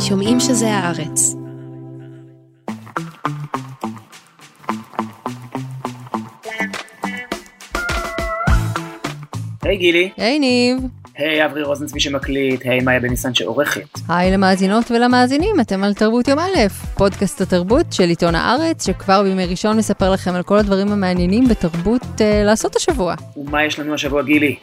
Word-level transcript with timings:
שומעים 0.00 0.40
שזה 0.40 0.68
הארץ. 0.68 1.34
היי 9.62 9.76
גילי. 9.76 10.10
היי 10.16 10.38
ניב. 10.38 10.78
היי 11.16 11.44
אברי 11.44 11.62
רוזנצבי 11.62 12.00
שמקליט, 12.00 12.60
היי 12.64 12.80
מאיה 12.80 13.00
בניסן 13.00 13.34
שעורכת. 13.34 13.98
היי 14.08 14.30
למאזינות 14.32 14.90
ולמאזינים, 14.90 15.60
אתם 15.60 15.84
על 15.84 15.94
תרבות 15.94 16.28
יום 16.28 16.38
א', 16.38 16.68
פודקאסט 16.94 17.40
התרבות 17.40 17.92
של 17.92 18.04
עיתון 18.08 18.34
הארץ, 18.34 18.86
שכבר 18.86 19.22
בימי 19.22 19.46
ראשון 19.46 19.76
מספר 19.76 20.12
לכם 20.12 20.34
על 20.34 20.42
כל 20.42 20.58
הדברים 20.58 20.92
המעניינים 20.92 21.48
בתרבות 21.48 22.20
אה, 22.20 22.42
לעשות 22.44 22.76
השבוע. 22.76 23.14
ומה 23.36 23.64
יש 23.64 23.78
לנו 23.78 23.94
השבוע 23.94 24.22
גילי? 24.22 24.56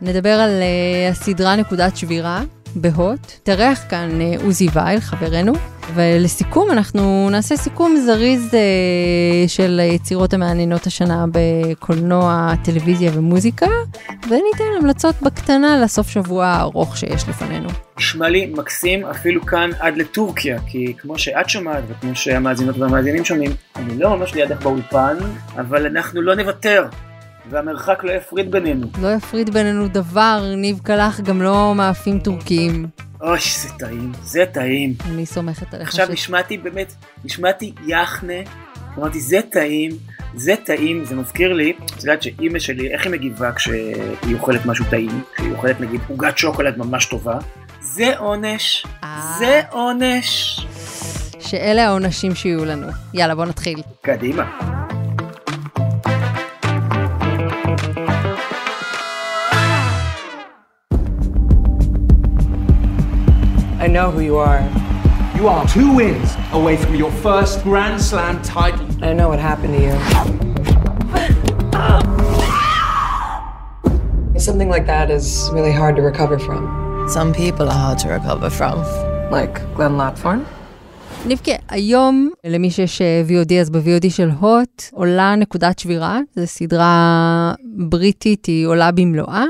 נדבר 0.00 0.30
על 0.40 0.50
אה, 0.50 1.08
הסדרה 1.08 1.56
נקודת 1.56 1.96
שבירה 1.96 2.42
בהוט. 2.76 3.32
תארח 3.42 3.84
כאן 3.88 4.20
אה, 4.20 4.34
עוזי 4.44 4.68
וייל, 4.72 5.00
חברנו. 5.00 5.52
ולסיכום, 5.94 6.70
אנחנו 6.70 7.28
נעשה 7.30 7.56
סיכום 7.56 7.96
זריז 8.06 8.54
אה, 8.54 9.48
של 9.48 9.80
היצירות 9.82 10.34
המעניינות 10.34 10.86
השנה 10.86 11.24
בקולנוע, 11.32 12.52
טלוויזיה 12.64 13.10
ומוזיקה, 13.14 13.66
וניתן 14.08 14.64
המלצות 14.80 15.22
בקטנה 15.22 15.80
לסוף 15.82 16.08
שבוע 16.08 16.46
הארוך 16.46 16.96
שיש 16.96 17.28
לפנינו. 17.28 17.68
נשמע 17.98 18.28
לי 18.28 18.46
מקסים 18.46 19.04
אפילו 19.04 19.46
כאן 19.46 19.70
עד 19.80 19.96
לטורקיה, 19.96 20.58
כי 20.66 20.94
כמו 20.98 21.18
שאת 21.18 21.48
שומעת 21.48 21.84
וכמו 21.88 22.14
שהמאזינות 22.14 22.76
והמאזינים 22.78 23.24
שומעים, 23.24 23.50
אני 23.76 23.98
לא 23.98 24.16
ממש 24.16 24.34
לידך 24.34 24.62
באולפן, 24.62 25.16
אבל 25.56 25.86
אנחנו 25.86 26.22
לא 26.22 26.34
נוותר. 26.34 26.86
והמרחק 27.52 28.04
לא 28.04 28.12
יפריד 28.12 28.50
בינינו. 28.50 28.86
לא 29.02 29.08
יפריד 29.14 29.50
בינינו 29.50 29.88
דבר, 29.88 30.52
ניב 30.56 30.80
קלח 30.82 31.20
גם 31.20 31.42
לא 31.42 31.74
מאפים 31.74 32.18
טורקיים. 32.18 32.86
אוי, 33.20 33.38
זה 33.60 33.68
טעים, 33.78 34.12
זה 34.22 34.44
טעים. 34.52 34.94
אני 35.06 35.26
סומכת 35.26 35.74
עליך. 35.74 35.88
עכשיו 35.88 36.06
ש... 36.06 36.10
נשמעתי 36.10 36.58
באמת, 36.58 36.92
נשמעתי 37.24 37.72
יחנה, 37.86 38.32
אמרתי 38.98 39.20
זה 39.20 39.40
טעים, 39.50 39.90
זה 40.34 40.54
טעים, 40.64 41.04
זה 41.04 41.14
מזכיר 41.14 41.52
לי, 41.52 41.72
את 41.84 42.00
יודעת 42.02 42.22
שאימא 42.22 42.58
שלי, 42.58 42.92
איך 42.92 43.04
היא 43.04 43.12
מגיבה 43.12 43.52
כשהיא 43.52 44.34
אוכלת 44.34 44.66
משהו 44.66 44.84
טעים, 44.90 45.22
כשהיא 45.34 45.52
אוכלת 45.52 45.80
נגיד 45.80 46.00
עוגת 46.08 46.38
שוקולד 46.38 46.78
ממש 46.78 47.06
טובה, 47.06 47.38
זה 47.80 48.18
עונש, 48.18 48.86
אה. 49.04 49.36
זה 49.38 49.60
עונש. 49.70 50.60
שאלה 51.40 51.86
העונשים 51.86 52.34
שיהיו 52.34 52.64
לנו. 52.64 52.86
יאללה, 53.14 53.34
בוא 53.34 53.44
נתחיל. 53.44 53.82
קדימה. 54.02 54.58
I 63.84 63.88
know 63.88 64.12
who 64.12 64.20
you 64.20 64.36
are. 64.36 64.62
You 65.36 65.44
are 65.48 65.66
two 65.66 65.88
wins 65.98 66.30
away 66.52 66.76
from 66.82 66.94
your 66.94 67.10
first 67.26 67.54
Grand 67.64 68.00
Slam 68.00 68.40
title. 68.56 68.86
I 69.08 69.12
know 69.12 69.28
what 69.32 69.40
happened 69.50 69.74
to 69.76 69.82
you. 69.86 69.94
Something 74.48 74.70
like 74.74 74.86
that 74.86 75.10
is 75.10 75.26
really 75.56 75.74
hard 75.80 75.96
to 75.96 76.02
recover 76.02 76.38
from. 76.46 76.62
Some 77.16 77.30
people 77.42 77.66
are 77.72 77.80
hard 77.86 77.98
to 78.04 78.08
recover 78.18 78.50
from. 78.58 78.76
Like 79.36 79.54
Glenn 79.74 79.96
Lapthorne? 80.02 80.44
ניבקה, 81.26 81.52
היום 81.68 82.30
למי 82.44 82.70
שיש 82.70 83.02
VOD 83.28 83.54
אז 83.60 83.70
ב-VOD 83.70 84.10
של 84.10 84.30
הוט 84.40 84.82
עולה 84.92 85.34
נקודת 85.36 85.78
שבירה, 85.78 86.20
זו 86.36 86.46
סדרה 86.46 87.54
בריטית, 87.64 88.46
היא 88.46 88.66
עולה 88.66 88.92
במלואה. 88.92 89.44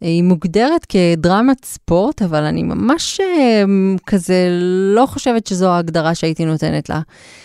היא 0.00 0.22
מוגדרת 0.22 0.86
כדרמת 0.88 1.64
ספורט, 1.64 2.22
אבל 2.22 2.44
אני 2.44 2.62
ממש 2.62 3.20
אה, 3.20 3.64
כזה 4.06 4.48
לא 4.94 5.06
חושבת 5.06 5.46
שזו 5.46 5.68
ההגדרה 5.68 6.14
שהייתי 6.14 6.44
נותנת 6.44 6.88
לה. 6.88 7.00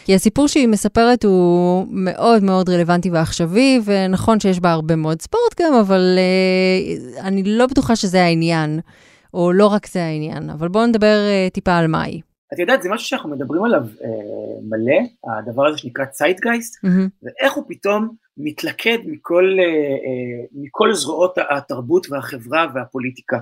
כי 0.06 0.16
הסיפור 0.16 0.48
שהיא 0.48 0.68
מספרת 0.68 1.24
הוא 1.26 1.86
מאוד 1.90 2.44
מאוד 2.44 2.70
רלוונטי 2.70 3.10
ועכשווי, 3.10 3.82
ונכון 3.86 4.40
שיש 4.40 4.60
בה 4.60 4.72
הרבה 4.72 4.96
מאוד 4.96 5.22
ספורט 5.22 5.62
גם, 5.62 5.74
אבל 5.74 6.18
uh, 6.18 7.22
אני 7.22 7.44
לא 7.44 7.66
בטוחה 7.66 7.96
שזה 7.96 8.24
העניין, 8.24 8.80
או 9.34 9.52
לא 9.52 9.68
רק 9.68 9.88
זה 9.88 10.04
העניין. 10.04 10.50
אבל 10.50 10.68
בואו 10.68 10.86
נדבר 10.86 11.18
uh, 11.50 11.54
טיפה 11.54 11.78
על 11.78 11.88
מה 11.88 12.02
היא. 12.02 12.22
את 12.54 12.60
יודעת, 12.60 12.82
זה 12.82 12.90
משהו 12.90 13.08
שאנחנו 13.08 13.30
מדברים 13.30 13.64
עליו 13.64 13.82
אה, 13.82 14.10
מלא, 14.64 15.00
הדבר 15.38 15.68
הזה 15.68 15.78
שנקרא 15.78 16.06
צייטגייסט, 16.06 16.86
mm-hmm. 16.86 17.10
ואיך 17.24 17.54
הוא 17.54 17.64
פתאום 17.68 18.10
מתלכד 18.38 18.98
מכל, 19.06 19.58
אה, 19.60 19.66
אה, 19.66 20.46
מכל 20.52 20.94
זרועות 20.94 21.38
התרבות 21.50 22.08
והחברה 22.10 22.68
והפוליטיקה. 22.76 23.40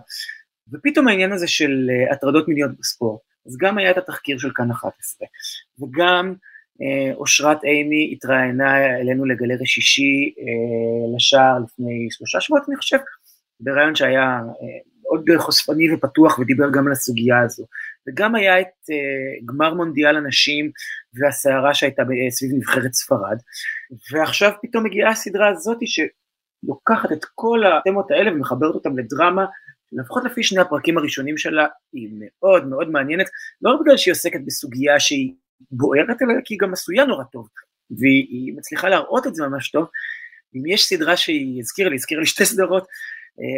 ופתאום 0.73 1.07
העניין 1.07 1.31
הזה 1.31 1.47
של 1.47 1.89
אה, 1.89 2.13
הטרדות 2.13 2.47
מיניות 2.47 2.71
בספורט, 2.79 3.21
אז 3.47 3.57
גם 3.57 3.77
היה 3.77 3.91
את 3.91 3.97
התחקיר 3.97 4.37
של 4.37 4.51
כאן 4.55 4.71
11, 4.71 5.27
וגם 5.79 6.33
אושרת 7.13 7.63
אימי 7.63 8.13
התראיינה 8.13 8.97
אלינו 8.99 9.25
לגלרי 9.25 9.65
שישי 9.65 10.33
לשער 11.15 11.59
לפני 11.63 12.07
שלושה 12.11 12.41
שבועות 12.41 12.63
אני 12.67 12.77
חושב, 12.77 12.97
בריאיון 13.59 13.95
שהיה 13.95 14.39
מאוד 15.03 15.25
חושפני 15.37 15.93
ופתוח 15.93 16.39
ודיבר 16.39 16.69
גם 16.73 16.87
על 16.87 16.91
הסוגיה 16.91 17.39
הזו. 17.39 17.65
וגם 18.07 18.35
היה 18.35 18.59
את 18.59 18.89
גמר 19.45 19.73
מונדיאל 19.73 20.15
הנשים 20.15 20.71
והסערה 21.13 21.73
שהייתה 21.73 22.03
סביב 22.29 22.51
נבחרת 22.53 22.93
ספרד, 22.93 23.37
ועכשיו 24.11 24.51
פתאום 24.61 24.83
מגיעה 24.83 25.11
הסדרה 25.11 25.49
הזאת 25.49 25.77
שלוקחת 25.85 27.11
את 27.11 27.25
כל 27.35 27.59
התמות 27.65 28.11
האלה 28.11 28.31
ומחברת 28.31 28.75
אותם 28.75 28.97
לדרמה, 28.97 29.45
לפחות 29.91 30.23
לפי 30.25 30.43
שני 30.43 30.61
הפרקים 30.61 30.97
הראשונים 30.97 31.37
שלה, 31.37 31.67
היא 31.93 32.09
מאוד 32.19 32.67
מאוד 32.67 32.89
מעניינת, 32.89 33.27
לא 33.61 33.71
רק 33.71 33.79
בגלל 33.81 33.97
שהיא 33.97 34.11
עוסקת 34.11 34.39
בסוגיה 34.45 34.99
שהיא 34.99 35.33
בוערת, 35.71 36.21
אלא 36.21 36.33
כי 36.45 36.53
היא 36.53 36.59
גם 36.59 36.73
עשויה 36.73 37.05
נורא 37.05 37.23
טוב, 37.23 37.47
והיא 37.91 38.53
מצליחה 38.57 38.89
להראות 38.89 39.27
את 39.27 39.35
זה 39.35 39.47
ממש 39.47 39.71
טוב. 39.71 39.87
אם 40.55 40.65
יש 40.65 40.85
סדרה 40.85 41.17
שהיא 41.17 41.59
הזכירה 41.59 41.89
לי, 41.89 41.95
הזכירה 41.95 42.19
לי 42.21 42.27
שתי 42.27 42.45
סדרות, 42.45 42.87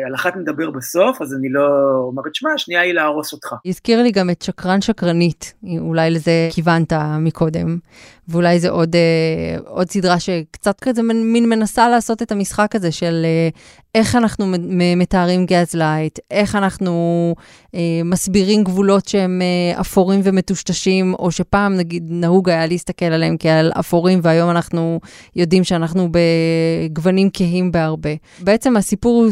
על 0.08 0.16
אחת 0.16 0.36
נדבר 0.36 0.70
בסוף, 0.72 1.22
אז 1.22 1.34
אני 1.34 1.50
לא 1.50 1.68
אומרת, 2.08 2.36
שמע, 2.36 2.50
השנייה 2.56 2.82
היא 2.82 2.94
להרוס 2.94 3.34
אותך. 3.34 3.56
הזכיר 3.66 4.04
לי 4.04 4.12
גם 4.12 4.30
את 4.30 4.42
שקרן 4.42 4.82
שקרנית, 4.82 5.54
אולי 5.80 6.12
לזה 6.12 6.50
כיוונת 6.52 6.94
מקודם, 7.20 7.78
ואולי 8.28 8.60
זה 8.60 8.70
עוד, 8.70 8.96
אה, 8.96 9.58
עוד 9.68 9.90
סדרה 9.90 10.20
שקצת 10.20 10.80
כזה 10.80 11.04
מין 11.04 11.50
מנסה 11.50 11.90
לעשות 11.90 12.22
את 12.22 12.32
המשחק 12.32 12.76
הזה 12.76 12.92
של 12.92 13.22
אה, 13.26 13.50
איך 13.96 14.16
אנחנו 14.16 14.46
מתארים 14.96 15.46
gaslight, 15.46 16.20
איך 16.32 16.56
אנחנו 16.56 17.36
אה, 17.76 17.80
מסבירים 18.06 18.64
גבולות 18.64 19.08
שהם 19.08 19.42
אה, 19.42 19.82
אפורים 19.82 20.22
ומטושטשים, 20.24 21.14
או 21.14 21.32
שפעם 21.32 21.76
נגיד 21.76 22.08
נהוג 22.10 22.50
היה 22.50 22.66
להסתכל 22.66 23.06
עליהם 23.06 23.36
כעל 23.40 23.72
אפורים, 23.80 24.20
והיום 24.24 24.50
אנחנו 24.50 25.00
יודעים 25.36 25.64
שאנחנו 25.64 26.10
בגוונים 26.12 27.30
כהים 27.34 27.72
בהרבה. 27.72 28.10
בעצם 28.40 28.78
הסיפור 28.78 29.24
הוא 29.24 29.32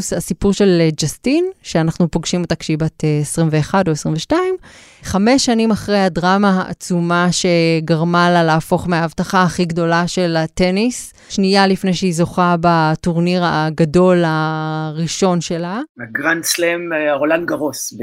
של 0.52 0.78
אה, 0.80 0.88
ג'סטין, 1.00 1.50
שאנחנו 1.62 2.10
פוגשים 2.10 2.42
אותה 2.42 2.54
כשהיא 2.54 2.78
בת 2.78 3.04
אה, 3.04 3.18
21 3.20 3.88
או 3.88 3.92
22, 3.92 4.56
חמש 5.02 5.46
שנים 5.46 5.70
אחרי 5.70 5.98
הדרמה 5.98 6.62
העצומה 6.62 7.28
שגרמה 7.32 8.30
לה 8.30 8.44
להפוך 8.44 8.88
מההבטחה 8.88 9.42
הכי 9.42 9.64
גדולה 9.64 10.06
של 10.06 10.36
הטניס, 10.36 11.12
שנייה 11.28 11.66
לפני 11.66 11.94
שהיא 11.94 12.14
זוכה 12.14 12.56
בטורניר 12.60 13.42
הגדול 13.44 14.22
הראשון 14.26 15.40
שלה. 15.40 15.80
הגרנד 16.08 16.44
סלאם 16.44 16.92
אה, 16.92 17.14
רולאן 17.14 17.46
גארוס 17.46 17.94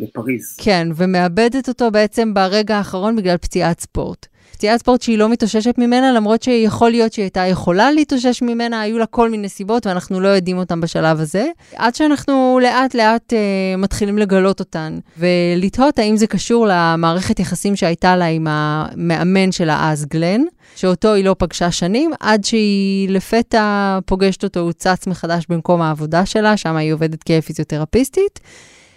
בפריז. 0.00 0.56
כן, 0.60 0.88
ומאבדת 0.96 1.68
אותו 1.68 1.90
בעצם 1.90 2.34
ברגע 2.34 2.76
האחרון 2.76 3.16
בגלל 3.16 3.36
פציעת 3.36 3.80
ספורט. 3.80 4.26
פציעת 4.54 4.80
ספורט 4.80 5.02
שהיא 5.02 5.18
לא 5.18 5.28
מתאוששת 5.28 5.74
ממנה, 5.78 6.12
למרות 6.12 6.42
שיכול 6.42 6.90
להיות 6.90 7.12
שהיא 7.12 7.22
הייתה 7.22 7.40
יכולה 7.40 7.90
להתאושש 7.92 8.42
ממנה, 8.42 8.80
היו 8.80 8.98
לה 8.98 9.06
כל 9.06 9.30
מיני 9.30 9.48
סיבות 9.48 9.86
ואנחנו 9.86 10.20
לא 10.20 10.28
יודעים 10.28 10.58
אותן 10.58 10.80
בשלב 10.80 11.20
הזה. 11.20 11.46
עד 11.76 11.94
שאנחנו 11.94 12.58
לאט 12.62 12.94
לאט 12.94 13.32
אה, 13.32 13.76
מתחילים 13.78 14.18
לגלות 14.18 14.60
אותן, 14.60 14.98
ולתהות 15.18 15.98
האם 15.98 16.16
זה 16.16 16.26
קשור 16.26 16.66
למערכת 16.70 17.40
יחסים 17.40 17.76
שהייתה 17.76 18.16
לה 18.16 18.26
עם 18.26 18.46
המאמן 18.50 19.52
שלה 19.52 19.90
אז, 19.90 20.06
גלן. 20.06 20.40
שאותו 20.76 21.14
היא 21.14 21.24
לא 21.24 21.36
פגשה 21.38 21.70
שנים, 21.70 22.10
עד 22.20 22.44
שהיא 22.44 23.08
לפתע 23.08 23.98
פוגשת 24.06 24.44
אותו, 24.44 24.60
הוא 24.60 24.72
צץ 24.72 25.06
מחדש 25.06 25.44
במקום 25.48 25.82
העבודה 25.82 26.26
שלה, 26.26 26.56
שם 26.56 26.76
היא 26.76 26.92
עובדת 26.92 27.22
כפיזיותרפיסטית. 27.22 28.40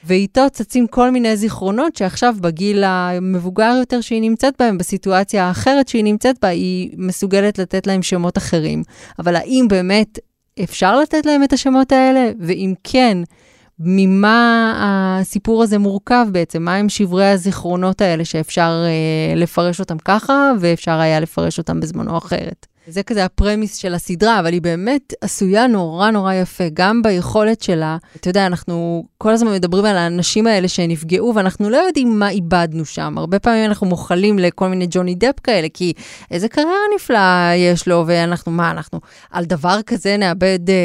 ואיתו 0.03 0.41
צצים 0.51 0.87
כל 0.87 1.11
מיני 1.11 1.37
זיכרונות 1.37 1.95
שעכשיו 1.95 2.35
בגיל 2.41 2.83
המבוגר 2.83 3.75
יותר 3.79 4.01
שהיא 4.01 4.21
נמצאת 4.21 4.53
בהם, 4.59 4.77
בסיטואציה 4.77 5.45
האחרת 5.45 5.87
שהיא 5.87 6.03
נמצאת 6.03 6.35
בה, 6.41 6.47
היא 6.47 6.89
מסוגלת 6.97 7.59
לתת 7.59 7.87
להם 7.87 8.03
שמות 8.03 8.37
אחרים. 8.37 8.83
אבל 9.19 9.35
האם 9.35 9.65
באמת 9.69 10.19
אפשר 10.63 10.99
לתת 10.99 11.25
להם 11.25 11.43
את 11.43 11.53
השמות 11.53 11.91
האלה? 11.91 12.31
ואם 12.39 12.73
כן, 12.83 13.17
ממה 13.79 14.73
הסיפור 14.79 15.63
הזה 15.63 15.77
מורכב 15.77 16.25
בעצם? 16.31 16.63
מה 16.63 16.75
הם 16.75 16.89
שברי 16.89 17.29
הזיכרונות 17.29 18.01
האלה 18.01 18.25
שאפשר 18.25 18.83
אה, 18.85 19.35
לפרש 19.35 19.79
אותם 19.79 19.97
ככה, 19.97 20.51
ואפשר 20.59 20.99
היה 20.99 21.19
לפרש 21.19 21.57
אותם 21.57 21.79
בזמנו 21.79 22.17
אחרת? 22.17 22.67
זה 22.89 23.03
כזה 23.03 23.25
הפרמיס 23.25 23.75
של 23.75 23.93
הסדרה, 23.93 24.39
אבל 24.39 24.53
היא 24.53 24.61
באמת 24.61 25.13
עשויה 25.21 25.67
נורא 25.67 26.11
נורא 26.11 26.33
יפה, 26.33 26.63
גם 26.73 27.01
ביכולת 27.01 27.61
שלה. 27.61 27.97
אתה 28.15 28.29
יודע, 28.29 28.45
אנחנו 28.45 29.05
כל 29.17 29.31
הזמן 29.31 29.51
מדברים 29.51 29.85
על 29.85 29.97
האנשים 29.97 30.47
האלה 30.47 30.67
שנפגעו, 30.67 31.35
ואנחנו 31.35 31.69
לא 31.69 31.77
יודעים 31.77 32.19
מה 32.19 32.29
איבדנו 32.29 32.85
שם. 32.85 33.17
הרבה 33.17 33.39
פעמים 33.39 33.65
אנחנו 33.65 33.87
מוכלים 33.87 34.39
לכל 34.39 34.67
מיני 34.67 34.87
ג'וני 34.89 35.15
דפ 35.15 35.39
כאלה, 35.43 35.67
כי 35.73 35.93
איזה 36.31 36.47
קריירה 36.47 36.71
נפלאה 36.95 37.51
יש 37.55 37.87
לו, 37.87 38.03
ואנחנו, 38.07 38.51
מה, 38.51 38.71
אנחנו 38.71 38.99
על 39.31 39.45
דבר 39.45 39.81
כזה 39.85 40.17
נאבד 40.17 40.69
אה, 40.69 40.75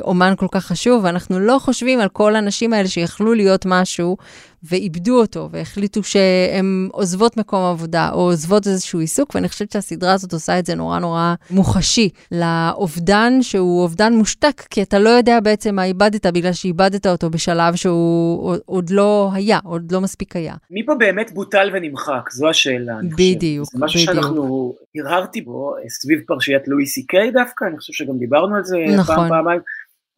אומן 0.00 0.34
כל 0.36 0.46
כך 0.50 0.64
חשוב, 0.64 1.04
ואנחנו 1.04 1.40
לא 1.40 1.58
חושבים 1.58 2.00
על 2.00 2.08
כל 2.08 2.36
האנשים 2.36 2.72
האלה 2.72 2.88
שיכלו 2.88 3.34
להיות 3.34 3.66
משהו. 3.66 4.16
ואיבדו 4.62 5.20
אותו, 5.20 5.48
והחליטו 5.52 6.02
שהן 6.02 6.88
עוזבות 6.92 7.36
מקום 7.36 7.64
עבודה, 7.64 8.10
או 8.12 8.20
עוזבות 8.20 8.66
איזשהו 8.66 9.00
עיסוק, 9.00 9.34
ואני 9.34 9.48
חושבת 9.48 9.72
שהסדרה 9.72 10.12
הזאת 10.12 10.32
עושה 10.32 10.58
את 10.58 10.66
זה 10.66 10.74
נורא 10.74 10.98
נורא 10.98 11.34
מוחשי, 11.50 12.08
לאובדן 12.32 13.42
שהוא 13.42 13.82
אובדן 13.82 14.12
מושתק, 14.12 14.62
כי 14.70 14.82
אתה 14.82 14.98
לא 14.98 15.08
יודע 15.08 15.40
בעצם 15.40 15.74
מה 15.74 15.84
איבדת, 15.84 16.26
בגלל 16.26 16.52
שאיבדת 16.52 17.06
אותו 17.06 17.30
בשלב 17.30 17.74
שהוא 17.74 18.56
עוד 18.66 18.90
לא 18.90 19.30
היה, 19.34 19.58
עוד 19.64 19.92
לא 19.92 20.00
מספיק 20.00 20.36
היה. 20.36 20.54
מי 20.70 20.86
פה 20.86 20.94
באמת 20.94 21.30
בוטל 21.34 21.70
ונמחק? 21.74 22.30
זו 22.30 22.48
השאלה, 22.48 22.98
אני 22.98 23.10
חושב. 23.12 23.36
בדיוק, 23.36 23.66
זה 23.72 23.78
משהו 23.80 24.00
בדיוק. 24.00 24.14
שאנחנו 24.14 24.74
הרהרתי 24.96 25.40
בו 25.40 25.74
סביב 25.88 26.20
פרשיית 26.26 26.68
לואי 26.68 26.86
סי 26.86 27.06
קיי 27.06 27.30
דווקא, 27.30 27.64
אני 27.64 27.78
חושב 27.78 27.92
שגם 27.92 28.18
דיברנו 28.18 28.56
על 28.56 28.64
זה 28.64 28.76
נכון. 28.98 29.16
פעם, 29.16 29.28
פעמיים. 29.28 29.60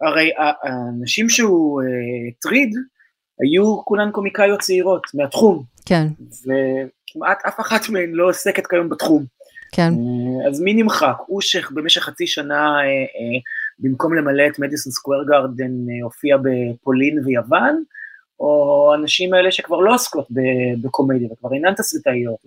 הרי 0.01 0.31
האנשים 0.39 1.29
שהוא 1.29 1.83
הטריד, 2.29 2.71
uh, 2.75 3.00
היו 3.43 3.85
כולן 3.85 4.11
קומיקאיות 4.11 4.61
צעירות 4.61 5.03
מהתחום. 5.15 5.63
כן. 5.87 6.07
וכמעט 6.43 7.39
אף 7.49 7.61
אחת 7.61 7.89
מהן 7.89 8.11
לא 8.13 8.29
עוסקת 8.29 8.67
כיום 8.67 8.89
בתחום. 8.89 9.25
כן. 9.73 9.93
אה, 9.93 10.49
אז 10.49 10.61
מי 10.61 10.75
נמחק? 10.75 11.17
הוא 11.27 11.41
שבמשך 11.41 12.03
חצי 12.03 12.27
שנה, 12.27 12.79
אה, 12.79 12.85
אה, 12.85 13.41
במקום 13.79 14.15
למלא 14.15 14.43
את 14.47 14.59
מדיסון 14.59 14.93
סקוויר 14.93 15.25
גארדן, 15.29 15.73
הופיע 16.03 16.37
בפולין 16.37 17.19
ויוון, 17.25 17.83
או 18.41 18.93
אנשים 18.95 19.35
האלה 19.35 19.51
שכבר 19.51 19.81
לא 19.81 19.95
עוסקות 19.95 20.27
בקומדיה, 20.83 21.29
וכבר 21.33 21.55
אינן 21.55 21.75
תסריטאיות, 21.75 22.39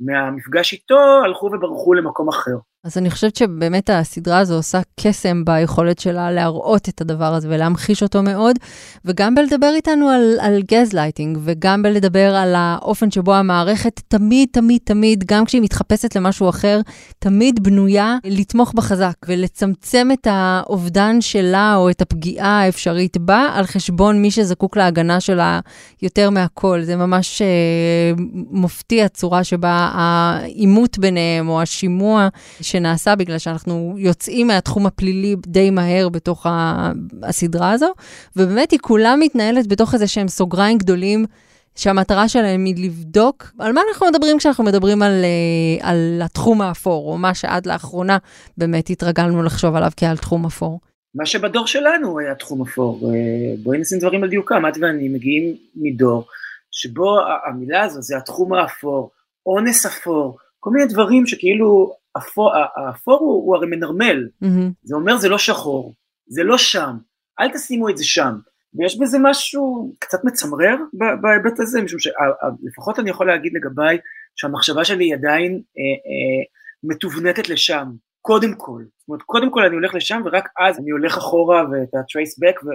מהמפגש 0.00 0.72
איתו 0.72 0.98
הלכו 1.24 1.46
וברחו 1.46 1.94
למקום 1.94 2.28
אחר. 2.28 2.56
אז 2.84 2.98
אני 2.98 3.10
חושבת 3.10 3.36
שבאמת 3.36 3.90
הסדרה 3.90 4.38
הזו 4.38 4.54
עושה 4.54 4.80
קסם 5.00 5.44
ביכולת 5.44 5.98
שלה 5.98 6.30
להראות 6.30 6.88
את 6.88 7.00
הדבר 7.00 7.34
הזה 7.34 7.48
ולהמחיש 7.50 8.02
אותו 8.02 8.22
מאוד, 8.22 8.56
וגם 9.04 9.34
בלדבר 9.34 9.72
איתנו 9.74 10.08
על, 10.08 10.36
על 10.40 10.62
גזלייטינג, 10.72 11.38
וגם 11.40 11.82
בלדבר 11.82 12.34
על 12.34 12.54
האופן 12.56 13.10
שבו 13.10 13.34
המערכת 13.34 14.00
תמיד, 14.08 14.48
תמיד, 14.52 14.80
תמיד, 14.84 15.24
גם 15.26 15.44
כשהיא 15.44 15.62
מתחפשת 15.62 16.16
למשהו 16.16 16.48
אחר, 16.48 16.80
תמיד 17.18 17.62
בנויה 17.62 18.16
לתמוך 18.24 18.72
בחזק 18.72 19.14
ולצמצם 19.28 20.08
את 20.12 20.26
האובדן 20.30 21.20
שלה 21.20 21.74
או 21.76 21.90
את 21.90 22.02
הפגיעה 22.02 22.60
האפשרית 22.62 23.16
בה 23.16 23.48
על 23.54 23.66
חשבון 23.66 24.22
מי 24.22 24.30
שזקוק 24.30 24.76
להגנה 24.76 25.20
שלה 25.20 25.60
יותר 26.02 26.30
מהכל. 26.30 26.82
זה 26.82 26.96
ממש 26.96 27.42
uh, 27.42 28.20
מופתיע 28.50 29.04
הצורה 29.04 29.44
שבה 29.44 29.90
העימות 29.94 30.98
ביניהם 30.98 31.48
או 31.48 31.62
השימוע. 31.62 32.28
שנעשה 32.70 33.16
בגלל 33.16 33.38
שאנחנו 33.38 33.94
יוצאים 33.98 34.46
מהתחום 34.46 34.86
הפלילי 34.86 35.36
די 35.46 35.70
מהר 35.70 36.08
בתוך 36.08 36.46
הסדרה 37.22 37.70
הזו, 37.72 37.92
ובאמת 38.36 38.70
היא 38.70 38.78
כולה 38.82 39.16
מתנהלת 39.16 39.66
בתוך 39.66 39.94
איזה 39.94 40.06
שהם 40.06 40.28
סוגריים 40.28 40.78
גדולים. 40.78 41.26
שהמטרה 41.74 42.28
שלהם 42.28 42.64
היא 42.64 42.86
לבדוק 42.86 43.52
על 43.58 43.72
מה 43.72 43.80
אנחנו 43.88 44.06
מדברים 44.06 44.38
כשאנחנו 44.38 44.64
מדברים 44.64 45.02
על, 45.02 45.24
אה, 45.24 45.90
על 45.90 46.20
התחום 46.24 46.62
האפור, 46.62 47.12
או 47.12 47.18
מה 47.18 47.34
שעד 47.34 47.66
לאחרונה 47.66 48.18
באמת 48.56 48.90
התרגלנו 48.90 49.42
לחשוב 49.42 49.74
עליו 49.74 49.90
כעל 49.96 50.16
תחום 50.16 50.46
אפור. 50.46 50.80
מה 51.14 51.26
שבדור 51.26 51.66
שלנו 51.66 52.18
היה 52.18 52.34
תחום 52.34 52.62
אפור. 52.62 53.00
אה, 53.04 53.54
בואי 53.62 53.78
נשים 53.78 53.98
דברים 53.98 54.22
על 54.22 54.30
דיוקם, 54.30 54.62
את 54.68 54.76
ואני 54.80 55.08
מגיעים 55.08 55.56
מדור 55.76 56.26
שבו 56.70 57.18
המילה 57.46 57.82
הזו 57.82 58.02
זה 58.02 58.16
התחום 58.16 58.52
האפור, 58.52 59.10
אונס 59.46 59.86
אפור, 59.86 60.38
כל 60.60 60.70
מיני 60.70 60.86
דברים 60.86 61.26
שכאילו 61.26 61.92
האפור, 62.20 62.52
האפור 62.76 63.18
הוא, 63.18 63.46
הוא 63.46 63.56
הרי 63.56 63.66
מנרמל, 63.66 64.28
mm-hmm. 64.44 64.72
זה 64.82 64.94
אומר 64.94 65.16
זה 65.16 65.28
לא 65.28 65.38
שחור, 65.38 65.94
זה 66.26 66.42
לא 66.44 66.58
שם, 66.58 66.96
אל 67.40 67.52
תשימו 67.52 67.88
את 67.88 67.96
זה 67.96 68.04
שם. 68.04 68.34
ויש 68.74 68.98
בזה 68.98 69.18
משהו 69.22 69.92
קצת 69.98 70.18
מצמרר 70.24 70.76
בהיבט 70.92 71.60
הזה, 71.60 71.82
משום 71.82 71.98
שלפחות 71.98 72.98
אני 72.98 73.10
יכול 73.10 73.26
להגיד 73.26 73.52
לגביי 73.54 73.98
שהמחשבה 74.36 74.84
שלי 74.84 75.04
היא 75.04 75.14
עדיין 75.14 75.52
אה, 75.52 75.58
אה, 75.82 76.44
מתובנתת 76.82 77.48
לשם, 77.48 77.86
קודם 78.20 78.54
כל. 78.54 78.82
זאת 78.98 79.08
אומרת, 79.08 79.22
קודם 79.22 79.50
כל 79.50 79.64
אני 79.64 79.74
הולך 79.74 79.94
לשם 79.94 80.22
ורק 80.24 80.48
אז 80.60 80.78
אני 80.78 80.90
הולך 80.90 81.16
אחורה 81.16 81.64
ואת 81.70 81.94
ה-trace 81.94 82.44
back 82.44 82.66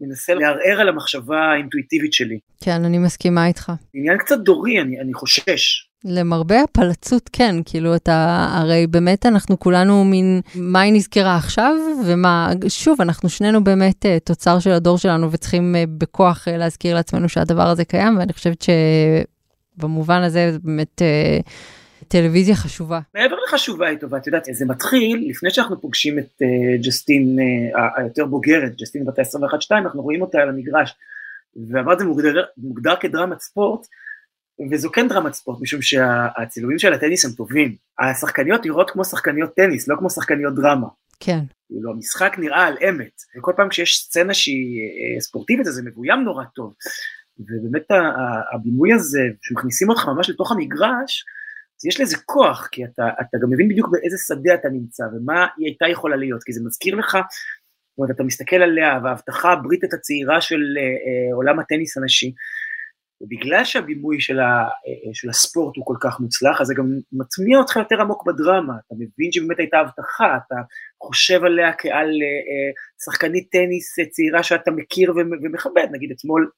ומנסה 0.00 0.34
לערער 0.34 0.80
על 0.80 0.88
המחשבה 0.88 1.40
האינטואיטיבית 1.40 2.12
שלי. 2.12 2.38
כן, 2.64 2.84
אני 2.84 2.98
מסכימה 2.98 3.46
איתך. 3.46 3.72
עניין 3.94 4.18
קצת 4.18 4.38
דורי, 4.38 4.80
אני, 4.80 5.00
אני 5.00 5.14
חושש. 5.14 5.89
למרבה 6.04 6.62
הפלצות, 6.62 7.30
כן, 7.32 7.54
כאילו 7.64 7.96
אתה, 7.96 8.48
הרי 8.52 8.86
באמת 8.86 9.26
אנחנו 9.26 9.58
כולנו 9.58 10.04
מין, 10.04 10.40
מה 10.54 10.80
היא 10.80 10.92
נזכרה 10.92 11.36
עכשיו, 11.36 11.74
ומה, 12.06 12.50
שוב, 12.68 13.00
אנחנו 13.00 13.28
שנינו 13.28 13.64
באמת 13.64 14.04
uh, 14.04 14.08
תוצר 14.24 14.58
של 14.58 14.70
הדור 14.70 14.98
שלנו, 14.98 15.32
וצריכים 15.32 15.74
uh, 15.74 15.90
בכוח 15.98 16.48
uh, 16.48 16.50
להזכיר 16.50 16.94
לעצמנו 16.94 17.28
שהדבר 17.28 17.66
הזה 17.68 17.84
קיים, 17.84 18.18
ואני 18.18 18.32
חושבת 18.32 18.64
שבמובן 19.78 20.22
הזה 20.22 20.52
זה 20.52 20.58
באמת 20.64 21.02
טלוויזיה 22.08 22.54
חשובה. 22.54 23.00
מעבר 23.14 23.36
לחשובה 23.46 23.88
היא 23.88 23.98
טובה, 23.98 24.16
את 24.16 24.26
יודעת, 24.26 24.44
זה 24.52 24.66
מתחיל, 24.66 25.26
לפני 25.30 25.50
שאנחנו 25.50 25.80
פוגשים 25.80 26.18
את 26.18 26.42
ג'סטין 26.82 27.36
היותר 27.96 28.26
בוגרת, 28.26 28.76
ג'סטין 28.76 29.04
בת 29.04 29.18
ה-21-2, 29.18 29.70
אנחנו 29.70 30.02
רואים 30.02 30.22
אותה 30.22 30.38
על 30.38 30.48
המגרש, 30.48 30.94
ואמרת 31.70 31.98
זה 31.98 32.04
מוגדר, 32.04 32.42
מוגדר 32.56 32.94
כדרמת 33.00 33.40
ספורט, 33.40 33.86
וזו 34.70 34.92
כן 34.92 35.08
דרמת 35.08 35.32
ספורט, 35.32 35.60
משום 35.60 35.82
שהצילומים 35.82 36.78
של 36.78 36.92
הטניס 36.92 37.24
הם 37.24 37.30
טובים. 37.30 37.76
השחקניות 37.98 38.64
נראות 38.64 38.90
כמו 38.90 39.04
שחקניות 39.04 39.54
טניס, 39.54 39.88
לא 39.88 39.96
כמו 39.98 40.10
שחקניות 40.10 40.54
דרמה. 40.54 40.88
כן. 41.20 41.38
כאילו 41.66 41.92
המשחק 41.92 42.36
נראה 42.38 42.66
על 42.66 42.76
אמת, 42.88 43.12
וכל 43.38 43.52
פעם 43.56 43.68
כשיש 43.68 43.98
סצנה 43.98 44.34
שהיא 44.34 44.80
אה, 45.16 45.20
ספורטיבית 45.20 45.66
אז 45.66 45.74
זה 45.74 45.82
מבוים 45.82 46.20
נורא 46.24 46.44
טוב. 46.44 46.74
ובאמת 47.38 47.86
הבימוי 48.54 48.92
הזה, 48.92 49.20
שמכניסים 49.42 49.88
אותך 49.88 50.06
ממש 50.06 50.30
לתוך 50.30 50.52
המגרש, 50.52 51.24
אז 51.80 51.86
יש 51.86 52.00
לזה 52.00 52.16
כוח, 52.24 52.68
כי 52.72 52.84
אתה, 52.84 53.02
אתה 53.20 53.38
גם 53.42 53.50
מבין 53.50 53.68
בדיוק 53.68 53.88
באיזה 53.88 54.16
שדה 54.26 54.54
אתה 54.54 54.68
נמצא, 54.68 55.02
ומה 55.02 55.46
היא 55.56 55.66
הייתה 55.66 55.88
יכולה 55.88 56.16
להיות, 56.16 56.42
כי 56.44 56.52
זה 56.52 56.60
מזכיר 56.64 56.94
לך, 56.94 57.12
זאת 57.12 57.98
אומרת, 57.98 58.10
אתה 58.10 58.22
מסתכל 58.22 58.56
עליה, 58.56 58.98
וההבטחה 59.04 59.52
הבריטית 59.52 59.94
הצעירה 59.94 60.40
של 60.40 60.60
אה, 60.78 60.82
אה 60.82 61.34
עולם 61.34 61.58
הטניס 61.58 61.96
הנשי, 61.96 62.32
ובגלל 63.20 63.64
שהבימוי 63.64 64.20
של, 64.20 64.40
ה, 64.40 64.62
אה, 64.62 65.10
של 65.12 65.28
הספורט 65.28 65.76
הוא 65.76 65.86
כל 65.86 65.96
כך 66.00 66.20
מוצלח, 66.20 66.60
אז 66.60 66.66
זה 66.66 66.74
גם 66.74 66.86
מטמיע 67.12 67.58
אותך 67.58 67.76
יותר 67.76 68.00
עמוק 68.00 68.26
בדרמה, 68.26 68.74
אתה 68.86 68.94
מבין 68.94 69.32
שבאמת 69.32 69.58
הייתה 69.58 69.78
הבטחה, 69.78 70.36
אתה 70.46 70.54
חושב 71.02 71.44
עליה 71.44 71.72
כעל 71.78 72.08
אה, 72.08 72.40
אה, 72.50 72.70
שחקנית 73.04 73.48
טניס 73.50 73.96
צעירה 74.10 74.42
שאתה 74.42 74.70
מכיר 74.70 75.12
ומכבד, 75.16 75.86
נגיד 75.92 76.10
אתמול 76.10 76.50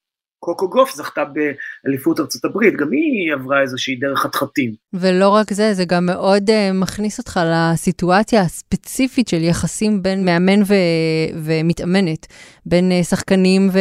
קוקו 0.44 0.68
גוף 0.68 0.94
זכתה 0.94 1.22
באליפות 1.24 2.20
ארצות 2.20 2.44
הברית, 2.44 2.74
גם 2.76 2.90
היא 2.90 3.34
עברה 3.34 3.60
איזושהי 3.60 3.96
דרך 3.96 4.18
חתחתים. 4.18 4.72
ולא 4.94 5.28
רק 5.28 5.52
זה, 5.52 5.74
זה 5.74 5.84
גם 5.84 6.06
מאוד 6.06 6.50
uh, 6.50 6.52
מכניס 6.74 7.18
אותך 7.18 7.40
לסיטואציה 7.46 8.40
הספציפית 8.40 9.28
של 9.28 9.42
יחסים 9.42 10.02
בין 10.02 10.24
מאמן 10.24 10.62
ו- 10.62 11.34
ומתאמנת, 11.44 12.26
בין 12.66 12.92
uh, 12.92 13.04
שחקנים 13.04 13.68
ו... 13.72 13.78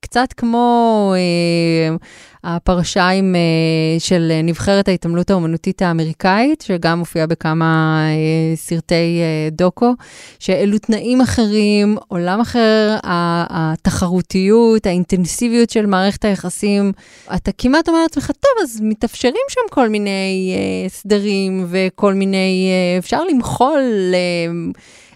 קצת 0.00 0.32
כמו 0.32 1.14
אה, 1.16 1.96
הפרשה 2.48 3.08
עם, 3.08 3.34
אה, 3.34 4.00
של 4.00 4.32
נבחרת 4.44 4.88
ההתעמלות 4.88 5.30
האומנותית 5.30 5.82
האמריקאית, 5.82 6.60
שגם 6.60 6.98
מופיעה 6.98 7.26
בכמה 7.26 8.00
אה, 8.08 8.56
סרטי 8.56 8.94
אה, 8.94 9.48
דוקו, 9.52 9.92
שאלו 10.38 10.78
תנאים 10.78 11.20
אחרים, 11.20 11.96
עולם 12.08 12.40
אחר, 12.40 12.96
התחרותיות, 13.50 14.86
האינטנסיביות 14.86 15.70
של 15.70 15.86
מערכת 15.86 16.24
היחסים. 16.24 16.92
אתה 17.34 17.50
כמעט 17.58 17.88
אומר 17.88 18.02
לעצמך, 18.02 18.26
טוב, 18.26 18.52
אז 18.62 18.80
מתאפשרים 18.82 19.34
שם 19.48 19.60
כל 19.70 19.88
מיני 19.88 20.54
סדרים 20.88 21.66
וכל 21.68 22.14
מיני, 22.14 22.70
אפשר 22.98 23.24
למחול. 23.24 23.82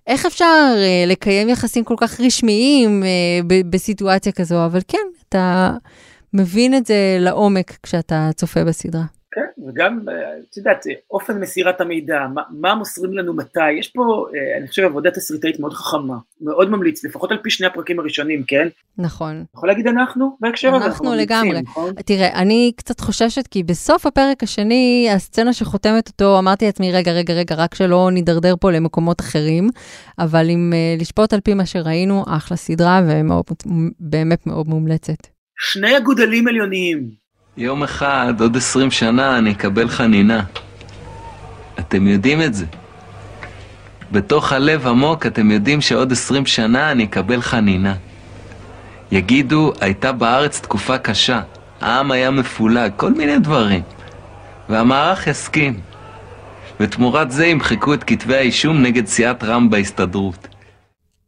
איך 0.06 0.26
אפשר 0.26 0.74
לקיים 1.06 1.48
יחסים 1.48 1.84
כל 1.84 1.94
כך 1.98 2.20
רשמיים 2.20 3.02
בסיטואציה 3.70 4.32
כזו, 4.32 4.64
אבל 4.64 4.80
כן, 4.88 4.98
אתה 5.28 5.70
מבין 6.34 6.74
את 6.74 6.86
זה 6.86 7.16
לעומק 7.20 7.78
כשאתה 7.82 8.28
צופה 8.34 8.64
בסדרה. 8.64 9.04
כן, 9.32 9.62
וגם, 9.68 9.98
את 10.50 10.56
יודעת, 10.56 10.84
אופן 11.10 11.40
מסירת 11.40 11.80
המידע, 11.80 12.18
מה, 12.34 12.42
מה 12.50 12.74
מוסרים 12.74 13.12
לנו 13.12 13.34
מתי, 13.34 13.72
יש 13.78 13.88
פה, 13.88 14.26
אני 14.58 14.68
חושב, 14.68 14.82
עבודה 14.82 15.10
תסריטאית 15.10 15.60
מאוד 15.60 15.72
חכמה, 15.72 16.16
מאוד 16.40 16.70
ממליץ, 16.70 17.04
לפחות 17.04 17.30
על 17.30 17.38
פי 17.42 17.50
שני 17.50 17.66
הפרקים 17.66 18.00
הראשונים, 18.00 18.42
כן? 18.46 18.68
נכון. 18.98 19.44
יכול 19.56 19.68
להגיד 19.68 19.86
אנחנו 19.86 20.36
בהקשר 20.40 20.74
הזה? 20.74 20.84
אנחנו 20.84 21.14
לגמרי. 21.14 21.62
נכון? 21.62 21.92
תראה, 21.94 22.40
אני 22.40 22.72
קצת 22.76 23.00
חוששת, 23.00 23.46
כי 23.46 23.62
בסוף 23.62 24.06
הפרק 24.06 24.42
השני, 24.42 25.08
הסצנה 25.14 25.52
שחותמת 25.52 26.08
אותו, 26.08 26.38
אמרתי 26.38 26.66
לעצמי, 26.66 26.92
רגע, 26.92 27.12
רגע, 27.12 27.34
רגע, 27.34 27.54
רק 27.54 27.74
שלא 27.74 28.08
נידרדר 28.12 28.54
פה 28.60 28.70
למקומות 28.70 29.20
אחרים, 29.20 29.68
אבל 30.18 30.50
אם 30.50 30.72
לשפוט 30.98 31.32
על 31.32 31.40
פי 31.40 31.54
מה 31.54 31.66
שראינו, 31.66 32.24
אחלה 32.28 32.56
סדרה, 32.56 33.00
ובאמת 33.06 34.46
מאוד 34.46 34.68
מומלצת. 34.68 35.26
שני 35.62 35.96
אגודלים 35.96 36.48
עליוניים. 36.48 37.10
יום 37.56 37.82
אחד, 37.82 38.34
עוד 38.40 38.56
עשרים 38.56 38.90
שנה, 38.90 39.38
אני 39.38 39.52
אקבל 39.52 39.88
חנינה. 39.88 40.42
אתם 41.78 42.06
יודעים 42.06 42.42
את 42.42 42.54
זה. 42.54 42.66
בתוך 44.12 44.52
הלב 44.52 44.86
עמוק 44.86 45.26
אתם 45.26 45.50
יודעים 45.50 45.80
שעוד 45.80 46.12
עשרים 46.12 46.46
שנה 46.46 46.90
אני 46.90 47.04
אקבל 47.04 47.40
חנינה. 47.40 47.94
יגידו, 49.12 49.72
הייתה 49.80 50.12
בארץ 50.12 50.60
תקופה 50.60 50.98
קשה, 50.98 51.40
העם 51.80 52.10
היה 52.10 52.30
מפולג, 52.30 52.92
כל 52.96 53.12
מיני 53.12 53.38
דברים. 53.38 53.82
והמערך 54.68 55.26
יסכים. 55.26 55.80
ותמורת 56.80 57.30
זה 57.30 57.46
ימחקו 57.46 57.94
את 57.94 58.04
כתבי 58.04 58.36
האישום 58.36 58.82
נגד 58.82 59.06
סיעת 59.06 59.44
רע"מ 59.44 59.70
בהסתדרות. 59.70 60.48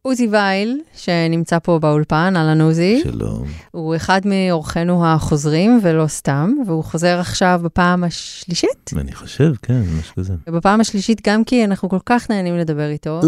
עוזי 0.07 0.27
וייל, 0.27 0.79
שנמצא 0.95 1.59
פה 1.59 1.79
באולפן, 1.79 2.33
אהלן 2.35 2.61
עוזי. 2.61 3.01
שלום. 3.03 3.43
הוא 3.71 3.95
אחד 3.95 4.21
מאורחינו 4.25 5.05
החוזרים, 5.05 5.79
ולא 5.83 6.07
סתם, 6.07 6.53
והוא 6.67 6.83
חוזר 6.83 7.19
עכשיו 7.19 7.61
בפעם 7.63 8.03
השלישית? 8.03 8.91
אני 8.97 9.11
חושב, 9.11 9.53
כן, 9.61 9.81
משהו 9.99 10.15
כזה. 10.15 10.33
בפעם 10.47 10.81
השלישית 10.81 11.27
גם 11.27 11.43
כי 11.43 11.65
אנחנו 11.65 11.89
כל 11.89 11.97
כך 12.05 12.29
נהנים 12.29 12.57
לדבר 12.57 12.89
איתו. 12.89 13.21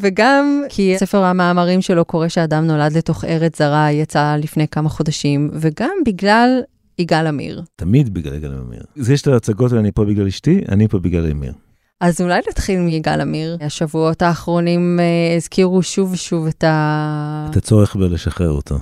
וגם 0.00 0.62
כי 0.68 0.94
ספר 0.98 1.24
המאמרים 1.24 1.82
שלו 1.82 2.04
קורא 2.04 2.28
שאדם 2.28 2.66
נולד 2.66 2.96
לתוך 2.96 3.24
ארץ 3.24 3.58
זרה, 3.58 3.92
יצא 3.92 4.36
לפני 4.36 4.68
כמה 4.68 4.88
חודשים, 4.88 5.50
וגם 5.52 5.92
בגלל 6.06 6.60
יגאל 6.98 7.26
עמיר. 7.26 7.62
תמיד 7.76 8.14
בגלל 8.14 8.34
יגאל 8.34 8.52
עמיר. 8.52 8.82
יש 8.96 9.22
את 9.22 9.26
ההצגות 9.26 9.72
אני 9.72 9.92
פה 9.92 10.04
בגלל 10.04 10.26
אשתי, 10.26 10.60
אני 10.68 10.88
פה 10.88 10.98
בגלל 10.98 11.30
עמיר. 11.30 11.52
אז 12.00 12.20
אולי 12.20 12.40
נתחיל 12.48 12.80
מיגאל 12.80 13.20
עמיר. 13.20 13.56
השבועות 13.60 14.22
האחרונים 14.22 15.00
אה, 15.00 15.36
הזכירו 15.36 15.82
שוב 15.82 16.12
ושוב 16.12 16.46
את 16.46 16.64
ה... 16.64 17.46
את 17.50 17.56
הצורך 17.56 17.96
בלשחרר 17.96 18.50
אותו. 18.50 18.78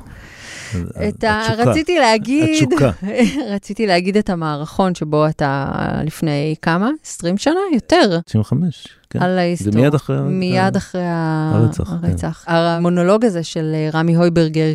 את 1.08 1.24
ה... 1.24 1.40
התשוקה. 1.40 1.70
רציתי 1.70 1.98
להגיד... 1.98 2.62
התשוקה. 2.62 2.90
רציתי 3.54 3.86
להגיד 3.86 4.16
את 4.16 4.30
המערכון 4.30 4.94
שבו 4.94 5.26
אתה 5.26 5.72
לפני 6.04 6.54
כמה? 6.62 6.90
20 7.04 7.38
שנה? 7.38 7.60
יותר. 7.74 8.18
95, 8.26 8.88
כן. 9.10 9.22
על 9.22 9.38
ההיסטוריה. 9.38 9.72
זה 9.72 9.80
מיד 9.80 9.94
אחרי... 9.94 10.20
מיד 10.20 10.76
אחרי 10.76 11.02
הרצח. 11.04 11.92
הרצח. 11.92 12.44
כן. 12.46 12.52
המונולוג 12.52 13.24
הזה 13.24 13.42
של 13.42 13.72
אה, 13.74 13.98
רמי 13.98 14.16
הויברגר 14.16 14.72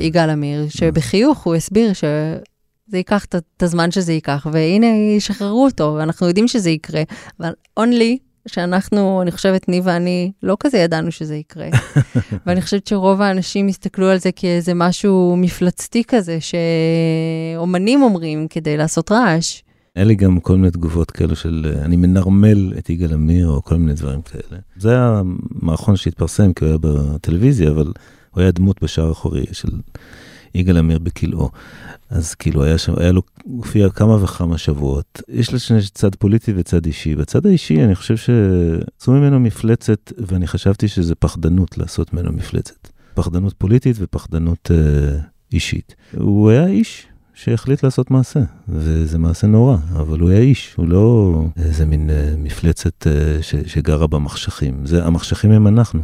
כיגאל 0.00 0.30
עמיר, 0.30 0.62
כן. 0.62 0.70
שבחיוך 0.70 1.42
הוא 1.42 1.54
הסביר 1.54 1.92
ש... 1.92 2.04
זה 2.88 2.96
ייקח 2.96 3.24
את 3.24 3.62
הזמן 3.62 3.90
שזה 3.90 4.12
ייקח, 4.12 4.46
והנה, 4.52 4.86
ישחררו 5.16 5.64
אותו, 5.64 5.94
ואנחנו 5.98 6.26
יודעים 6.26 6.48
שזה 6.48 6.70
יקרה, 6.70 7.02
אבל 7.40 7.52
only 7.80 8.16
שאנחנו, 8.46 9.22
אני 9.22 9.30
חושבת, 9.30 9.68
ני 9.68 9.80
ואני, 9.84 10.32
לא 10.42 10.56
כזה 10.60 10.78
ידענו 10.78 11.12
שזה 11.12 11.36
יקרה. 11.36 11.68
ואני 12.46 12.62
חושבת 12.62 12.86
שרוב 12.86 13.20
האנשים 13.20 13.68
הסתכלו 13.68 14.08
על 14.08 14.18
זה 14.18 14.32
כאיזה 14.32 14.74
משהו 14.74 15.34
מפלצתי 15.38 16.04
כזה, 16.04 16.38
שאומנים 16.40 18.02
אומרים 18.02 18.48
כדי 18.48 18.76
לעשות 18.76 19.12
רעש. 19.12 19.62
היה 19.94 20.04
לי 20.04 20.14
גם 20.14 20.40
כל 20.40 20.56
מיני 20.56 20.70
תגובות 20.70 21.10
כאלו 21.10 21.36
של 21.36 21.74
אני 21.82 21.96
מנרמל 21.96 22.72
את 22.78 22.90
יגאל 22.90 23.12
עמיר, 23.12 23.48
או 23.48 23.62
כל 23.62 23.76
מיני 23.76 23.94
דברים 23.94 24.22
כאלה. 24.22 24.60
זה 24.76 24.90
היה 24.90 25.22
מערכון 25.50 25.96
שהתפרסם 25.96 26.52
כי 26.52 26.64
הוא 26.64 26.68
היה 26.68 26.78
בטלוויזיה, 26.80 27.70
אבל 27.70 27.92
הוא 28.30 28.42
היה 28.42 28.50
דמות 28.50 28.82
בשער 28.82 29.08
האחורי 29.08 29.44
של 29.52 29.68
יגאל 30.54 30.76
עמיר 30.76 30.98
בכלאו. 30.98 31.50
אז 32.10 32.34
כאילו 32.34 32.64
היה 32.64 32.78
שם, 32.78 32.92
היה 32.96 33.12
לו, 33.12 33.22
הופיע 33.44 33.88
כמה 33.88 34.24
וכמה 34.24 34.58
שבועות. 34.58 35.22
יש 35.28 35.54
לשני 35.54 35.78
צד 35.94 36.14
פוליטי 36.14 36.52
וצד 36.56 36.86
אישי. 36.86 37.14
בצד 37.14 37.46
האישי 37.46 37.84
אני 37.84 37.94
חושב 37.94 38.16
שעשו 38.16 39.12
ממנו 39.12 39.40
מפלצת, 39.40 40.12
ואני 40.18 40.46
חשבתי 40.46 40.88
שזה 40.88 41.14
פחדנות 41.14 41.78
לעשות 41.78 42.12
ממנו 42.12 42.32
מפלצת. 42.32 42.88
פחדנות 43.14 43.54
פוליטית 43.58 43.96
ופחדנות 44.00 44.70
אה, 44.70 45.18
אישית. 45.52 45.94
הוא 46.16 46.50
היה 46.50 46.66
איש 46.66 47.06
שהחליט 47.34 47.82
לעשות 47.82 48.10
מעשה, 48.10 48.40
וזה 48.68 49.18
מעשה 49.18 49.46
נורא, 49.46 49.76
אבל 49.92 50.20
הוא 50.20 50.30
היה 50.30 50.40
איש, 50.40 50.74
הוא 50.76 50.88
לא 50.88 51.44
איזה 51.56 51.86
מין 51.86 52.10
אה, 52.10 52.34
מפלצת 52.38 53.06
אה, 53.06 53.42
ש, 53.42 53.54
שגרה 53.66 54.06
במחשכים. 54.06 54.86
זה, 54.86 55.04
המחשכים 55.04 55.50
הם 55.50 55.66
אנחנו. 55.66 56.02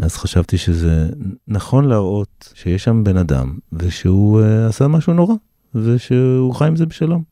אז 0.00 0.16
חשבתי 0.16 0.58
שזה 0.58 1.08
נכון 1.48 1.84
להראות 1.84 2.52
שיש 2.54 2.84
שם 2.84 3.04
בן 3.04 3.16
אדם, 3.16 3.58
ושהוא 3.72 4.40
uh, 4.40 4.68
עשה 4.68 4.88
משהו 4.88 5.12
נורא, 5.12 5.34
ושהוא 5.74 6.54
חי 6.54 6.66
עם 6.66 6.76
זה 6.76 6.86
בשלום. 6.86 7.22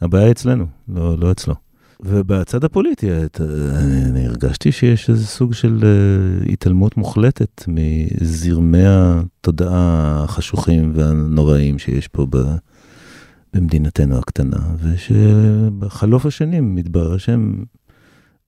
הבעיה 0.00 0.30
אצלנו, 0.30 0.66
לא, 0.88 1.18
לא 1.18 1.30
אצלו. 1.30 1.54
ובצד 2.00 2.64
הפוליטי, 2.64 3.24
את, 3.24 3.40
אני, 3.78 4.04
אני 4.04 4.26
הרגשתי 4.26 4.72
שיש 4.72 5.10
איזה 5.10 5.26
סוג 5.26 5.54
של 5.54 5.78
uh, 5.82 6.52
התעלמות 6.52 6.96
מוחלטת 6.96 7.64
מזרמי 7.68 8.84
התודעה 8.86 10.24
החשוכים 10.24 10.92
והנוראים 10.94 11.78
שיש 11.78 12.08
פה 12.08 12.26
ב, 12.30 12.36
במדינתנו 13.54 14.18
הקטנה, 14.18 14.58
ושבחלוף 14.78 16.26
השנים 16.26 16.74
מתברר 16.74 17.18
שהם 17.18 17.64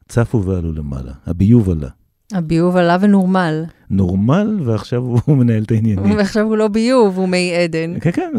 צפו 0.09 0.45
ועלו 0.45 0.73
למעלה, 0.73 1.13
הביוב 1.27 1.71
עלה. 1.71 1.89
הביוב 2.33 2.77
עלה 2.77 2.97
ונורמל. 3.01 3.65
נורמל, 3.91 4.61
ועכשיו 4.65 4.99
הוא 4.99 5.37
מנהל 5.37 5.63
את 5.63 5.71
העניינים. 5.71 6.11
ועכשיו 6.17 6.45
הוא 6.45 6.57
לא 6.57 6.69
ביוב, 6.69 7.19
הוא 7.19 7.29
מי 7.29 7.55
עדן. 7.55 8.01
כן, 8.01 8.11
כן, 8.11 8.33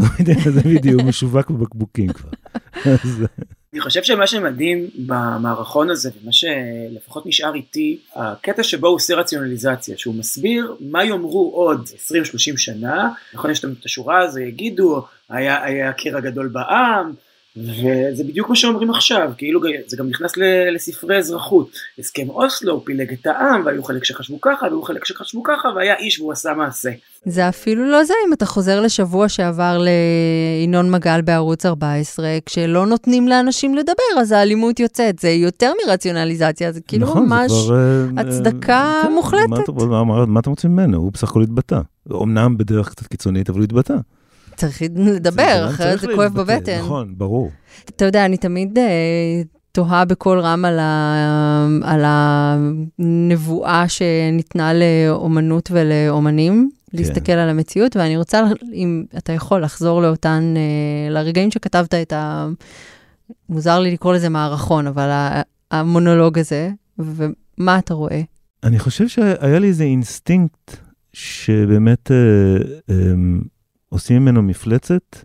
זה 0.52 0.62
בדיוק, 0.62 1.02
הוא 1.02 1.10
משווק 1.10 1.50
בבקבוקים 1.50 2.10
כבר. 2.14 2.30
אני 3.74 3.82
חושב 3.82 4.04
שמה 4.04 4.28
שמדהים 4.28 4.88
במערכון 5.06 5.90
הזה, 5.90 6.10
ומה 6.22 6.32
שלפחות 6.32 7.26
נשאר 7.26 7.56
איתי, 7.56 8.00
הקטע 8.16 8.64
שבו 8.64 8.88
הוא 8.88 8.96
עושה 8.96 9.16
רציונליזציה, 9.16 9.98
שהוא 9.98 10.16
מסביר 10.16 10.76
מה 10.80 11.06
יאמרו 11.06 11.52
עוד 11.56 11.90
20-30 12.12 12.38
שנה, 12.38 13.10
נכון 13.34 13.52
יש 13.52 13.66
את 13.66 13.86
השורה 13.86 14.20
הזו, 14.20 14.40
יגידו, 14.40 15.06
היה, 15.30 15.64
היה 15.64 15.90
הקיר 15.90 16.18
הגדול 16.18 16.48
בעם, 16.48 17.14
וזה 17.58 18.24
בדיוק 18.24 18.50
מה 18.50 18.56
שאומרים 18.56 18.90
עכשיו, 18.90 19.32
כאילו 19.38 19.62
זה 19.88 19.98
גם 19.98 20.10
נכנס 20.10 20.32
לספרי 20.76 21.18
אזרחות. 21.18 21.70
הסכם 22.00 22.30
אוסלו 22.30 22.86
פילג 22.86 23.14
את 23.14 23.28
העם, 23.28 23.66
והיו 23.66 23.84
חלק 23.84 24.04
שחשבו 24.04 24.42
ככה, 24.42 24.66
והיו 24.66 24.82
חלק 24.82 25.06
שחשבו 25.06 25.44
ככה, 25.44 25.68
והיה 25.76 25.96
איש 25.96 26.20
והוא 26.20 26.32
עשה 26.32 26.54
מעשה. 26.54 26.90
זה 27.26 27.50
אפילו 27.50 27.86
לא 27.92 28.04
זה, 28.04 28.14
אם 28.28 28.34
אתה 28.34 28.46
חוזר 28.46 28.82
לשבוע 28.82 29.30
שעבר 29.30 29.78
לינון 29.78 30.92
מגל 30.92 31.22
בערוץ 31.22 31.66
14, 31.66 32.38
כשלא 32.46 32.88
נותנים 32.88 33.28
לאנשים 33.28 33.76
לדבר, 33.76 34.20
אז 34.22 34.32
האלימות 34.32 34.80
יוצאת. 34.80 35.20
זה 35.20 35.30
יותר 35.30 35.72
מרציונליזציה, 35.86 36.72
זה 36.72 36.82
כאילו 36.82 37.08
נכון, 37.08 37.26
ממש 37.26 37.52
זה 37.52 37.68
כבר, 37.68 37.78
אה, 38.18 38.22
הצדקה 38.22 39.02
uh, 39.04 39.10
מוחלטת. 39.10 39.70
מה, 39.70 40.04
מה, 40.04 40.26
מה 40.26 40.40
אתם 40.40 40.50
רוצים 40.50 40.72
ממנו? 40.72 40.98
הוא 40.98 41.12
בסך 41.12 41.30
הכל 41.30 41.42
התבטא. 41.42 41.80
אמנם 42.14 42.58
בדרך 42.58 42.90
קצת 42.90 43.08
קיצונית, 43.08 43.50
אבל 43.50 43.58
הוא 43.58 43.64
התבטא. 43.64 43.96
צריך 44.58 44.82
לדבר, 44.96 45.68
אחרת 45.70 46.00
זה 46.00 46.08
כואב 46.16 46.34
בבטן. 46.34 46.80
נכון, 46.80 47.14
ברור. 47.18 47.52
אתה 47.90 48.06
יודע, 48.06 48.26
אני 48.26 48.38
תמיד 48.38 48.78
אה, 48.78 49.42
תוהה 49.72 50.06
בקול 50.06 50.40
רם 50.40 50.66
על, 50.66 50.80
ה, 50.80 51.68
על 51.84 52.02
הנבואה 52.06 53.86
שניתנה 53.90 54.72
לאומנות 54.74 55.70
ולאומנים, 55.74 56.70
כן. 56.92 56.98
להסתכל 56.98 57.32
על 57.32 57.50
המציאות, 57.50 57.96
ואני 57.96 58.18
רוצה, 58.18 58.44
אם 58.74 59.04
אתה 59.18 59.34
יכול, 59.34 59.64
לחזור 59.64 60.02
לאותן, 60.02 60.54
אה, 60.58 61.14
לרגעים 61.14 61.52
שכתבת 61.52 61.94
את 61.94 62.14
ה... 62.14 62.48
מוזר 63.50 63.80
לי 63.80 63.92
לקרוא 63.92 64.14
לזה 64.14 64.30
מערכון, 64.30 64.88
אבל 64.88 65.10
המונולוג 65.72 66.40
הזה, 66.40 66.70
ומה 67.00 67.80
אתה 67.80 67.94
רואה? 67.94 68.22
אני 68.64 68.80
חושב 68.80 69.08
שהיה 69.08 69.60
לי 69.60 69.68
איזה 69.68 69.84
אינסטינקט 69.84 70.78
שבאמת... 71.14 72.12
אה, 72.12 72.58
אה, 72.90 72.96
עושים 73.90 74.22
ממנו 74.22 74.42
מפלצת 74.42 75.16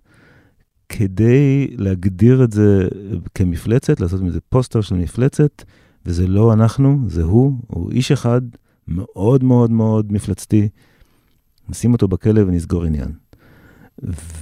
כדי 0.88 1.66
להגדיר 1.78 2.44
את 2.44 2.52
זה 2.52 2.88
כמפלצת, 3.34 4.00
לעשות 4.00 4.20
מזה 4.20 4.40
פוסטר 4.48 4.80
של 4.80 4.94
מפלצת, 4.94 5.62
וזה 6.06 6.26
לא 6.26 6.52
אנחנו, 6.52 6.98
זה 7.06 7.22
הוא, 7.22 7.52
הוא 7.66 7.90
איש 7.90 8.12
אחד 8.12 8.42
מאוד 8.88 9.44
מאוד 9.44 9.70
מאוד 9.70 10.12
מפלצתי. 10.12 10.68
נשים 11.68 11.92
אותו 11.92 12.08
בכלא 12.08 12.40
ונסגור 12.40 12.84
עניין. 12.84 13.12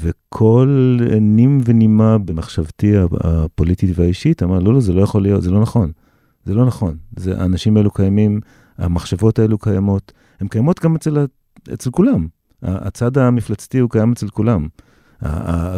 וכל 0.00 0.99
נים 1.21 1.61
ונימה 1.65 2.19
במחשבתי 2.19 2.93
הפוליטית 3.21 3.91
והאישית 3.99 4.43
אמר, 4.43 4.59
לא, 4.59 4.75
לא, 4.75 4.81
זה 4.81 4.93
לא 4.93 5.03
יכול 5.03 5.23
להיות, 5.23 5.43
זה 5.43 5.50
לא 5.50 5.61
נכון. 5.61 5.93
זה 6.45 6.55
לא 6.55 6.67
נכון. 6.67 6.97
זה, 7.17 7.41
האנשים 7.41 7.77
האלו 7.77 7.91
קיימים, 7.91 8.41
המחשבות 8.79 9.39
האלו 9.39 9.59
קיימות, 9.59 10.12
הן 10.41 10.49
קיימות 10.49 10.81
גם 10.81 10.95
אצל, 10.95 11.27
אצל 11.75 11.91
כולם. 11.91 12.27
הצד 12.62 13.19
המפלצתי 13.19 13.79
הוא 13.79 13.90
קיים 13.90 14.12
אצל 14.12 14.29
כולם. 14.29 14.69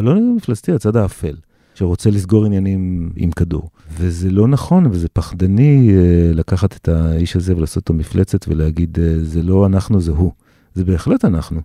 לא 0.03 0.11
המפלצתי, 0.11 0.73
הצד 0.73 0.97
האפל, 0.97 1.35
שרוצה 1.75 2.11
לסגור 2.11 2.45
עניינים 2.47 3.11
עם 3.17 3.31
כדור. 3.31 3.71
וזה 3.97 4.31
לא 4.31 4.49
נכון 4.49 4.87
וזה 4.87 5.09
פחדני 5.09 5.91
אה, 5.91 6.33
לקחת 6.35 6.77
את 6.77 6.89
האיש 6.89 7.37
הזה 7.37 7.57
ולעשות 7.57 7.77
אותו 7.77 7.95
מפלצת 7.95 8.49
ולהגיד, 8.49 8.99
אה, 9.01 9.25
זה 9.25 9.43
לא 9.43 9.67
אנחנו, 9.67 10.01
זה 10.01 10.13
הוא. 10.13 10.33
זה 10.75 10.85
בהחלט 10.85 11.25
אנחנו. 11.25 11.61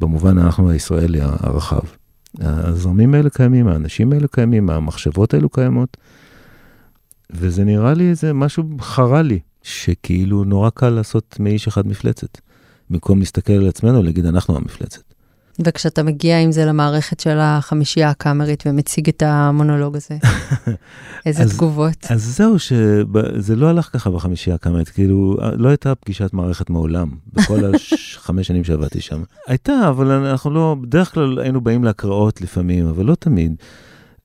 במובן 0.00 0.38
אנחנו 0.38 0.70
הישראלי 0.70 1.18
הרחב. 1.22 1.80
הזרמים 2.40 3.14
האלה 3.14 3.30
קיימים, 3.30 3.68
האנשים 3.68 4.12
האלה 4.12 4.28
קיימים, 4.28 4.70
המחשבות 4.70 5.34
האלו 5.34 5.48
קיימות. 5.48 5.96
וזה 7.30 7.64
נראה 7.64 7.94
לי 7.94 8.10
איזה 8.10 8.32
משהו 8.32 8.64
חרה 8.80 9.22
לי, 9.22 9.38
שכאילו 9.62 10.44
נורא 10.44 10.70
קל 10.70 10.88
לעשות 10.88 11.36
מאיש 11.40 11.68
אחד 11.68 11.86
מפלצת. 11.86 12.38
במקום 12.92 13.18
להסתכל 13.18 13.52
על 13.52 13.68
עצמנו 13.68 13.98
ולהגיד, 13.98 14.26
אנחנו 14.26 14.56
המפלצת. 14.56 15.02
וכשאתה 15.64 16.02
מגיע 16.02 16.40
עם 16.40 16.52
זה 16.52 16.64
למערכת 16.64 17.20
של 17.20 17.38
החמישייה 17.40 18.10
הקאמרית 18.10 18.62
ומציג 18.66 19.08
את 19.08 19.22
המונולוג 19.22 19.96
הזה, 19.96 20.18
איזה 21.26 21.42
אז, 21.42 21.56
תגובות? 21.56 22.06
אז 22.10 22.36
זהו, 22.36 22.58
שזה 22.58 23.56
לא 23.56 23.66
הלך 23.66 23.90
ככה 23.92 24.10
בחמישייה 24.10 24.56
הקאמרית, 24.56 24.88
כאילו, 24.88 25.36
לא 25.56 25.68
הייתה 25.68 25.94
פגישת 25.94 26.32
מערכת 26.32 26.70
מעולם, 26.70 27.08
בכל 27.32 27.60
החמש 28.16 28.46
שנים 28.46 28.64
שעבדתי 28.64 29.00
שם. 29.00 29.22
הייתה, 29.46 29.88
אבל 29.88 30.10
אנחנו 30.10 30.50
לא, 30.50 30.76
בדרך 30.80 31.14
כלל 31.14 31.38
היינו 31.38 31.60
באים 31.60 31.84
להקראות 31.84 32.40
לפעמים, 32.40 32.86
אבל 32.86 33.04
לא 33.04 33.14
תמיד. 33.14 33.54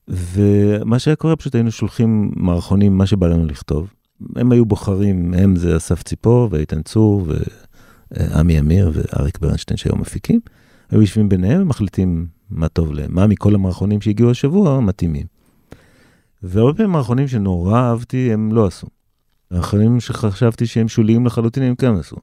ומה 0.07 1.00
שהיה 1.00 1.15
קורה, 1.15 1.36
פשוט 1.36 1.55
היינו 1.55 1.71
שולחים 1.71 2.31
מערכונים, 2.36 2.97
מה 2.97 3.05
שבא 3.05 3.27
לנו 3.27 3.45
לכתוב. 3.45 3.88
הם 4.36 4.51
היו 4.51 4.65
בוחרים, 4.65 5.33
הם 5.33 5.55
זה 5.55 5.77
אסף 5.77 6.03
ציפור 6.03 6.47
ואיתן 6.51 6.81
צור 6.81 7.25
ועמי 8.11 8.59
אמיר 8.59 8.91
ואריק 8.93 9.39
ברנשטיין 9.39 9.77
שהיו 9.77 9.95
מפיקים. 9.95 10.39
היו 10.91 11.01
יושבים 11.01 11.29
ביניהם 11.29 11.61
ומחליטים 11.61 12.27
מה 12.49 12.67
טוב 12.67 12.93
להם, 12.93 13.15
מה 13.15 13.27
מכל 13.27 13.55
המערכונים 13.55 14.01
שהגיעו 14.01 14.31
השבוע 14.31 14.79
מתאימים. 14.79 15.25
והרבה 16.43 16.73
פעמים 16.73 16.91
מערכונים 16.91 17.27
שנורא 17.27 17.79
אהבתי, 17.79 18.33
הם 18.33 18.51
לא 18.51 18.67
עשו. 18.67 18.87
מערכונים 19.51 19.99
שחשבתי 19.99 20.67
שהם 20.67 20.87
שוליים 20.87 21.25
לחלוטין, 21.25 21.63
הם 21.63 21.75
כן 21.75 21.95
עשו. 21.95 22.15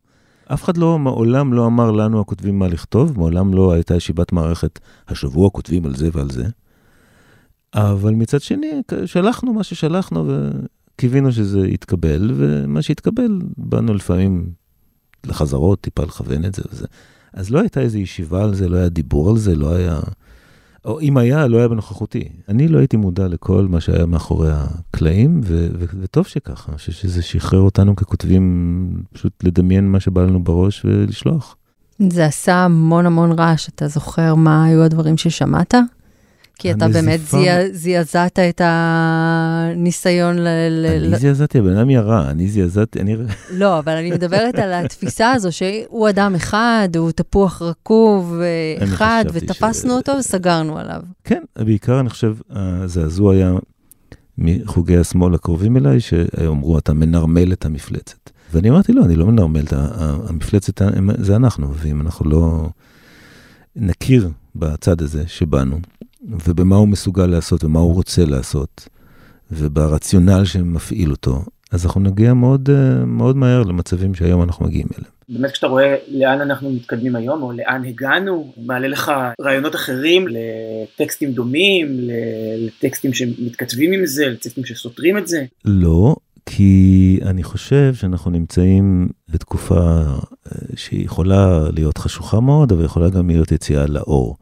אף 0.53 0.65
אחד 0.65 0.77
לא, 0.77 0.99
מעולם 0.99 1.53
לא 1.53 1.67
אמר 1.67 1.91
לנו 1.91 2.21
הכותבים 2.21 2.59
מה 2.59 2.69
לכתוב, 2.69 3.19
מעולם 3.19 3.55
לא 3.55 3.73
הייתה 3.73 3.95
ישיבת 3.95 4.33
מערכת, 4.33 4.79
השבוע 5.09 5.51
כותבים 5.51 5.87
על 5.87 5.95
זה 5.95 6.09
ועל 6.13 6.31
זה. 6.31 6.45
אבל 7.75 8.15
מצד 8.15 8.41
שני, 8.41 8.83
שלחנו 9.07 9.53
מה 9.53 9.63
ששלחנו 9.65 10.33
וקיווינו 10.95 11.33
שזה 11.33 11.69
יתקבל, 11.69 12.33
ומה 12.37 12.83
שהתקבל, 12.83 13.39
באנו 13.57 13.95
לפעמים 13.95 14.51
לחזרות, 15.27 15.81
טיפה 15.81 16.03
לכוון 16.03 16.45
את 16.45 16.55
זה 16.55 16.63
וזה. 16.73 16.87
אז 17.33 17.51
לא 17.51 17.61
הייתה 17.61 17.81
איזו 17.81 17.99
ישיבה 17.99 18.45
על 18.45 18.55
זה, 18.55 18.69
לא 18.69 18.77
היה 18.77 18.89
דיבור 18.89 19.31
על 19.31 19.37
זה, 19.37 19.55
לא 19.55 19.75
היה... 19.75 20.01
או 20.85 21.01
אם 21.01 21.17
היה, 21.17 21.47
לא 21.47 21.59
היה 21.59 21.69
בנוכחותי. 21.69 22.29
אני 22.49 22.69
לא 22.69 22.79
הייתי 22.79 22.97
מודע 22.97 23.29
לכל 23.29 23.67
מה 23.71 23.81
שהיה 23.81 24.07
מאחורי 24.07 24.51
הקלעים, 24.53 25.41
ו- 25.45 25.69
ו- 25.79 25.85
וטוב 26.01 26.27
שככה, 26.27 26.73
אני 26.73 26.79
חושב 26.79 26.93
שזה 26.93 27.23
שחרר 27.23 27.61
אותנו 27.61 27.97
ככותבים 27.97 29.03
פשוט 29.13 29.45
לדמיין 29.45 29.93
מה 29.93 30.01
שבא 30.01 30.23
לנו 30.23 30.45
בראש 30.45 30.85
ולשלוח. 30.85 31.57
זה 31.99 32.27
עשה 32.27 32.55
המון 32.55 33.07
המון 33.07 33.33
רעש, 33.33 33.69
אתה 33.69 33.89
זוכר 33.89 34.35
מה 34.35 34.65
היו 34.65 34.83
הדברים 34.83 35.17
ששמעת? 35.17 35.75
כי 36.59 36.71
אתה 36.71 36.89
באמת 36.89 37.21
זעזעת 37.73 38.39
את 38.39 38.61
הניסיון 38.65 40.39
ל... 40.39 40.49
אני 41.09 41.19
זעזעתי, 41.19 41.59
הבן 41.59 41.77
אדם 41.77 41.91
ירה, 41.91 42.31
אני 42.31 42.49
זעזעתי, 42.49 43.01
אני... 43.01 43.17
לא, 43.51 43.79
אבל 43.79 43.93
אני 43.93 44.11
מדברת 44.11 44.55
על 44.55 44.73
התפיסה 44.73 45.33
הזו 45.33 45.53
שהוא 45.53 46.09
אדם 46.09 46.35
אחד, 46.35 46.89
הוא 46.97 47.11
תפוח 47.11 47.63
רקוב 47.63 48.41
אחד, 48.79 49.25
ותפסנו 49.33 49.97
אותו 49.97 50.13
וסגרנו 50.19 50.79
עליו. 50.79 51.03
כן, 51.25 51.43
בעיקר 51.59 52.01
אני 52.01 52.11
חושב, 52.11 52.35
הזעזוע 52.51 53.35
היה 53.35 53.53
מחוגי 54.39 54.97
השמאל 54.97 55.35
הקרובים 55.35 55.77
אליי, 55.77 56.01
שאמרו, 56.01 56.79
אתה 56.79 56.93
מנרמל 56.93 57.53
את 57.53 57.65
המפלצת. 57.65 58.31
ואני 58.53 58.71
אמרתי, 58.71 58.93
לא, 58.93 59.05
אני 59.05 59.17
לא 59.17 59.27
מנרמל 59.27 59.65
את 59.65 59.73
המפלצת, 60.29 60.83
זה 61.19 61.37
אנחנו, 61.37 61.75
ואם 61.75 62.01
אנחנו 62.01 62.31
לא 62.31 62.69
נכיר 63.77 64.31
בצד 64.57 65.03
הזה 65.03 65.25
שבאנו, 65.27 65.79
ובמה 66.29 66.77
הוא 66.77 66.89
מסוגל 66.89 67.27
לעשות 67.27 67.65
ומה 67.65 67.79
הוא 67.79 67.95
רוצה 67.95 68.25
לעשות, 68.25 68.89
וברציונל 69.53 70.45
שמפעיל 70.45 71.11
אותו, 71.11 71.45
אז 71.73 71.85
אנחנו 71.85 72.01
נגיע 72.01 72.35
מאוד, 72.35 72.71
אה, 72.73 73.05
מאוד 73.05 73.37
מהר 73.37 73.63
למצבים 73.63 74.15
שהיום 74.15 74.43
אנחנו 74.43 74.67
מגיעים 74.67 74.87
אליהם. 74.99 75.15
באמת 75.29 75.51
כשאתה 75.51 75.67
רואה 75.67 75.97
לאן 76.09 76.41
אנחנו 76.41 76.71
מתקדמים 76.71 77.17
היום, 77.17 77.43
או 77.43 77.53
לאן 77.53 77.85
הגענו, 77.85 78.53
מעלה 78.57 78.89
לך 78.89 79.13
רעיונות 79.41 79.75
אחרים 79.75 80.27
לטקסטים 80.29 81.33
דומים, 81.33 81.87
לטקסטים 82.59 83.13
שמתכתבים 83.13 83.93
עם 83.93 84.07
זה, 84.07 84.27
לטקסטים 84.27 84.65
שסותרים 84.65 85.19
את 85.19 85.29
זה? 85.29 85.45
לא, 85.65 86.17
כי 86.47 87.19
אני 87.23 87.43
חושב 87.43 87.95
שאנחנו 87.95 88.31
נמצאים 88.31 89.09
בתקופה 89.29 89.81
אה, 89.81 90.17
שהיא 90.77 91.05
יכולה 91.05 91.71
להיות 91.73 91.99
חשוכה 91.99 92.41
מאוד, 92.41 92.73
אבל 92.73 92.85
יכולה 92.85 93.11
גם 93.11 93.31
להיות 93.31 93.53
יציאה 93.53 93.87
לאור. 93.87 94.37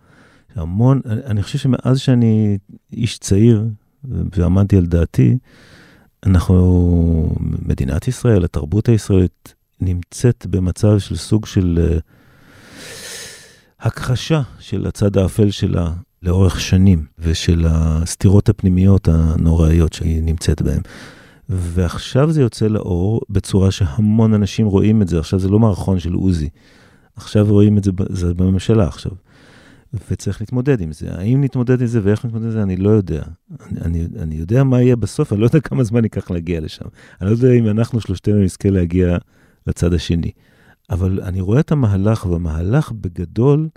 המון, 0.55 1.01
אני 1.07 1.43
חושב 1.43 1.59
שמאז 1.59 1.99
שאני 1.99 2.59
איש 2.93 3.19
צעיר 3.19 3.65
ועמדתי 4.05 4.77
על 4.77 4.87
דעתי, 4.87 5.39
אנחנו, 6.27 7.35
מדינת 7.41 8.09
ישראל, 8.09 8.45
התרבות 8.45 8.89
הישראלית, 8.89 9.55
נמצאת 9.81 10.47
במצב 10.51 10.99
של 10.99 11.17
סוג 11.17 11.47
של 11.47 11.99
uh, 11.99 12.01
הכחשה 13.81 14.43
של 14.59 14.87
הצד 14.87 15.17
האפל 15.17 15.51
שלה 15.51 15.93
לאורך 16.23 16.61
שנים, 16.61 17.07
ושל 17.19 17.67
הסתירות 17.69 18.49
הפנימיות 18.49 19.09
הנוראיות 19.09 19.93
שהיא 19.93 20.23
נמצאת 20.23 20.63
בהן. 20.63 20.81
ועכשיו 21.49 22.33
זה 22.33 22.41
יוצא 22.41 22.67
לאור 22.67 23.21
בצורה 23.31 23.71
שהמון 23.71 24.35
אנשים 24.35 24.67
רואים 24.67 25.03
את 25.03 25.09
זה. 25.09 25.19
עכשיו 25.19 25.39
זה 25.39 25.49
לא 25.49 25.59
מערכון 25.59 25.99
של 25.99 26.13
עוזי, 26.13 26.49
עכשיו 27.17 27.47
רואים 27.49 27.79
את 27.79 27.85
זה, 27.85 27.91
זה 28.09 28.35
בממשלה 28.35 28.87
עכשיו. 28.87 29.13
וצריך 30.11 30.41
להתמודד 30.41 30.81
עם 30.81 30.93
זה. 30.93 31.15
האם 31.15 31.45
נתמודד 31.45 31.81
עם 31.81 31.87
זה 31.87 32.01
ואיך 32.03 32.25
נתמודד 32.25 32.45
עם 32.45 32.51
זה, 32.51 32.63
אני 32.63 32.77
לא 32.77 32.91
יודע. 32.91 33.23
אני, 33.61 33.81
אני, 33.81 34.07
אני 34.19 34.35
יודע 34.35 34.65
מה 34.65 34.83
יהיה 34.83 34.97
בסוף, 34.97 35.33
אני 35.33 35.41
לא 35.41 35.47
יודע 35.47 35.61
כמה 35.61 35.85
זמן 35.85 36.05
ייקח 36.05 36.31
להגיע 36.31 36.61
לשם. 36.61 36.85
אני 37.21 37.31
לא 37.31 37.35
יודע 37.35 37.53
אם 37.53 37.69
אנחנו 37.69 38.01
שלושתנו 38.01 38.43
נזכה 38.43 38.71
להגיע 38.71 39.19
לצד 39.67 39.95
השני. 39.95 40.31
אבל 40.91 41.21
אני 41.23 41.41
רואה 41.41 41.61
את 41.61 41.73
המהלך, 41.73 42.27
והמהלך 42.27 42.93
בגדול 42.93 43.69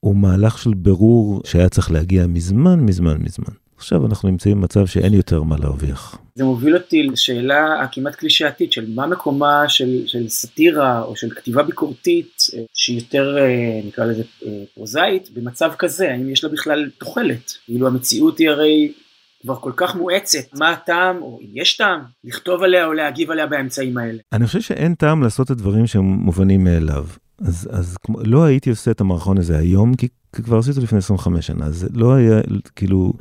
הוא 0.00 0.16
מהלך 0.16 0.58
של 0.58 0.74
ברור 0.74 1.42
שהיה 1.44 1.68
צריך 1.68 1.90
להגיע 1.90 2.26
מזמן, 2.26 2.80
מזמן, 2.80 3.16
מזמן. 3.22 3.54
עכשיו 3.76 4.06
אנחנו 4.06 4.28
נמצאים 4.28 4.56
במצב 4.60 4.86
שאין 4.86 5.14
יותר 5.14 5.42
מה 5.42 5.56
להרוויח. 5.60 6.18
זה 6.34 6.44
מוביל 6.44 6.76
אותי 6.76 7.02
לשאלה 7.02 7.80
הכמעט 7.82 8.14
קלישאתית 8.14 8.72
של 8.72 8.94
מה 8.94 9.06
מקומה 9.06 9.68
של, 9.68 10.06
של 10.06 10.28
סאטירה 10.28 11.02
או 11.02 11.16
של 11.16 11.30
כתיבה 11.30 11.62
ביקורתית 11.62 12.36
אה, 12.54 12.62
שהיא 12.74 13.00
יותר 13.00 13.38
אה, 13.38 13.80
נקרא 13.86 14.04
לזה 14.04 14.22
אה, 14.46 14.62
פרוזאית 14.74 15.30
במצב 15.34 15.72
כזה 15.78 16.10
האם 16.10 16.30
יש 16.30 16.44
לה 16.44 16.50
בכלל 16.50 16.90
תוחלת 16.98 17.52
כאילו 17.64 17.86
המציאות 17.86 18.38
היא 18.38 18.50
הרי 18.50 18.92
כבר 19.42 19.56
כל 19.56 19.72
כך 19.76 19.94
מואצת 19.94 20.54
מה 20.58 20.70
הטעם 20.70 21.22
או 21.22 21.38
אם 21.42 21.48
יש 21.54 21.76
טעם 21.76 22.00
לכתוב 22.24 22.62
עליה 22.62 22.86
או 22.86 22.92
להגיב 22.92 23.30
עליה 23.30 23.46
באמצעים 23.46 23.98
האלה. 23.98 24.18
אני 24.32 24.46
חושב 24.46 24.60
שאין 24.60 24.94
טעם 24.94 25.22
לעשות 25.22 25.46
את 25.46 25.50
הדברים 25.50 25.86
שהם 25.86 26.04
מובנים 26.04 26.64
מאליו 26.64 27.06
אז 27.38 27.68
אז 27.72 27.96
כמו, 28.02 28.18
לא 28.24 28.44
הייתי 28.44 28.70
עושה 28.70 28.90
את 28.90 29.00
המערכון 29.00 29.38
הזה 29.38 29.58
היום 29.58 29.94
כי 29.94 30.08
כבר 30.32 30.58
עשיתי 30.58 30.80
לפני 30.80 30.98
25 30.98 31.46
שנה 31.46 31.70
זה 31.70 31.86
לא 31.92 32.14
היה 32.14 32.40
כאילו. 32.76 33.12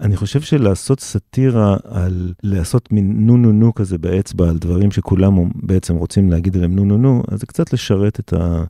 אני 0.00 0.16
חושב 0.16 0.40
שלעשות 0.40 1.00
סאטירה 1.00 1.76
על 1.84 2.32
לעשות 2.42 2.92
מין 2.92 3.26
נו 3.26 3.36
נו 3.36 3.52
נו 3.52 3.74
כזה 3.74 3.98
באצבע 3.98 4.48
על 4.48 4.58
דברים 4.58 4.90
שכולם 4.90 5.50
בעצם 5.54 5.96
רוצים 5.96 6.30
להגיד 6.30 6.56
עליהם 6.56 6.76
נו 6.76 6.84
נו 6.84 6.98
נו, 6.98 7.22
אז 7.28 7.40
זה 7.40 7.46
קצת 7.46 7.72
לשרת 7.72 8.20
את, 8.20 8.32
ה, 8.32 8.64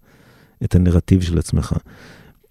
את 0.64 0.74
הנרטיב 0.74 1.22
של 1.22 1.38
עצמך. 1.38 1.76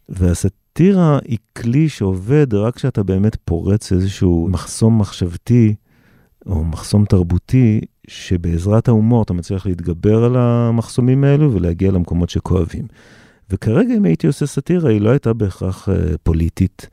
והסאטירה 0.10 1.20
היא 1.26 1.38
כלי 1.58 1.90
שעובד 1.90 2.54
רק 2.54 2.76
כשאתה 2.76 3.04
באמת 3.04 3.38
פורץ 3.46 3.92
איזשהו 3.92 4.48
מחסום 4.52 5.00
מחשבתי 5.00 5.76
או 6.46 6.64
מחסום 6.64 7.06
תרבותי, 7.06 7.82
שבעזרת 8.08 8.88
ההומור 8.88 9.24
אתה 9.24 9.34
מצליח 9.34 9.66
להתגבר 9.66 10.24
על 10.24 10.36
המחסומים 10.36 11.24
האלו 11.24 11.54
ולהגיע 11.54 11.92
למקומות 11.92 12.30
שכואבים. 12.30 12.88
וכרגע 13.50 13.94
אם 13.98 14.06
הייתי 14.06 14.28
עושה 14.28 14.46
סאטירה, 14.46 14.90
היא 14.90 15.02
לא 15.02 15.10
הייתה 15.10 15.34
בהכרח 15.34 15.90
אה, 15.90 15.96
פוליטית. 16.24 16.90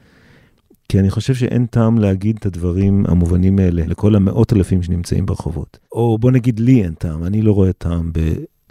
כי 0.88 1.00
אני 1.00 1.10
חושב 1.10 1.34
שאין 1.34 1.66
טעם 1.66 1.98
להגיד 1.98 2.36
את 2.36 2.46
הדברים 2.46 3.04
המובנים 3.08 3.58
האלה 3.58 3.82
לכל 3.86 4.14
המאות 4.14 4.52
אלפים 4.52 4.82
שנמצאים 4.82 5.26
ברחובות. 5.26 5.78
או 5.92 6.18
בוא 6.18 6.30
נגיד 6.30 6.60
לי 6.60 6.82
אין 6.82 6.94
טעם, 6.94 7.24
אני 7.24 7.42
לא 7.42 7.52
רואה 7.52 7.72
טעם 7.72 8.10
ב... 8.12 8.18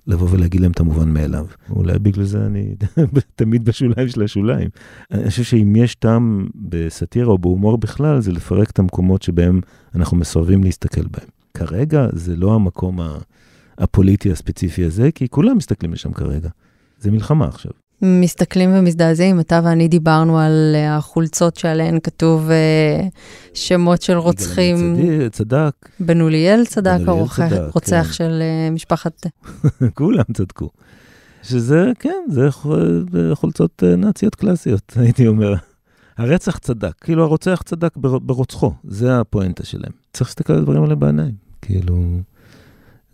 לבוא 0.07 0.27
ולהגיד 0.31 0.61
להם 0.61 0.71
את 0.71 0.79
המובן 0.79 1.09
מאליו. 1.09 1.45
אולי 1.69 1.99
בגלל 1.99 2.23
זה 2.23 2.45
אני 2.45 2.75
תמיד 3.35 3.65
בשוליים 3.65 4.09
של 4.09 4.23
השוליים. 4.23 4.69
אני 5.11 5.29
חושב 5.29 5.43
שאם 5.43 5.75
יש 5.75 5.95
טעם 5.95 6.47
בסאטירה 6.55 7.31
או 7.31 7.37
בהומור 7.37 7.77
בכלל, 7.77 8.19
זה 8.19 8.31
לפרק 8.31 8.69
את 8.69 8.79
המקומות 8.79 9.21
שבהם 9.21 9.61
אנחנו 9.95 10.17
מסרבים 10.17 10.63
להסתכל 10.63 11.01
בהם. 11.01 11.27
כרגע 11.53 12.07
זה 12.13 12.35
לא 12.35 12.53
המקום 12.53 12.99
הפוליטי 13.77 14.31
הספציפי 14.31 14.85
הזה, 14.85 15.11
כי 15.11 15.29
כולם 15.29 15.57
מסתכלים 15.57 15.93
לשם 15.93 16.13
כרגע. 16.13 16.49
זה 16.99 17.11
מלחמה 17.11 17.47
עכשיו. 17.47 17.71
מסתכלים 18.01 18.69
ומזדעזעים, 18.73 19.39
אתה 19.39 19.61
ואני 19.63 19.87
דיברנו 19.87 20.39
על 20.39 20.71
אה, 20.75 20.97
החולצות 20.97 21.55
שעליהן 21.55 21.99
כתוב 22.03 22.49
אה, 22.49 23.07
שמות 23.53 24.01
של 24.01 24.17
רוצחים. 24.17 24.95
צדק. 25.31 25.71
בן 25.99 26.21
אוליאל 26.21 26.65
צדק, 26.65 26.99
הרוצח 27.07 28.05
כן. 28.07 28.13
של 28.13 28.41
אה, 28.41 28.69
משפחת... 28.71 29.25
כולם 29.93 30.23
צדקו. 30.33 30.69
שזה, 31.43 31.91
כן, 31.99 32.23
זה 32.29 32.49
חולצות 33.33 33.83
נאציות 33.97 34.35
קלאסיות, 34.35 34.93
הייתי 35.01 35.27
אומר. 35.27 35.53
הרצח 36.17 36.57
צדק, 36.57 36.93
כאילו 37.01 37.23
הרוצח 37.23 37.61
צדק 37.65 37.97
ברוצחו, 37.97 38.73
זה 38.83 39.19
הפואנטה 39.19 39.65
שלהם. 39.65 39.91
צריך 40.13 40.29
להסתכל 40.29 40.53
על 40.53 40.59
הדברים 40.59 40.83
האלה 40.83 40.95
בעיניים, 40.95 41.33
כאילו... 41.61 41.95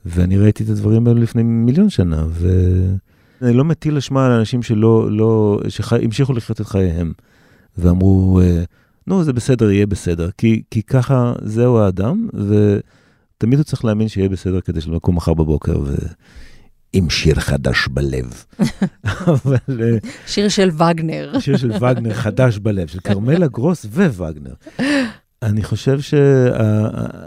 ואני 0.05 0.37
ראיתי 0.37 0.63
את 0.63 0.69
הדברים 0.69 1.07
האלה 1.07 1.19
לפני 1.19 1.43
מיליון 1.43 1.89
שנה, 1.89 2.25
ו... 2.29 2.49
אני 3.41 3.54
לא 3.54 3.65
מטיל 3.65 3.97
אשמה 3.97 4.25
על 4.25 4.32
אנשים 4.32 4.63
שלא, 4.63 5.12
לא, 5.12 5.60
שהמשיכו 5.69 6.34
לחיות 6.34 6.62
את 6.62 6.65
חייהם, 6.65 7.13
ואמרו, 7.77 8.41
אה, 8.41 8.63
נו, 9.08 9.23
זה 9.23 9.34
בסדר, 9.34 9.71
יהיה 9.71 9.86
בסדר, 9.86 10.30
כי, 10.38 10.63
כי 10.71 10.84
ככה 10.84 11.34
זהו 11.41 11.80
האדם, 11.80 12.27
ותמיד 12.34 13.60
הוא 13.60 13.63
צריך 13.63 13.86
להאמין 13.86 14.08
שיהיה 14.08 14.30
בסדר 14.30 14.62
כדי 14.62 14.82
שלא 14.82 14.95
נקום 14.95 15.15
מחר 15.15 15.34
בבוקר 15.34 15.80
ו... 15.80 15.95
עם 16.93 17.10
שיר 17.10 17.39
חדש 17.39 17.88
בלב. 17.88 18.43
אבל... 19.04 19.82
אה, 19.82 19.97
שיר 20.27 20.49
של 20.49 20.69
וגנר. 20.69 21.34
שיר 21.39 21.58
של 21.58 21.71
וגנר 21.71 22.13
חדש 22.13 22.58
בלב, 22.58 22.88
של 22.88 22.99
כרמלה 22.99 23.47
גרוס 23.47 23.86
ווגנר. 23.86 24.54
אני 25.41 25.63
חושב 25.63 26.01
ש... 26.01 26.13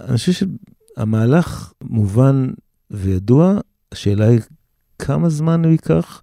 אני 0.09 0.17
חושב 0.17 0.33
שהמהלך 0.33 1.73
מובן 1.83 2.51
וידוע, 2.91 3.59
השאלה 3.93 4.29
היא 4.29 4.41
כמה 4.99 5.29
זמן 5.29 5.65
הוא 5.65 5.73
ייקח 5.73 6.23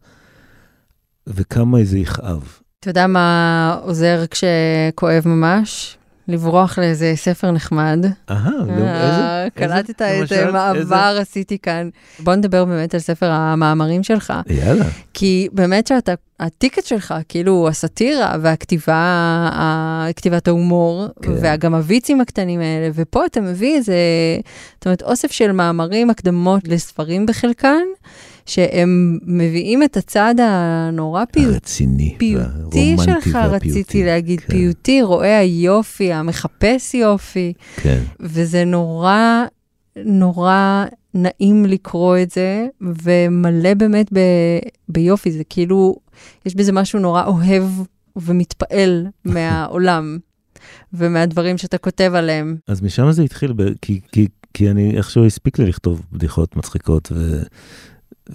וכמה 1.27 1.83
זה 1.83 1.97
יכאב. 1.97 2.57
אתה 2.79 2.89
יודע 2.89 3.07
מה 3.07 3.79
עוזר 3.83 4.23
כשכואב 4.31 5.23
ממש? 5.25 5.97
לברוח 6.27 6.79
לאיזה 6.79 7.13
ספר 7.15 7.51
נחמד. 7.51 8.05
אהה, 8.29 8.51
לא, 8.51 8.73
איזה? 8.73 9.47
קלטת 9.55 10.01
איזה 10.01 10.51
מעבר 10.51 11.17
עשיתי 11.21 11.57
כאן. 11.57 11.89
בוא 12.19 12.35
נדבר 12.35 12.65
באמת 12.65 12.93
על 12.93 12.99
ספר 12.99 13.31
המאמרים 13.31 14.03
שלך. 14.03 14.33
יאללה. 14.47 14.85
כי 15.13 15.47
באמת 15.51 15.87
שאתה, 15.87 16.13
הטיקט 16.39 16.85
שלך, 16.85 17.13
כאילו 17.29 17.67
הסאטירה 17.67 18.35
והכתיבה, 18.41 19.49
כתיבת 20.15 20.47
ההומור, 20.47 21.07
כן. 21.21 21.31
וגם 21.41 21.75
הוויצים 21.75 22.21
הקטנים 22.21 22.59
האלה, 22.59 22.89
ופה 22.93 23.25
אתה 23.25 23.41
מביא 23.41 23.75
איזה, 23.75 23.95
זאת 24.75 24.85
אומרת, 24.85 25.01
אוסף 25.01 25.31
של 25.31 25.51
מאמרים, 25.51 26.09
הקדמות 26.09 26.67
לספרים 26.67 27.25
בחלקן. 27.25 27.83
שהם 28.45 29.19
מביאים 29.25 29.83
את 29.83 29.97
הצד 29.97 30.35
הנורא 30.39 31.25
פיוט... 31.25 31.53
הרציני, 31.53 32.15
פיוטי 32.17 32.95
שלך, 33.03 33.35
רציתי 33.35 34.03
להגיד, 34.03 34.39
כן. 34.39 34.53
פיוטי, 34.53 35.01
רואה 35.01 35.39
היופי, 35.39 36.13
המחפש 36.13 36.93
יופי. 36.93 37.53
כן. 37.75 37.99
וזה 38.19 38.65
נורא, 38.65 39.45
נורא 40.05 40.85
נעים 41.13 41.65
לקרוא 41.65 42.17
את 42.17 42.31
זה, 42.31 42.67
ומלא 43.03 43.73
באמת 43.73 44.13
ב, 44.13 44.19
ביופי, 44.89 45.31
זה 45.31 45.43
כאילו, 45.49 45.95
יש 46.45 46.55
בזה 46.55 46.71
משהו 46.71 46.99
נורא 46.99 47.23
אוהב 47.25 47.63
ומתפעל 48.15 49.07
מהעולם. 49.25 50.17
ומהדברים 50.93 51.57
שאתה 51.57 51.77
כותב 51.77 52.11
עליהם. 52.15 52.55
אז 52.67 52.81
משם 52.81 53.11
זה 53.11 53.23
התחיל, 53.23 53.53
ב- 53.53 53.73
כי, 53.81 53.99
כי, 54.11 54.27
כי 54.53 54.71
אני 54.71 54.97
איכשהו 54.97 55.25
הספיק 55.25 55.59
לי 55.59 55.65
לכתוב 55.65 56.01
בדיחות 56.11 56.55
מצחיקות, 56.55 57.11
ו, 57.15 57.41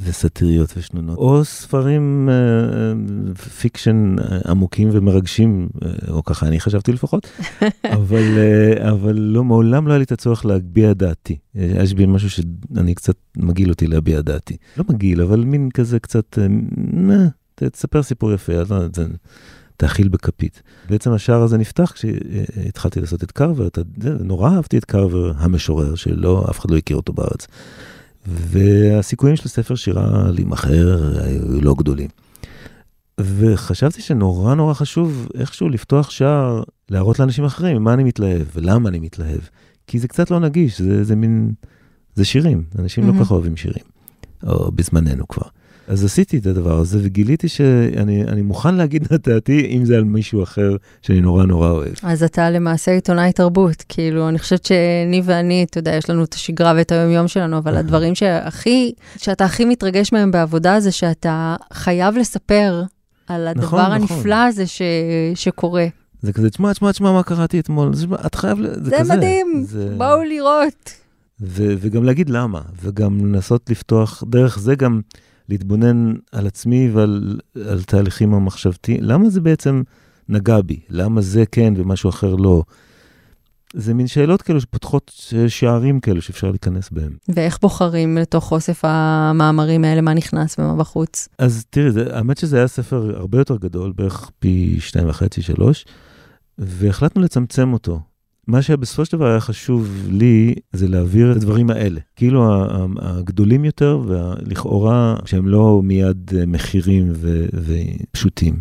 וסאטיריות 0.03 0.75
ושנונות, 0.77 1.19
או 1.19 1.45
ספרים 1.45 2.29
אה, 2.33 3.35
fiction 3.61 4.17
אה, 4.19 4.39
עמוקים 4.51 4.89
ומרגשים, 4.93 5.69
אה, 5.85 5.91
או 6.09 6.25
ככה 6.25 6.47
אני 6.47 6.61
חשבתי 6.61 6.93
לפחות, 6.93 7.27
אבל, 7.97 8.39
אה, 8.39 8.91
אבל 8.91 9.19
לא, 9.19 9.45
מעולם 9.45 9.87
לא 9.87 9.93
היה 9.93 9.99
לי 9.99 10.05
את 10.05 10.13
הצורך 10.13 10.47
להביע 10.47 10.95
דעתי. 10.95 11.39
יש 11.55 11.95
בי 11.95 12.07
משהו 12.07 12.31
שאני 12.31 12.95
קצת 12.95 13.17
מגעיל 13.37 13.71
אותי 13.71 13.87
להביע 13.87 14.21
דעתי. 14.21 14.57
לא 14.77 14.85
מגעיל, 14.89 15.23
אבל 15.23 15.41
מין 15.41 15.71
כזה 15.71 15.99
קצת, 15.99 16.39
אה, 16.39 17.69
תספר 17.71 18.03
סיפור 18.03 18.33
יפה, 18.33 18.53
אז 18.53 18.73
לא, 18.73 18.79
זה, 18.95 19.07
תאכיל 19.77 20.09
בכפית. 20.09 20.63
בעצם 20.91 21.13
השער 21.13 21.43
הזה 21.43 21.59
נפתח 21.59 21.93
כשהתחלתי 21.95 23.01
לעשות 23.01 23.23
את 23.23 23.33
קרבר, 23.33 23.69
נורא 24.21 24.51
אהבתי 24.51 24.79
את 24.79 24.85
קרבר 24.85 25.33
המשורר, 25.37 25.95
שלא, 25.95 26.47
אף 26.51 26.61
אחד 26.61 26.71
לא 26.71 26.77
הכיר 26.77 26.97
אותו 26.97 27.13
בארץ. 27.13 27.47
והסיכויים 28.27 29.37
של 29.37 29.49
ספר 29.49 29.75
שירה 29.75 30.31
להימכר 30.31 31.19
היו 31.25 31.61
לא 31.61 31.75
גדולים. 31.75 32.09
וחשבתי 33.21 34.03
שנורא 34.03 34.55
נורא 34.55 34.75
חשוב 34.75 35.29
איכשהו 35.35 35.69
לפתוח 35.69 36.11
שער, 36.11 36.63
להראות 36.91 37.19
לאנשים 37.19 37.45
אחרים 37.45 37.83
מה 37.83 37.95
אני 37.95 38.05
מתלהב 38.05 38.47
ולמה 38.55 38.89
אני 38.89 38.99
מתלהב. 38.99 39.41
כי 39.87 39.99
זה 39.99 40.09
קצת 40.09 40.31
לא 40.31 40.41
נגיש, 40.41 40.81
זה, 40.81 41.05
זה 41.05 41.17
מין, 41.17 41.53
זה 42.15 42.25
שירים, 42.25 42.65
אנשים 42.79 43.05
mm-hmm. 43.05 43.13
לא 43.13 43.19
כל 43.19 43.25
כך 43.25 43.31
אוהבים 43.31 43.57
שירים, 43.57 43.85
או 44.43 44.73
בזמננו 44.73 45.29
כבר. 45.29 45.49
אז 45.89 46.05
עשיתי 46.05 46.39
את 46.39 46.47
הדבר 46.47 46.79
הזה 46.79 46.99
וגיליתי 47.03 47.49
שאני 47.49 48.43
מוכן 48.43 48.75
להגיד 48.75 49.09
את 49.15 49.29
דעתי 49.29 49.67
אם 49.77 49.85
זה 49.85 49.97
על 49.97 50.05
מישהו 50.05 50.43
אחר 50.43 50.77
שאני 51.03 51.21
נורא 51.21 51.45
נורא 51.45 51.71
אוהב. 51.71 51.95
אז 52.03 52.23
אתה 52.23 52.51
למעשה 52.51 52.93
עיתונאי 52.93 53.33
תרבות, 53.33 53.85
כאילו 53.89 54.29
אני 54.29 54.39
חושבת 54.39 54.65
שאני 54.65 55.23
ואני, 55.25 55.67
אתה 55.71 55.79
יודע, 55.79 55.95
יש 55.95 56.11
לנו 56.11 56.25
את 56.25 56.35
השגרה 56.35 56.73
ואת 56.77 56.93
היומיום 56.93 57.29
שלנו, 57.29 57.59
אבל 57.59 57.77
הדברים 57.77 58.15
שהכי, 58.15 58.93
שאתה 59.17 59.45
הכי 59.45 59.65
מתרגש 59.65 60.13
מהם 60.13 60.31
בעבודה 60.31 60.81
זה 60.81 60.93
שאתה 60.93 61.57
חייב 61.73 62.17
לספר 62.17 62.83
על 63.29 63.49
הדבר 63.49 63.65
נכון, 63.65 63.81
הנפלא 63.81 64.17
נכון. 64.17 64.33
הזה 64.33 64.67
ש, 64.67 64.83
שקורה. 65.35 65.87
זה 66.23 66.33
כזה, 66.33 66.51
תשמע, 66.51 66.73
תשמע, 66.73 66.93
תשמע, 66.93 67.13
מה 67.13 67.23
קראתי 67.23 67.61
אתמול, 67.61 67.93
את 68.27 68.35
חייב, 68.35 68.59
זה, 68.63 68.85
זה 68.85 68.97
כזה. 68.99 69.17
מדהים, 69.17 69.65
זה... 69.67 69.95
בואו 69.97 70.23
לראות. 70.25 70.91
ו- 71.41 71.75
וגם 71.79 72.05
להגיד 72.05 72.31
למה, 72.31 72.61
וגם 72.83 73.27
לנסות 73.27 73.71
לפתוח, 73.71 74.23
דרך 74.27 74.59
זה 74.59 74.75
גם 74.75 75.01
להתבונן 75.49 76.15
על 76.33 76.47
עצמי 76.47 76.91
ועל 76.93 77.41
על 77.69 77.83
תהליכים 77.83 78.35
המחשבתיים. 78.35 78.99
למה 79.03 79.31
זה 79.31 79.41
בעצם 79.41 79.83
נגע 80.29 80.61
בי? 80.61 80.81
למה 80.91 81.21
זה 81.21 81.45
כן 81.53 81.75
ומשהו 81.77 82.11
אחר 82.11 82.35
לא? 82.35 82.63
זה 83.75 83.95
מין 83.95 84.07
שאלות 84.07 84.43
כאלו 84.43 84.61
שפותחות 84.61 85.13
שערים 85.49 86.01
כאלו 86.01 86.23
שאפשר 86.23 86.51
להיכנס 86.51 86.91
בהם. 86.91 87.17
ואיך 87.29 87.59
בוחרים 87.63 88.19
לתוך 88.19 88.53
אוסף 88.53 88.81
המאמרים 88.85 89.85
האלה, 89.85 90.01
מה 90.01 90.15
נכנס 90.15 90.59
ומה 90.59 90.77
בחוץ? 90.77 91.29
אז 91.39 91.65
תראי, 91.71 91.91
זה, 91.91 92.17
האמת 92.17 92.39
שזה 92.39 92.57
היה 92.57 92.69
ספר 92.69 93.17
הרבה 93.17 93.39
יותר 93.39 93.57
גדול, 93.57 93.93
בערך 93.97 94.31
פי 94.39 94.77
שתיים 94.81 95.09
וחצי, 95.09 95.43
שלוש, 95.43 95.85
והחלטנו 96.59 97.23
לצמצם 97.23 97.73
אותו. 97.73 98.01
מה 98.47 98.63
שבסופו 98.63 99.05
של 99.05 99.17
דבר 99.17 99.27
היה 99.27 99.41
חשוב 99.41 100.07
לי, 100.09 100.55
זה 100.73 100.89
להעביר 100.89 101.33
את 101.33 101.37
הדברים 101.37 101.71
האלה. 101.71 102.01
כאילו 102.17 102.65
הגדולים 102.99 103.65
יותר, 103.65 104.01
ולכאורה, 104.07 105.17
שהם 105.25 105.49
לא 105.49 105.81
מיד 105.85 106.31
אה, 106.37 106.47
מחירים 106.47 107.13
ו- 107.13 107.47
ופשוטים. 107.55 108.57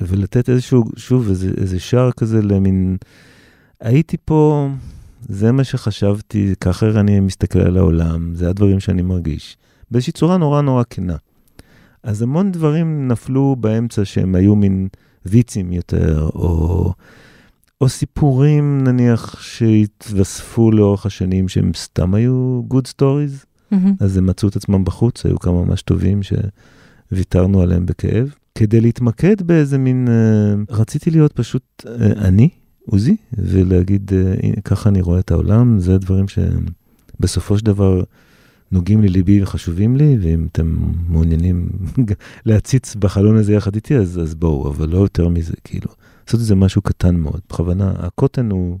ולתת 0.00 0.48
איזשהו, 0.48 0.84
שוב, 0.96 1.28
איזה, 1.28 1.50
איזה 1.56 1.80
שער 1.80 2.12
כזה 2.12 2.42
למין... 2.42 2.96
הייתי 3.80 4.16
פה, 4.24 4.68
זה 5.28 5.52
מה 5.52 5.64
שחשבתי, 5.64 6.54
ככה 6.60 6.86
אני 7.00 7.20
מסתכל 7.20 7.58
על 7.58 7.76
העולם, 7.76 8.34
זה 8.34 8.48
הדברים 8.48 8.80
שאני 8.80 9.02
מרגיש. 9.02 9.56
באיזושהי 9.90 10.12
צורה 10.12 10.36
נורא 10.36 10.60
נורא 10.60 10.82
כנה. 10.90 11.16
אז 12.02 12.22
המון 12.22 12.52
דברים 12.52 13.08
נפלו 13.08 13.56
באמצע 13.60 14.04
שהם 14.04 14.34
היו 14.34 14.56
מין 14.56 14.88
ויצים 15.26 15.72
יותר, 15.72 16.28
או... 16.34 16.92
או 17.80 17.88
סיפורים, 17.88 18.84
נניח, 18.84 19.40
שהתווספו 19.40 20.70
לאורך 20.70 21.06
השנים, 21.06 21.48
שהם 21.48 21.70
סתם 21.74 22.14
היו 22.14 22.62
good 22.70 22.88
stories, 22.96 23.44
mm-hmm. 23.72 23.76
אז 24.00 24.16
הם 24.16 24.26
מצאו 24.26 24.48
את 24.48 24.56
עצמם 24.56 24.84
בחוץ, 24.84 25.26
היו 25.26 25.38
כמה 25.38 25.64
ממש 25.64 25.82
טובים 25.82 26.20
שוויתרנו 26.22 27.60
עליהם 27.60 27.86
בכאב. 27.86 28.34
כדי 28.54 28.80
להתמקד 28.80 29.42
באיזה 29.42 29.78
מין, 29.78 30.08
uh, 30.08 30.74
רציתי 30.74 31.10
להיות 31.10 31.32
פשוט 31.32 31.62
uh, 31.82 31.88
אני, 32.18 32.48
עוזי, 32.86 33.16
ולהגיד, 33.32 34.12
uh, 34.12 34.60
ככה 34.60 34.88
אני 34.88 35.00
רואה 35.00 35.18
את 35.18 35.30
העולם, 35.30 35.78
זה 35.78 35.98
דברים 35.98 36.26
שבסופו 36.28 37.58
של 37.58 37.64
דבר 37.64 38.02
נוגעים 38.72 39.02
לליבי 39.02 39.42
וחשובים 39.42 39.96
לי, 39.96 40.16
ואם 40.20 40.46
אתם 40.52 40.76
מעוניינים 41.08 41.68
להציץ 42.46 42.94
בחלון 42.94 43.36
הזה 43.36 43.52
יחד 43.52 43.74
איתי, 43.74 43.96
אז, 43.96 44.20
אז 44.22 44.34
בואו, 44.34 44.68
אבל 44.68 44.88
לא 44.88 44.98
יותר 44.98 45.28
מזה, 45.28 45.54
כאילו. 45.64 45.90
לעשות 46.26 46.40
איזה 46.40 46.54
משהו 46.54 46.82
קטן 46.82 47.16
מאוד, 47.16 47.40
בכוונה, 47.48 47.92
הקוטן 47.98 48.50
הוא, 48.50 48.78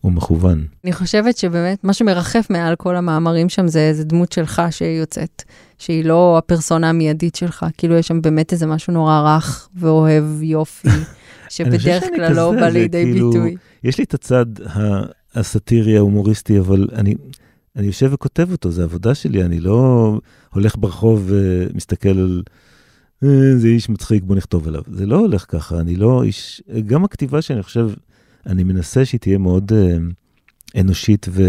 הוא 0.00 0.12
מכוון. 0.12 0.66
אני 0.84 0.92
חושבת 0.92 1.36
שבאמת 1.36 1.84
מה 1.84 1.92
שמרחף 1.92 2.46
מעל 2.50 2.76
כל 2.76 2.96
המאמרים 2.96 3.48
שם 3.48 3.68
זה 3.68 3.80
איזה 3.80 4.04
דמות 4.04 4.32
שלך 4.32 4.62
שיוצאת, 4.70 5.42
שהיא 5.78 6.04
לא 6.04 6.38
הפרסונה 6.38 6.88
המיידית 6.88 7.34
שלך, 7.34 7.66
כאילו 7.78 7.94
יש 7.94 8.08
שם 8.08 8.22
באמת 8.22 8.52
איזה 8.52 8.66
משהו 8.66 8.92
נורא 8.92 9.36
רך 9.36 9.68
ואוהב 9.76 10.42
יופי, 10.42 10.88
שבדרך 11.54 12.04
כלל 12.16 12.32
לא 12.32 12.52
בא 12.52 12.68
לידי 12.68 13.04
כאילו, 13.04 13.30
ביטוי. 13.30 13.56
יש 13.84 13.98
לי 13.98 14.04
את 14.04 14.14
הצד 14.14 14.46
הסאטירי 15.34 15.96
ההומוריסטי, 15.96 16.58
אבל 16.58 16.88
אני... 16.94 17.14
אני 17.76 17.86
יושב 17.86 18.10
וכותב 18.12 18.52
אותו, 18.52 18.70
זו 18.70 18.82
עבודה 18.82 19.14
שלי, 19.14 19.44
אני 19.44 19.60
לא 19.60 20.18
הולך 20.50 20.76
ברחוב 20.78 21.24
ומסתכל 21.26 22.08
על 22.08 22.42
אה, 22.48 22.52
זה 23.56 23.68
איש 23.68 23.88
מצחיק, 23.88 24.22
בוא 24.22 24.36
נכתוב 24.36 24.68
עליו. 24.68 24.82
זה 24.92 25.06
לא 25.06 25.18
הולך 25.18 25.44
ככה, 25.48 25.80
אני 25.80 25.96
לא 25.96 26.22
איש... 26.22 26.62
גם 26.86 27.04
הכתיבה 27.04 27.42
שאני 27.42 27.62
חושב, 27.62 27.90
אני 28.46 28.64
מנסה 28.64 29.04
שהיא 29.04 29.20
תהיה 29.20 29.38
מאוד 29.38 29.72
אה, 29.72 29.96
אנושית 30.80 31.26
ו... 31.30 31.42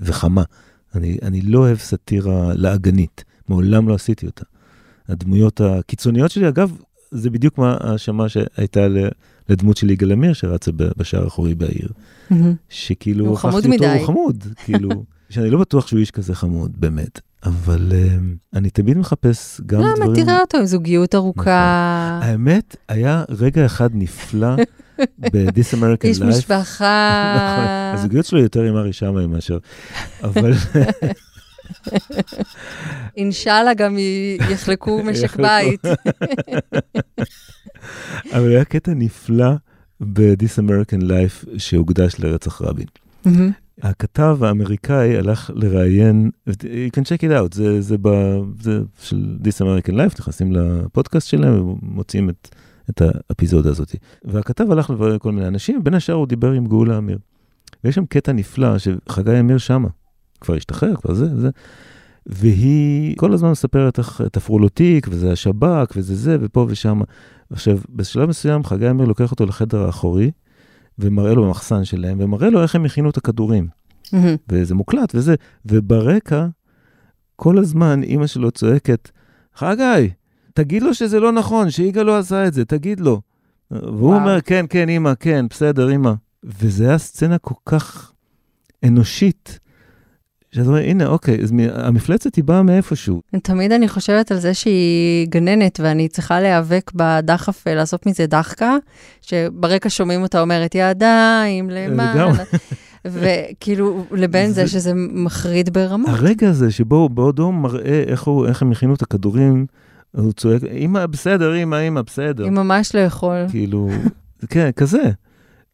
וחמה. 0.00 0.42
אני, 0.94 1.18
אני 1.22 1.40
לא 1.40 1.58
אוהב 1.58 1.78
סאטירה 1.78 2.54
לעגנית, 2.54 3.24
מעולם 3.48 3.88
לא 3.88 3.94
עשיתי 3.94 4.26
אותה. 4.26 4.44
הדמויות 5.08 5.60
הקיצוניות 5.60 6.30
שלי, 6.30 6.48
אגב, 6.48 6.76
זה 7.10 7.30
בדיוק 7.30 7.58
מה 7.58 7.76
ההאשמה 7.80 8.28
שהייתה 8.28 8.86
לדמות 9.48 9.76
של 9.76 9.90
יגאל 9.90 10.12
עמיר 10.12 10.32
שרצה 10.32 10.70
בשער 10.72 11.24
האחורי 11.24 11.54
בעיר. 11.54 11.88
שכאילו, 12.68 13.26
הוא 13.26 13.36
חמוד 13.36 13.66
מדי. 13.66 13.98
הוא 13.98 14.06
חמוד, 14.06 14.44
כאילו, 14.64 14.90
שאני 15.30 15.50
לא 15.50 15.58
בטוח 15.58 15.86
שהוא 15.86 16.00
איש 16.00 16.10
כזה 16.10 16.34
חמוד, 16.34 16.72
באמת. 16.76 17.20
אבל 17.44 17.92
uh, 17.92 18.56
אני 18.58 18.70
תמיד 18.70 18.98
מחפש 18.98 19.60
גם 19.66 19.80
למה, 19.80 19.94
דברים... 19.94 20.12
למה, 20.12 20.24
תראה 20.24 20.40
אותו 20.40 20.58
עם 20.58 20.66
זוגיות 20.66 21.14
ארוכה. 21.14 22.18
נכון. 22.18 22.30
האמת, 22.30 22.76
היה 22.88 23.24
רגע 23.28 23.66
אחד 23.66 23.90
נפלא 23.94 24.56
ב-This 25.32 25.74
American 25.74 26.02
Life. 26.02 26.06
איש 26.06 26.20
משפחה. 26.20 27.34
נכון, 27.36 27.64
הזוגיות 27.94 28.26
שלו 28.26 28.40
יותר 28.40 28.62
עם 28.62 28.76
ארי 28.76 28.92
שמאי 28.92 29.26
מאשר, 29.26 29.58
אבל... 30.22 30.52
אינשאללה 33.16 33.74
גם 33.74 33.96
יחלקו 34.50 35.02
משק 35.02 35.36
בית. 35.36 35.80
אבל 38.32 38.48
היה 38.48 38.64
קטע 38.64 38.92
נפלא 38.94 39.50
ב-This 40.00 40.58
American 40.58 41.02
Life 41.02 41.58
שהוקדש 41.58 42.14
לרצח 42.18 42.62
רבין. 42.62 42.86
הכתב 43.82 44.38
האמריקאי 44.42 45.16
הלך 45.16 45.50
לראיין, 45.54 46.30
you 46.48 46.96
can 46.96 47.02
check 47.02 47.22
it 47.22 47.30
out, 47.30 47.54
זה, 47.54 47.80
זה, 47.80 47.96
ב, 48.02 48.08
זה 48.60 48.80
של 49.00 49.38
This 49.42 49.62
American 49.62 49.92
Life, 49.92 50.18
נכנסים 50.18 50.52
לפודקאסט 50.52 51.28
שלהם 51.28 51.68
ומוצאים 51.68 52.30
את, 52.30 52.48
את 52.90 53.02
האפיזודה 53.02 53.70
הזאת. 53.70 53.94
והכתב 54.24 54.70
הלך 54.70 54.90
לברר 54.90 55.18
כל 55.18 55.32
מיני 55.32 55.46
אנשים, 55.46 55.84
בין 55.84 55.94
השאר 55.94 56.14
הוא 56.14 56.26
דיבר 56.26 56.52
עם 56.52 56.66
גאולה 56.66 56.98
אמיר. 56.98 57.18
ויש 57.84 57.94
שם 57.94 58.06
קטע 58.06 58.32
נפלא 58.32 58.78
שחגי 58.78 59.40
אמיר 59.40 59.58
שמה, 59.58 59.88
כבר 60.40 60.54
השתחרר, 60.54 60.96
כבר 60.96 61.14
זה 61.14 61.34
וזה. 61.34 61.50
והיא 62.26 63.16
כל 63.16 63.32
הזמן 63.32 63.50
מספרת 63.50 63.98
איך 63.98 64.20
תפרו 64.32 64.58
לו 64.58 64.68
תיק, 64.68 65.06
וזה 65.10 65.32
השב"כ, 65.32 65.92
וזה 65.96 66.14
זה, 66.14 66.36
ופה 66.40 66.66
ושם. 66.68 67.00
עכשיו, 67.50 67.78
בשלב 67.90 68.28
מסוים 68.28 68.64
חגי 68.64 68.90
אמיר 68.90 69.06
לוקח 69.06 69.30
אותו 69.30 69.46
לחדר 69.46 69.86
האחורי, 69.86 70.30
ומראה 71.00 71.34
לו 71.34 71.44
במחסן 71.44 71.84
שלהם, 71.84 72.18
ומראה 72.20 72.50
לו 72.50 72.62
איך 72.62 72.74
הם 72.74 72.84
הכינו 72.84 73.10
את 73.10 73.16
הכדורים. 73.16 73.68
וזה 74.48 74.74
מוקלט 74.74 75.14
וזה, 75.14 75.34
וברקע, 75.66 76.46
כל 77.36 77.58
הזמן 77.58 78.02
אימא 78.02 78.26
שלו 78.26 78.50
צועקת, 78.50 79.10
חגי, 79.54 80.10
תגיד 80.54 80.82
לו 80.82 80.94
שזה 80.94 81.20
לא 81.20 81.32
נכון, 81.32 81.70
שיגאל 81.70 82.02
לא 82.06 82.18
עשה 82.18 82.46
את 82.46 82.52
זה, 82.52 82.64
תגיד 82.64 83.00
לו. 83.00 83.20
והוא 83.70 84.08
וואו. 84.08 84.20
אומר, 84.20 84.40
כן, 84.40 84.64
כן, 84.68 84.88
אימא, 84.88 85.12
כן, 85.20 85.46
בסדר, 85.50 85.90
אימא. 85.90 86.12
וזו 86.44 86.84
הייתה 86.84 86.98
סצנה 86.98 87.38
כל 87.38 87.54
כך 87.66 88.12
אנושית. 88.84 89.58
שאתה 90.52 90.68
אומר, 90.68 90.78
הנה, 90.78 91.06
אוקיי, 91.06 91.42
אז 91.42 91.52
המפלצת 91.74 92.34
היא 92.34 92.44
באה 92.44 92.62
מאיפשהו. 92.62 93.20
תמיד 93.42 93.72
אני 93.72 93.88
חושבת 93.88 94.30
על 94.32 94.38
זה 94.38 94.54
שהיא 94.54 95.28
גננת, 95.28 95.80
ואני 95.82 96.08
צריכה 96.08 96.40
להיאבק 96.40 96.90
בדחף 96.94 97.66
לעשות 97.66 98.06
מזה 98.06 98.26
דחקה, 98.26 98.76
שברקע 99.22 99.90
שומעים 99.90 100.22
אותה 100.22 100.40
אומרת, 100.40 100.74
ידיים 100.74 101.70
למעלה. 101.70 102.32
וכאילו, 103.04 104.04
לבין 104.10 104.52
זה 104.52 104.68
שזה 104.68 104.92
מחריד 104.94 105.72
ברמות. 105.72 106.08
הרגע 106.08 106.48
הזה 106.48 106.70
שבו 106.70 107.08
בעודו 107.08 107.52
מראה 107.52 108.02
איך, 108.06 108.22
הוא, 108.22 108.46
איך 108.46 108.62
הם 108.62 108.72
הכינו 108.72 108.94
את 108.94 109.02
הכדורים, 109.02 109.66
הוא 110.16 110.32
צועק, 110.32 110.62
אמא, 110.64 111.06
בסדר, 111.06 111.56
אמא, 111.56 111.76
אמא, 111.88 112.02
בסדר. 112.02 112.44
היא 112.44 112.52
ממש 112.52 112.94
לא 112.94 113.00
יכול. 113.00 113.36
כאילו, 113.50 113.90
כן, 114.48 114.70
כזה. 114.76 115.10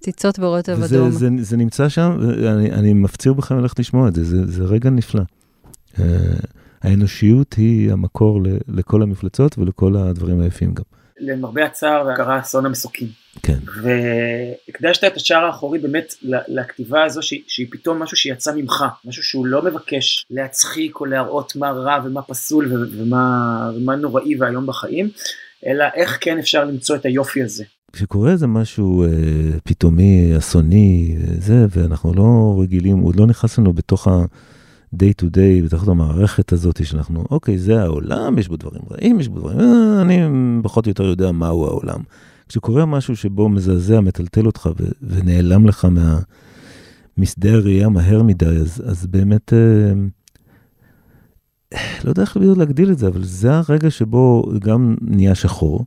ציצות 0.00 0.38
ברוטב 0.38 0.82
אדום. 0.82 1.10
זה, 1.10 1.18
זה, 1.18 1.28
זה 1.40 1.56
נמצא 1.56 1.88
שם, 1.88 2.16
ואני 2.20 2.72
אני 2.72 2.94
מפציר 2.94 3.32
בכם 3.32 3.58
ללכת 3.58 3.78
לשמוע 3.78 4.08
את 4.08 4.14
זה, 4.14 4.24
זה, 4.24 4.46
זה 4.46 4.64
רגע 4.64 4.90
נפלא. 4.90 5.22
Uh, 5.94 5.98
האנושיות 6.82 7.54
היא 7.54 7.92
המקור 7.92 8.42
ל, 8.42 8.46
לכל 8.68 9.02
המפלצות 9.02 9.58
ולכל 9.58 9.96
הדברים 9.96 10.40
היפים 10.40 10.74
גם. 10.74 10.82
למרבה 11.20 11.64
הצער 11.64 12.16
קרה 12.16 12.40
אסון 12.40 12.66
המסוקים. 12.66 13.08
כן. 13.42 13.58
והקדשת 13.82 15.04
את 15.04 15.16
השער 15.16 15.44
האחורי 15.44 15.78
באמת 15.78 16.14
לכתיבה 16.22 17.04
הזו 17.04 17.22
שהיא, 17.22 17.42
שהיא 17.46 17.66
פתאום 17.70 18.02
משהו 18.02 18.16
שיצא 18.16 18.54
ממך, 18.54 18.84
משהו 19.04 19.22
שהוא 19.22 19.46
לא 19.46 19.62
מבקש 19.62 20.26
להצחיק 20.30 21.00
או 21.00 21.04
להראות 21.04 21.56
מה 21.56 21.70
רע 21.70 22.00
ומה 22.04 22.22
פסול 22.22 22.86
ומה, 22.92 23.70
ומה 23.76 23.96
נוראי 23.96 24.36
ואיום 24.36 24.66
בחיים, 24.66 25.10
אלא 25.66 25.84
איך 25.94 26.18
כן 26.20 26.38
אפשר 26.38 26.64
למצוא 26.64 26.96
את 26.96 27.04
היופי 27.04 27.42
הזה. 27.42 27.64
כשקורה 27.96 28.30
איזה 28.30 28.46
משהו 28.46 29.04
אה, 29.04 29.08
פתאומי, 29.64 30.38
אסוני, 30.38 31.16
זה, 31.38 31.66
ואנחנו 31.70 32.14
לא 32.14 32.58
רגילים, 32.62 32.98
הוא 32.98 33.12
לא 33.16 33.26
נכנס 33.26 33.58
לנו 33.58 33.72
בתוך 33.72 34.08
ה-day 34.08 35.22
to 35.22 35.24
day, 35.24 35.64
בתוך 35.64 35.88
המערכת 35.88 36.52
הזאת 36.52 36.86
שאנחנו, 36.86 37.24
אוקיי, 37.30 37.58
זה 37.58 37.82
העולם, 37.82 38.38
יש 38.38 38.48
בו 38.48 38.56
דברים 38.56 38.82
רעים, 38.90 39.20
יש 39.20 39.28
בו 39.28 39.38
דברים, 39.38 39.60
אה, 39.60 40.00
אני 40.02 40.18
פחות 40.62 40.86
או 40.86 40.90
יותר 40.90 41.04
יודע 41.04 41.32
מהו 41.32 41.66
העולם. 41.66 42.00
כשקורה 42.48 42.86
משהו 42.86 43.16
שבו 43.16 43.48
מזעזע, 43.48 44.00
מטלטל 44.00 44.46
אותך 44.46 44.68
ו- 44.80 44.90
ונעלם 45.02 45.66
לך 45.66 45.88
מהמשדה 47.18 47.52
הראייה 47.52 47.88
מהר 47.88 48.22
מדי, 48.22 48.46
אז, 48.46 48.82
אז 48.86 49.06
באמת, 49.06 49.52
אה, 49.52 49.92
לא 52.04 52.10
יודע 52.10 52.22
איך 52.22 52.36
בדיוק 52.36 52.58
להגדיל 52.58 52.92
את 52.92 52.98
זה, 52.98 53.06
אבל 53.06 53.24
זה 53.24 53.54
הרגע 53.54 53.90
שבו 53.90 54.52
גם 54.60 54.96
נהיה 55.00 55.34
שחור. 55.34 55.84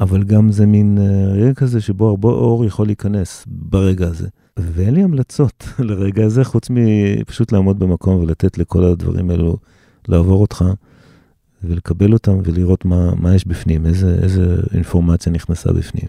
אבל 0.00 0.22
גם 0.22 0.52
זה 0.52 0.66
מין 0.66 0.98
אה, 0.98 1.32
רגע 1.32 1.54
כזה 1.54 1.80
שבו 1.80 2.08
הרבה 2.08 2.28
אור 2.28 2.64
יכול 2.64 2.86
להיכנס 2.86 3.44
ברגע 3.46 4.06
הזה. 4.06 4.28
ואין 4.56 4.94
לי 4.94 5.02
המלצות 5.02 5.64
לרגע 5.88 6.24
הזה, 6.24 6.44
חוץ 6.44 6.68
מפשוט 6.70 7.52
לעמוד 7.52 7.78
במקום 7.78 8.20
ולתת 8.20 8.58
לכל 8.58 8.84
הדברים 8.84 9.30
האלו 9.30 9.56
לעבור 10.08 10.40
אותך, 10.40 10.64
ולקבל 11.64 12.12
אותם 12.12 12.38
ולראות 12.44 12.84
מה, 12.84 13.14
מה 13.14 13.34
יש 13.34 13.46
בפנים, 13.46 13.86
איזה, 13.86 14.18
איזה 14.22 14.56
אינפורמציה 14.74 15.32
נכנסה 15.32 15.72
בפנים. 15.72 16.06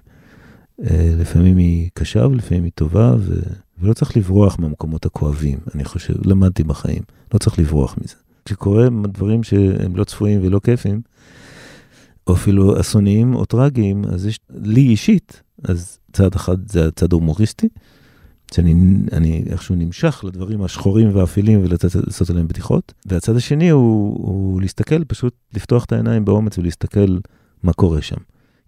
אה, 0.84 1.14
לפעמים 1.18 1.58
היא 1.58 1.90
קשה 1.94 2.28
ולפעמים 2.28 2.64
היא 2.64 2.72
טובה, 2.76 3.16
ו... 3.20 3.40
ולא 3.80 3.94
צריך 3.94 4.18
לברוח 4.18 4.60
מהמקומות 4.60 5.06
הכואבים, 5.06 5.60
אני 5.76 5.84
חושב, 5.84 6.14
למדתי 6.28 6.64
בחיים, 6.64 7.02
לא 7.34 7.40
צריך 7.40 7.60
לברוח 7.60 7.96
מזה. 8.04 8.16
כשקורה 8.46 8.88
דברים 9.08 9.44
שהם 9.44 9.96
לא 9.96 10.04
צפויים 10.04 10.40
ולא 10.44 10.60
כיפים, 10.64 11.02
או 12.28 12.34
אפילו 12.34 12.80
אסוניים 12.80 13.36
או 13.36 13.46
טרגיים, 13.46 14.06
אז 14.06 14.26
יש 14.26 14.40
לי 14.50 14.82
אישית, 14.82 15.42
אז 15.64 16.00
צד 16.14 16.36
אחד 16.36 16.72
זה 16.72 16.88
הצד 16.88 17.14
ההומוריסטי, 17.14 17.70
שאני 18.54 18.76
אני 19.12 19.44
איכשהו 19.50 19.76
נמשך 19.76 20.24
לדברים 20.28 20.62
השחורים 20.62 21.16
והאפילים 21.16 21.64
ולעשות 21.64 22.30
עליהם 22.30 22.48
בדיחות, 22.48 22.94
והצד 23.06 23.36
השני 23.36 23.70
הוא, 23.70 24.18
הוא 24.28 24.62
להסתכל, 24.62 25.04
פשוט 25.04 25.34
לפתוח 25.54 25.86
את 25.86 25.92
העיניים 25.92 26.26
באומץ 26.26 26.58
ולהסתכל 26.58 27.18
מה 27.64 27.74
קורה 27.74 28.02
שם. 28.02 28.18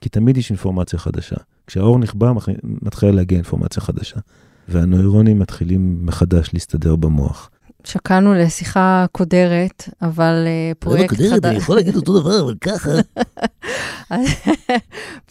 כי 0.02 0.10
תמיד 0.10 0.38
יש 0.38 0.50
אינפורמציה 0.50 1.00
חדשה. 1.00 1.36
כשהאור 1.68 2.00
נכבה, 2.00 2.32
מתחילה 2.64 3.12
להגיע 3.12 3.38
אינפורמציה 3.38 3.82
חדשה, 3.84 4.20
והנוירונים 4.68 5.40
מתחילים 5.40 6.06
מחדש 6.06 6.50
להסתדר 6.54 6.96
במוח. 6.96 7.50
שקענו 7.84 8.34
לשיחה 8.34 9.06
קודרת, 9.12 9.90
אבל 10.02 10.44
אה, 10.48 10.72
פרויקט 10.80 11.14
חדש... 11.14 11.26
קודרת, 11.26 11.46
אני 11.46 11.58
יכול 11.58 11.76
להגיד 11.76 11.96
אותו 11.96 12.20
דבר, 12.20 12.42
אבל 12.42 12.56
ככה. 12.62 12.90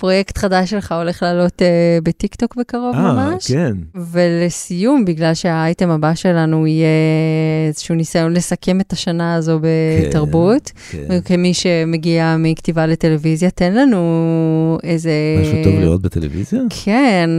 פרויקט 0.01 0.39
חדש 0.39 0.71
שלך 0.71 0.93
הולך 0.93 1.23
לעלות 1.23 1.63
uh, 1.63 1.65
בטיקטוק 2.03 2.57
בקרוב 2.57 2.95
아, 2.95 2.99
ממש. 2.99 3.51
אה, 3.51 3.57
כן. 3.57 3.77
ולסיום, 4.13 5.05
בגלל 5.05 5.35
שהאייטם 5.35 5.91
הבא 5.91 6.15
שלנו 6.15 6.67
יהיה 6.67 6.89
איזשהו 7.69 7.95
ניסיון 7.95 8.33
לסכם 8.33 8.81
את 8.81 8.93
השנה 8.93 9.35
הזו 9.35 9.61
בתרבות, 9.63 10.73
כן, 10.91 10.99
כן. 10.99 11.19
וכמי 11.19 11.55
שמגיע 11.55 12.37
מכתיבה 12.39 12.87
לטלוויזיה, 12.87 13.51
תן 13.51 13.75
לנו 13.75 14.79
איזה... 14.83 15.13
משהו 15.41 15.65
טוב 15.65 15.75
לראות 15.81 16.03
בטלוויזיה? 16.03 16.61
כן. 16.85 17.31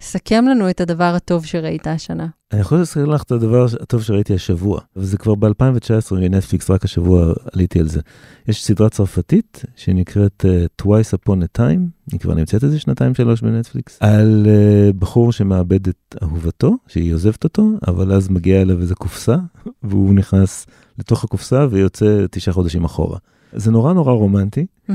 סכם 0.00 0.44
לנו 0.48 0.70
את 0.70 0.80
הדבר 0.80 1.12
הטוב 1.16 1.46
שראית 1.46 1.86
השנה. 1.86 2.26
אני 2.54 2.60
יכול 2.60 2.80
לסכם 2.80 3.10
לך 3.10 3.22
את 3.22 3.32
הדבר 3.32 3.66
הטוב 3.80 4.02
שראיתי 4.02 4.34
השבוע, 4.34 4.80
וזה 4.96 5.18
כבר 5.18 5.34
ב-2019 5.34 6.14
מנטפליקס, 6.14 6.70
רק 6.70 6.84
השבוע 6.84 7.32
עליתי 7.52 7.80
על 7.80 7.88
זה. 7.88 8.00
יש 8.48 8.64
סדרה 8.64 8.88
צרפתית 8.88 9.64
שנקראת 9.76 10.44
uh, 10.44 10.84
Twice 10.84 11.18
Upon 11.18 11.32
a 11.32 11.58
Time, 11.58 12.10
היא 12.12 12.20
כבר 12.20 12.34
נמצאת 12.34 12.64
איזה 12.64 12.78
שנתיים 12.78 13.14
שלוש 13.14 13.42
בנטפליקס, 13.42 13.98
על 14.00 14.46
uh, 14.46 14.92
בחור 14.98 15.32
שמאבד 15.32 15.88
את 15.88 16.16
אהובתו, 16.22 16.76
שהיא 16.86 17.14
עוזבת 17.14 17.44
אותו, 17.44 17.70
אבל 17.88 18.12
אז 18.12 18.28
מגיעה 18.28 18.62
אליו 18.62 18.80
איזה 18.80 18.94
קופסה, 18.94 19.36
והוא 19.82 20.14
נכנס 20.14 20.66
לתוך 20.98 21.24
הקופסה 21.24 21.66
ויוצא 21.70 22.26
תשעה 22.30 22.54
חודשים 22.54 22.84
אחורה. 22.84 23.18
זה 23.52 23.70
נורא 23.70 23.92
נורא 23.92 24.12
רומנטי, 24.12 24.66
mm-hmm. 24.90 24.92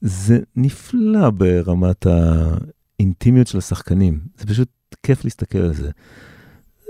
זה 0.00 0.38
נפלא 0.56 1.30
ברמת 1.30 2.06
האינטימיות 2.06 3.46
של 3.46 3.58
השחקנים, 3.58 4.20
זה 4.38 4.46
פשוט 4.46 4.68
כיף 5.02 5.24
להסתכל 5.24 5.58
על 5.58 5.74
זה. 5.74 5.90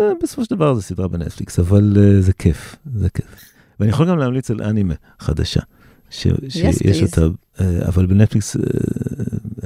אה, 0.01 0.13
בסופו 0.23 0.45
של 0.45 0.55
דבר 0.55 0.75
זה 0.75 0.83
סדרה 0.83 1.09
בנטפליקס, 1.09 1.59
אבל 1.59 1.97
uh, 1.97 2.23
זה 2.23 2.33
כיף, 2.33 2.77
זה 2.95 3.11
כיף. 3.11 3.27
ואני 3.81 3.91
יכול 3.91 4.09
גם 4.09 4.19
להמליץ 4.19 4.51
על 4.51 4.63
אנימה 4.63 4.95
חדשה. 5.19 5.61
ש, 6.11 6.27
שיש 6.49 7.03
אותה, 7.03 7.27
אבל 7.89 8.07
בנטפליקס 8.07 8.57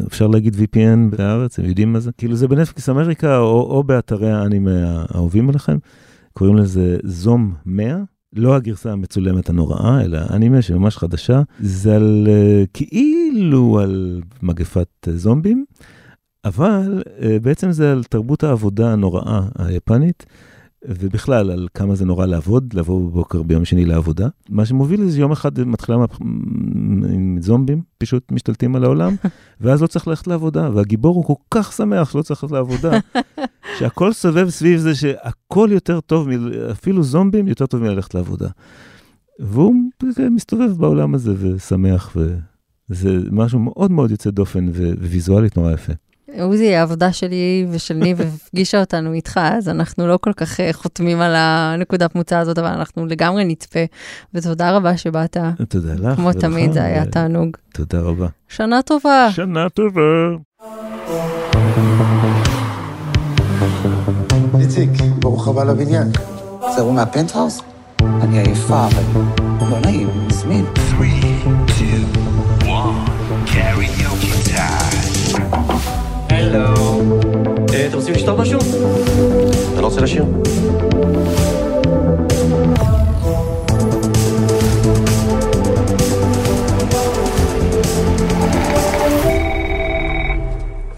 אפשר 0.06 0.26
להגיד 0.26 0.54
VPN 0.54 1.16
בארץ, 1.16 1.58
הם 1.58 1.64
יודעים 1.64 1.92
מה 1.92 2.00
זה? 2.00 2.10
כאילו 2.18 2.36
זה 2.36 2.48
בנטפליקס 2.48 2.88
אמריקה 2.88 3.38
או, 3.38 3.60
או 3.60 3.82
באתרי 3.84 4.30
האנימה 4.30 4.70
האהובים 5.08 5.48
עליכם, 5.48 5.78
קוראים 6.32 6.56
לזה 6.56 6.96
זום 7.04 7.54
100. 7.66 7.96
לא 8.36 8.54
הגרסה 8.54 8.92
המצולמת 8.92 9.48
הנוראה, 9.48 10.00
אלא 10.04 10.18
אנימה 10.30 10.62
שממש 10.62 10.96
חדשה, 10.96 11.42
זה 11.60 11.96
על 11.96 12.28
כאילו 12.74 13.80
על 13.80 14.20
מגפת 14.42 15.08
זומבים, 15.14 15.64
אבל 16.44 17.02
בעצם 17.42 17.72
זה 17.72 17.92
על 17.92 18.04
תרבות 18.04 18.44
העבודה 18.44 18.92
הנוראה 18.92 19.40
היפנית. 19.58 20.26
ובכלל, 20.84 21.50
על 21.50 21.68
כמה 21.74 21.94
זה 21.94 22.04
נורא 22.04 22.26
לעבוד, 22.26 22.74
לבוא 22.74 23.00
בבוקר 23.10 23.42
ביום 23.42 23.64
שני 23.64 23.84
לעבודה. 23.84 24.28
מה 24.48 24.66
שמוביל 24.66 25.02
לזה 25.02 25.20
יום 25.20 25.32
אחד 25.32 25.60
מתחילה 25.60 25.96
עם 27.14 27.36
זומבים, 27.40 27.82
פשוט 27.98 28.32
משתלטים 28.32 28.76
על 28.76 28.84
העולם, 28.84 29.14
ואז 29.60 29.82
לא 29.82 29.86
צריך 29.86 30.08
ללכת 30.08 30.26
לעבודה, 30.26 30.70
והגיבור 30.74 31.14
הוא 31.14 31.24
כל 31.24 31.34
כך 31.50 31.72
שמח 31.72 32.10
שלא 32.10 32.22
צריך 32.22 32.42
ללכת 32.42 32.54
לעבודה, 32.54 32.98
שהכל 33.78 34.12
סובב 34.12 34.48
סביב 34.48 34.78
זה 34.78 34.94
שהכל 34.94 35.68
יותר 35.72 36.00
טוב, 36.00 36.28
אפילו 36.70 37.02
זומבים 37.02 37.48
יותר 37.48 37.66
טוב 37.66 37.82
מללכת 37.82 38.14
לעבודה. 38.14 38.48
והוא 39.38 39.74
מסתובב 40.30 40.72
בעולם 40.78 41.14
הזה 41.14 41.34
ושמח, 41.38 42.16
וזה 42.90 43.18
משהו 43.30 43.58
מאוד 43.58 43.90
מאוד 43.90 44.10
יוצא 44.10 44.30
דופן 44.30 44.68
וויזואלית 44.98 45.56
נורא 45.56 45.72
יפה. 45.72 45.92
עוזי, 46.40 46.74
העבודה 46.74 47.12
שלי 47.12 47.66
ושל 47.70 47.94
ניב 47.94 48.20
הפגישה 48.20 48.80
אותנו 48.80 49.12
איתך, 49.12 49.40
אז 49.42 49.68
אנחנו 49.68 50.06
לא 50.06 50.18
כל 50.20 50.32
כך 50.32 50.60
אה, 50.60 50.72
חותמים 50.72 51.20
על 51.20 51.32
הנקודת 51.36 52.14
מוצא 52.14 52.38
הזאת, 52.38 52.58
אבל 52.58 52.68
אנחנו 52.68 53.06
לגמרי 53.06 53.44
נצפה, 53.44 53.80
ותודה 54.34 54.70
רבה 54.70 54.96
שבאת. 54.96 55.36
תודה 55.68 55.94
לך. 55.94 56.16
כמו 56.16 56.32
תמיד, 56.32 56.72
זה 56.72 56.84
היה 56.84 57.06
תענוג. 57.06 57.56
תודה 57.72 58.00
רבה. 58.00 58.26
שנה 58.48 58.82
טובה. 58.82 59.28
שנה 59.30 59.68
טובה. 59.68 60.00
איציק, 64.60 64.90
ברוך 65.18 65.48
הבא 65.48 65.64
לבניין. 65.64 66.08
זה 66.74 66.80
הוא 66.80 66.94
מהפנטהאוס? 66.94 67.60
אני 68.00 68.38
עייפה, 68.38 68.86
אבל 68.86 69.02
לא 69.70 69.80
נעים, 69.80 70.08
מזמין. 70.26 70.64
3, 70.96 71.10
2, 71.76 72.31
הלו. 76.42 76.74
אתם 77.64 77.96
רוצים 77.96 78.14
לשתות 78.14 78.38
משהו? 78.38 78.58
אתה 79.72 79.80
לא 79.80 79.86
רוצה 79.86 80.00
לשיר? 80.00 80.24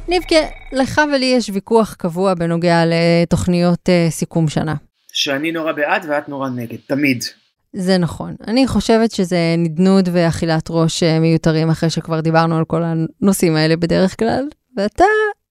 ניבקה, 0.08 0.36
לך 0.72 1.00
ולי 1.14 1.26
יש 1.26 1.50
ויכוח 1.50 1.94
קבוע 1.94 2.34
בנוגע 2.34 2.82
לתוכניות 2.86 3.88
uh, 3.88 4.10
סיכום 4.10 4.48
שנה. 4.48 4.74
שאני 5.12 5.52
נורא 5.52 5.72
בעד 5.72 6.06
ואת 6.08 6.28
נורא 6.28 6.48
נגד, 6.48 6.78
תמיד. 6.86 7.24
זה 7.72 7.98
נכון. 7.98 8.34
אני 8.46 8.66
חושבת 8.66 9.10
שזה 9.10 9.54
נדנוד 9.58 10.08
ואכילת 10.12 10.66
ראש 10.70 11.02
מיותרים 11.02 11.70
אחרי 11.70 11.90
שכבר 11.90 12.20
דיברנו 12.20 12.58
על 12.58 12.64
כל 12.64 12.82
הנושאים 12.82 13.56
האלה 13.56 13.76
בדרך 13.76 14.18
כלל, 14.18 14.44
ואתה 14.76 15.04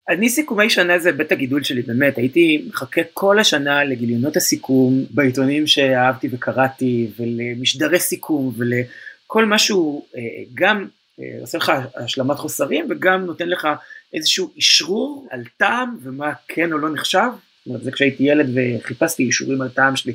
אני 0.09 0.29
סיכומי 0.29 0.69
שנה 0.69 0.99
זה 0.99 1.11
בית 1.11 1.31
הגידול 1.31 1.63
שלי 1.63 1.81
באמת 1.81 2.17
הייתי 2.17 2.65
מחכה 2.67 3.01
כל 3.13 3.39
השנה 3.39 3.83
לגיליונות 3.83 4.37
הסיכום 4.37 5.05
בעיתונים 5.09 5.67
שאהבתי 5.67 6.27
וקראתי 6.31 7.11
ולמשדרי 7.19 7.99
סיכום 7.99 8.53
ולכל 8.57 9.45
משהו 9.45 10.05
גם 10.53 10.87
עושה 11.41 11.57
לך 11.57 11.71
השלמת 11.95 12.37
חוסרים 12.37 12.87
וגם 12.89 13.25
נותן 13.25 13.49
לך 13.49 13.67
איזשהו 14.13 14.51
אישרור 14.55 15.27
על 15.31 15.43
טעם 15.57 15.97
ומה 16.03 16.33
כן 16.47 16.73
או 16.73 16.77
לא 16.77 16.93
נחשב. 16.93 17.29
זה 17.81 17.91
כשהייתי 17.91 18.23
ילד 18.23 18.49
וחיפשתי 18.55 19.23
אישורים 19.23 19.61
על 19.61 19.69
טעם 19.69 19.95
שלי 19.95 20.13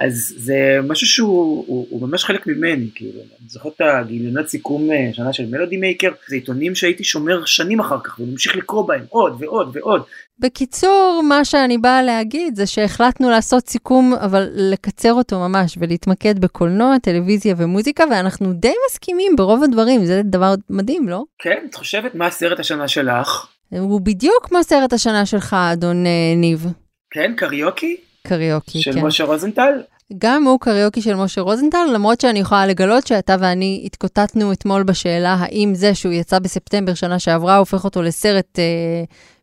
אז 0.00 0.34
זה 0.36 0.78
משהו 0.88 1.06
שהוא 1.06 1.64
הוא, 1.66 1.86
הוא 1.90 2.08
ממש 2.08 2.24
חלק 2.24 2.46
ממני, 2.46 2.88
כאילו, 2.94 3.20
אני 3.20 3.48
זוכר 3.48 3.68
את 3.68 3.80
הגיליונות 3.80 4.48
סיכום 4.48 4.92
אה, 4.92 5.10
שנה 5.12 5.32
של 5.32 5.46
מלודי 5.46 5.76
מייקר, 5.76 6.10
זה 6.28 6.34
עיתונים 6.34 6.74
שהייתי 6.74 7.04
שומר 7.04 7.44
שנים 7.44 7.80
אחר 7.80 8.00
כך 8.04 8.20
וממשיך 8.20 8.56
לקרוא 8.56 8.88
בהם 8.88 9.04
עוד 9.08 9.36
ועוד 9.38 9.76
ועוד. 9.76 10.02
בקיצור, 10.38 11.22
מה 11.28 11.44
שאני 11.44 11.78
באה 11.78 12.02
להגיד 12.02 12.56
זה 12.56 12.66
שהחלטנו 12.66 13.30
לעשות 13.30 13.68
סיכום, 13.68 14.14
אבל 14.14 14.48
לקצר 14.54 15.12
אותו 15.12 15.38
ממש 15.38 15.78
ולהתמקד 15.80 16.38
בקולנוע, 16.38 16.98
טלוויזיה 16.98 17.54
ומוזיקה, 17.58 18.04
ואנחנו 18.10 18.52
די 18.52 18.74
מסכימים 18.86 19.36
ברוב 19.36 19.62
הדברים, 19.62 20.04
זה 20.04 20.22
דבר 20.24 20.54
מדהים, 20.70 21.08
לא? 21.08 21.24
כן, 21.38 21.58
את 21.70 21.74
חושבת 21.74 22.14
מה 22.14 22.26
הסרט 22.26 22.60
השנה 22.60 22.88
שלך? 22.88 23.46
הוא 23.70 24.00
בדיוק 24.00 24.46
כמו 24.46 24.62
סרט 24.62 24.92
השנה 24.92 25.26
שלך, 25.26 25.56
אדון 25.72 26.06
אה, 26.06 26.34
ניב. 26.36 26.66
כן, 27.10 27.32
קריוקי? 27.36 27.96
קריוקי, 28.26 28.80
של 28.80 28.92
כן. 28.92 29.06
משה 29.06 29.24
רוזנטל? 29.24 29.82
גם 30.18 30.44
הוא 30.44 30.60
קריוקי 30.60 31.02
של 31.02 31.14
משה 31.14 31.40
רוזנטל, 31.40 31.86
למרות 31.94 32.20
שאני 32.20 32.38
יכולה 32.38 32.66
לגלות 32.66 33.06
שאתה 33.06 33.36
ואני 33.40 33.82
התקוטטנו 33.84 34.52
אתמול 34.52 34.82
בשאלה 34.82 35.36
האם 35.40 35.72
זה 35.74 35.94
שהוא 35.94 36.12
יצא 36.12 36.38
בספטמבר 36.38 36.94
שנה 36.94 37.18
שעברה 37.18 37.56
הופך 37.56 37.84
אותו 37.84 38.02
לסרט 38.02 38.58
אה, 38.58 38.64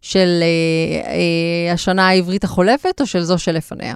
של 0.01 0.27
אה, 0.41 1.11
אה, 1.11 1.73
השנה 1.73 2.07
העברית 2.07 2.43
החולפת 2.43 3.01
או 3.01 3.05
של 3.05 3.21
זו 3.21 3.37
שלפניה. 3.37 3.95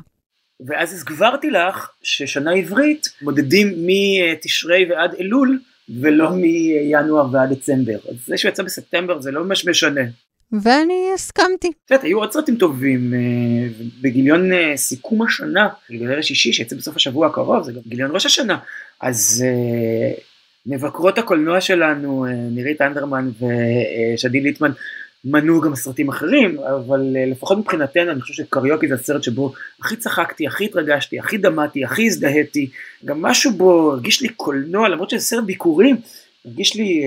ואז 0.67 0.93
הסגברתי 0.93 1.49
לך 1.49 1.89
ששנה 2.03 2.51
עברית 2.51 3.07
מודדים 3.21 3.73
מתשרי 3.77 4.85
ועד 4.89 5.15
אלול 5.19 5.59
ולא 6.01 6.29
מינואר 6.31 7.25
ועד 7.31 7.53
דצמבר. 7.53 7.97
אז 8.09 8.15
זה 8.25 8.37
שהוא 8.37 8.49
יצא 8.49 8.63
בספטמבר 8.63 9.21
זה 9.21 9.31
לא 9.31 9.43
ממש 9.43 9.67
משנה. 9.67 10.01
ואני 10.51 11.09
הסכמתי. 11.13 11.71
את 11.85 11.91
יודעת, 11.91 12.05
היו 12.05 12.19
עוד 12.19 12.31
סרטים 12.31 12.55
טובים, 12.55 13.13
אה, 13.13 13.19
בגיליון 14.01 14.53
אה, 14.53 14.77
סיכום 14.77 15.21
השנה, 15.21 15.69
גיליון 15.89 16.11
ערב 16.11 16.21
שישי 16.21 16.53
שיצא 16.53 16.75
בסוף 16.75 16.95
השבוע 16.95 17.27
הקרוב, 17.27 17.63
זה 17.63 17.71
גם 17.71 17.81
גיליון 17.87 18.11
ראש 18.13 18.25
השנה, 18.25 18.57
אז 19.01 19.45
אה, 19.47 20.13
מבקרות 20.65 21.17
הקולנוע 21.17 21.61
שלנו, 21.61 22.25
נירית 22.51 22.81
אנדרמן 22.81 23.29
ושדי 24.15 24.41
ליטמן, 24.41 24.71
מנו 25.25 25.61
גם 25.61 25.75
סרטים 25.75 26.09
אחרים, 26.09 26.59
אבל 26.59 27.01
לפחות 27.31 27.57
מבחינתנו 27.57 28.11
אני 28.11 28.21
חושב 28.21 28.33
שקריוקי 28.33 28.87
זה 28.87 28.93
הסרט 28.93 29.23
שבו 29.23 29.53
הכי 29.79 29.95
צחקתי, 29.95 30.47
הכי 30.47 30.65
התרגשתי, 30.65 31.19
הכי 31.19 31.37
דמעתי, 31.37 31.85
הכי 31.85 32.05
הזדהיתי, 32.05 32.69
גם 33.05 33.21
משהו 33.21 33.51
בו 33.51 33.91
הרגיש 33.91 34.21
לי 34.21 34.29
קולנוע, 34.29 34.89
למרות 34.89 35.09
שזה 35.09 35.19
סרט 35.19 35.43
ביקורים, 35.43 35.97
הרגיש 36.45 36.75
לי 36.75 37.03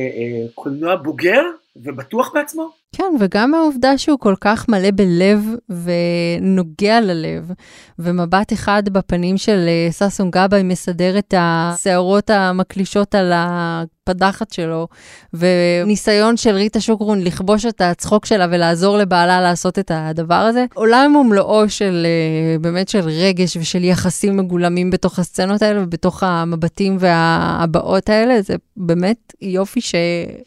קולנוע 0.54 0.96
בוגר 0.96 1.42
ובטוח 1.76 2.34
בעצמו. 2.34 2.83
כן, 2.96 3.14
וגם 3.20 3.54
העובדה 3.54 3.98
שהוא 3.98 4.18
כל 4.18 4.34
כך 4.40 4.68
מלא 4.68 4.90
בלב 4.90 5.44
ונוגע 5.68 7.00
ללב, 7.00 7.50
ומבט 7.98 8.52
אחד 8.52 8.82
בפנים 8.88 9.38
של 9.38 9.66
אה, 9.68 10.08
ששון 10.10 10.30
גבאי 10.30 10.62
מסדר 10.62 11.18
את 11.18 11.34
השערות 11.36 12.30
המקלישות 12.30 13.14
על 13.14 13.32
הפדחת 13.34 14.52
שלו, 14.52 14.88
וניסיון 15.32 16.36
של 16.36 16.54
ריטה 16.54 16.80
שוקרון 16.80 17.20
לכבוש 17.20 17.66
את 17.66 17.80
הצחוק 17.80 18.26
שלה 18.26 18.46
ולעזור 18.50 18.98
לבעלה 18.98 19.40
לעשות 19.40 19.78
את 19.78 19.90
הדבר 19.94 20.34
הזה. 20.34 20.64
עולם 20.74 21.16
ומלואו 21.16 21.68
של 21.68 22.06
אה, 22.06 22.58
באמת 22.58 22.88
של 22.88 23.00
רגש 23.00 23.56
ושל 23.56 23.84
יחסים 23.84 24.36
מגולמים 24.36 24.90
בתוך 24.90 25.18
הסצנות 25.18 25.62
האלה 25.62 25.82
ובתוך 25.82 26.22
המבטים 26.22 26.96
והבעות 27.00 28.08
האלה, 28.08 28.42
זה 28.42 28.54
באמת 28.76 29.32
יופי 29.42 29.80
ש... 29.80 29.94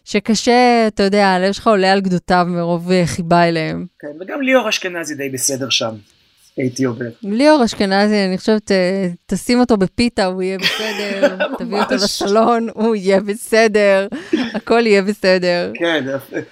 שקשה, 0.05 0.87
אתה 0.87 1.03
יודע, 1.03 1.27
הלב 1.27 1.51
שלך 1.51 1.67
עולה 1.67 1.91
על 1.91 2.01
גדותיו 2.01 2.36
מרוב 2.43 2.91
אה, 2.91 3.03
חיבה 3.05 3.47
אליהם. 3.47 3.85
כן, 3.99 4.07
וגם 4.21 4.41
ליאור 4.41 4.69
אשכנזי 4.69 5.15
די 5.15 5.29
בסדר 5.29 5.69
שם. 5.69 5.95
הייתי 6.57 6.83
עובר. 6.83 7.05
ליאור 7.23 7.65
אשכנזי, 7.65 8.25
אני 8.25 8.37
חושבת, 8.37 8.71
אה, 8.71 9.07
תשים 9.25 9.59
אותו 9.59 9.77
בפיתה, 9.77 10.25
הוא 10.25 10.41
יהיה 10.41 10.57
בסדר, 10.57 11.37
תביא 11.59 11.77
אותו 11.77 11.95
לסלון, 11.95 12.67
הוא 12.73 12.95
יהיה 12.95 13.21
בסדר, 13.21 14.07
הכל 14.53 14.87
יהיה 14.87 15.01
בסדר. 15.01 15.71
כן, 15.73 16.05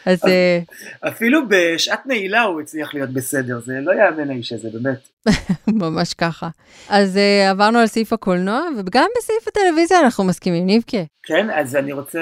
אז... 0.05 0.25
אה, 0.27 0.59
אפילו 1.07 1.41
בשעת 1.49 2.05
נעילה 2.05 2.41
הוא 2.41 2.61
הצליח 2.61 2.93
להיות 2.93 3.09
בסדר, 3.09 3.59
זה 3.65 3.73
לא 3.81 3.91
יאמן 3.91 4.29
האיש 4.29 4.53
הזה, 4.53 4.69
באמת. 4.73 5.07
ממש 5.67 6.13
ככה. 6.13 6.49
אז 6.89 7.19
עברנו 7.49 7.79
על 7.79 7.87
סעיף 7.87 8.13
הקולנוע, 8.13 8.61
וגם 8.77 9.07
בסעיף 9.17 9.47
הטלוויזיה 9.47 9.99
אנחנו 9.99 10.23
מסכימים, 10.23 10.65
ניבקה. 10.65 10.97
כן, 11.23 11.49
אז 11.49 11.75
אני 11.75 11.93
רוצה 11.93 12.21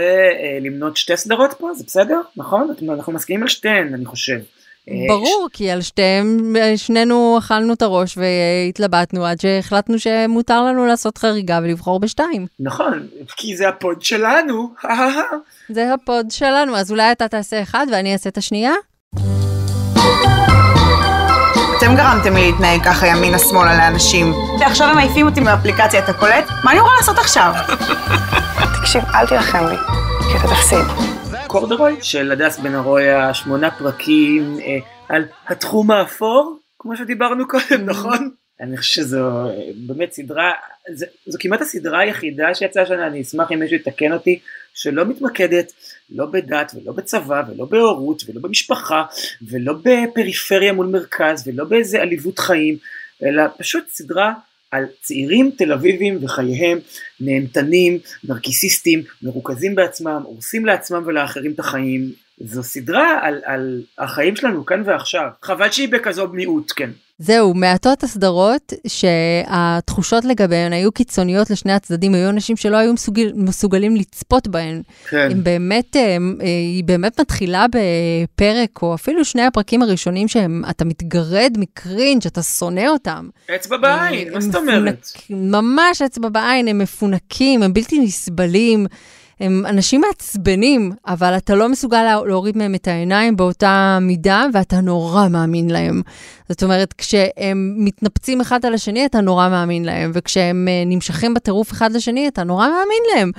למנות 0.62 0.98
שתי 0.98 1.18
סדרות 1.18 1.54
פה, 1.54 1.74
זה 1.74 1.84
בסדר? 1.88 2.22
נכון? 2.38 2.74
אנחנו 2.90 3.14
מסכימים 3.14 3.42
על 3.42 3.50
שתיהן, 3.50 3.94
אני 3.94 4.06
חושב. 4.06 4.40
ברור, 5.08 5.48
כי 5.54 5.72
על 5.72 5.82
שתיהם, 5.82 6.56
שנינו 6.76 7.38
אכלנו 7.38 7.74
את 7.74 7.82
הראש 7.82 8.18
והתלבטנו 8.18 9.26
עד 9.26 9.40
שהחלטנו 9.40 10.00
שמותר 10.00 10.64
לנו 10.64 10.86
לעשות 10.86 11.18
חריגה 11.18 11.60
ולבחור 11.64 12.00
בשתיים. 12.00 12.46
נכון, 12.60 13.08
כי 13.38 13.58
זה 13.58 13.70
ה 13.70 13.78
pod 13.78 14.02
שלנו. 14.02 14.70
זה 15.70 15.94
ה 15.94 16.03
pod 16.03 16.32
שלנו, 16.32 16.78
אז 16.78 16.92
אולי 16.92 17.12
אתה 17.12 17.28
תעשה 17.28 17.62
אחד 17.62 17.88
ואני 17.92 18.14
אעשה 18.14 18.30
את 18.30 18.38
השנייה? 18.38 18.74
אתם 21.78 21.96
גרמתם 21.96 22.34
לי 22.34 22.52
להתנהג 22.52 22.84
ככה 22.84 23.08
ימינה-שמאלה 23.08 23.78
לאנשים, 23.78 24.34
ועכשיו 24.60 24.88
הם 24.88 24.96
מעיפים 24.96 25.28
אותי 25.28 25.40
מאפליקציה, 25.40 26.04
אתה 26.04 26.14
קולט? 26.14 26.50
מה 26.64 26.72
אני 26.72 26.80
אמורה 26.80 26.96
לעשות 26.98 27.18
עכשיו? 27.18 27.54
תקשיב, 28.80 29.04
אל 29.16 29.28
תילחם 29.28 29.66
בי, 29.70 29.76
כי 30.32 30.38
אתה 30.38 30.48
תפסיד. 30.48 31.23
קורדרוי 31.54 31.96
של 32.02 32.32
הדס 32.32 32.60
בן 32.60 32.76
ארויה, 32.76 33.34
שמונה 33.34 33.72
פרקים 33.72 34.58
אה, 34.60 34.78
על 35.10 35.26
התחום 35.48 35.92
האפור, 35.92 36.60
כמו 36.80 36.98
שדיברנו 36.98 37.48
קודם, 37.48 37.86
נכון? 37.86 38.30
אני 38.62 38.78
חושב 38.78 39.02
שזו 39.02 39.50
אה, 39.50 39.54
באמת 39.76 40.12
סדרה, 40.12 40.52
זו, 40.94 41.06
זו 41.26 41.38
כמעט 41.42 41.62
הסדרה 41.62 42.00
היחידה 42.00 42.56
שיצאה 42.56 42.84
השנה, 42.84 43.08
אני 43.08 43.22
אשמח 43.22 43.52
אם 43.52 43.60
מישהו 43.60 43.76
יתקן 43.76 44.14
אותי, 44.14 44.40
שלא 44.74 45.06
מתמקדת 45.06 45.74
לא 46.10 46.26
בדת 46.26 46.72
ולא 46.76 46.94
בצבא 46.94 47.44
ולא 47.48 47.66
בהורות 47.66 48.24
ולא 48.28 48.42
במשפחה 48.42 49.04
ולא 49.52 49.74
בפריפריה 49.84 50.74
מול 50.74 50.88
מרכז 50.88 51.48
ולא 51.48 51.66
באיזה 51.66 52.02
עליבות 52.02 52.40
חיים, 52.40 52.78
אלא 53.24 53.44
פשוט 53.58 53.88
סדרה 53.88 54.34
על 54.74 54.86
צעירים 55.02 55.52
תל 55.58 55.72
אביבים 55.74 56.18
וחייהם 56.22 56.80
נהנתנים, 57.20 58.00
נרקיסיסטים, 58.24 59.04
מרוכזים 59.22 59.76
בעצמם, 59.76 60.22
הורסים 60.26 60.66
לעצמם 60.66 61.04
ולאחרים 61.06 61.52
את 61.52 61.60
החיים. 61.60 62.12
זו 62.38 62.64
סדרה 62.64 63.20
על, 63.22 63.42
על 63.46 63.82
החיים 63.98 64.36
שלנו 64.36 64.66
כאן 64.66 64.84
ועכשיו. 64.86 65.28
חבל 65.42 65.72
שהיא 65.72 65.90
בכזו 65.90 66.28
מיעוט, 66.28 66.72
כן. 66.76 66.90
זהו, 67.18 67.54
מעטות 67.54 68.04
הסדרות 68.04 68.74
שהתחושות 68.88 70.26
לגביהן 70.26 70.74
היו 70.74 70.92
קיצוניות 70.92 71.50
לשני 71.50 71.74
הצדדים, 71.74 72.14
היו 72.14 72.30
אנשים 72.30 72.56
שלא 72.58 72.78
היו 72.78 72.94
מסוגל, 72.94 73.32
מסוגלים 73.36 73.96
לצפות 73.96 74.48
בהן. 74.48 74.82
כן. 75.10 75.28
הם 75.32 75.44
באמת, 75.44 75.96
הם, 76.00 76.38
היא 76.42 76.84
באמת 76.84 77.20
מתחילה 77.20 77.66
בפרק, 77.68 78.82
או 78.82 78.96
אפילו 78.96 79.26
שני 79.26 79.42
הפרקים 79.42 79.82
הראשונים 79.82 80.28
שאתה 80.28 80.86
מתגרד 80.86 81.54
מקרינג', 81.58 82.28
אתה 82.28 82.44
שונא 82.44 82.88
אותם. 82.88 83.30
אצבע 83.56 83.78
בעין, 83.78 84.34
מה 84.34 84.42
זאת 84.42 84.56
אומרת? 84.56 85.08
ממש 85.30 86.02
אצבע 86.02 86.30
בעין, 86.30 86.68
הם 86.68 86.78
מפונקים, 86.78 87.64
הם 87.64 87.74
בלתי 87.74 88.00
נסבלים. 88.00 88.86
הם 89.40 89.64
אנשים 89.66 90.02
מעצבנים, 90.02 90.92
אבל 91.08 91.38
אתה 91.38 91.56
לא 91.56 91.70
מסוגל 91.70 92.04
להוריד 92.26 92.58
מהם 92.58 92.76
את 92.76 92.88
העיניים 92.88 93.36
באותה 93.36 93.98
מידה, 94.02 94.46
ואתה 94.54 94.82
נורא 94.82 95.28
מאמין 95.28 95.70
להם. 95.70 96.02
זאת 96.50 96.64
אומרת, 96.64 96.94
כשהם 96.94 97.76
מתנפצים 97.78 98.42
אחד 98.42 98.66
על 98.66 98.74
השני, 98.74 99.06
אתה 99.06 99.22
נורא 99.22 99.50
מאמין 99.50 99.86
להם, 99.86 100.12
וכשהם 100.14 100.68
uh, 100.68 100.90
נמשכים 100.90 101.34
בטירוף 101.34 101.72
אחד 101.72 101.92
לשני, 101.92 102.28
אתה 102.28 102.44
נורא 102.44 102.68
מאמין 102.68 103.04
להם. 103.16 103.32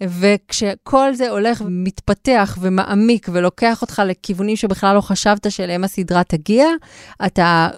וכשכל 0.00 1.14
זה 1.14 1.30
הולך 1.30 1.62
ומתפתח 1.66 2.58
ומעמיק 2.60 3.28
ולוקח 3.32 3.82
אותך 3.82 4.02
לכיוונים 4.06 4.56
שבכלל 4.56 4.96
לא 4.96 5.00
חשבת 5.00 5.50
שאליהם 5.50 5.84
הסדרה 5.84 6.24
תגיע, 6.24 6.66
אתה 7.26 7.68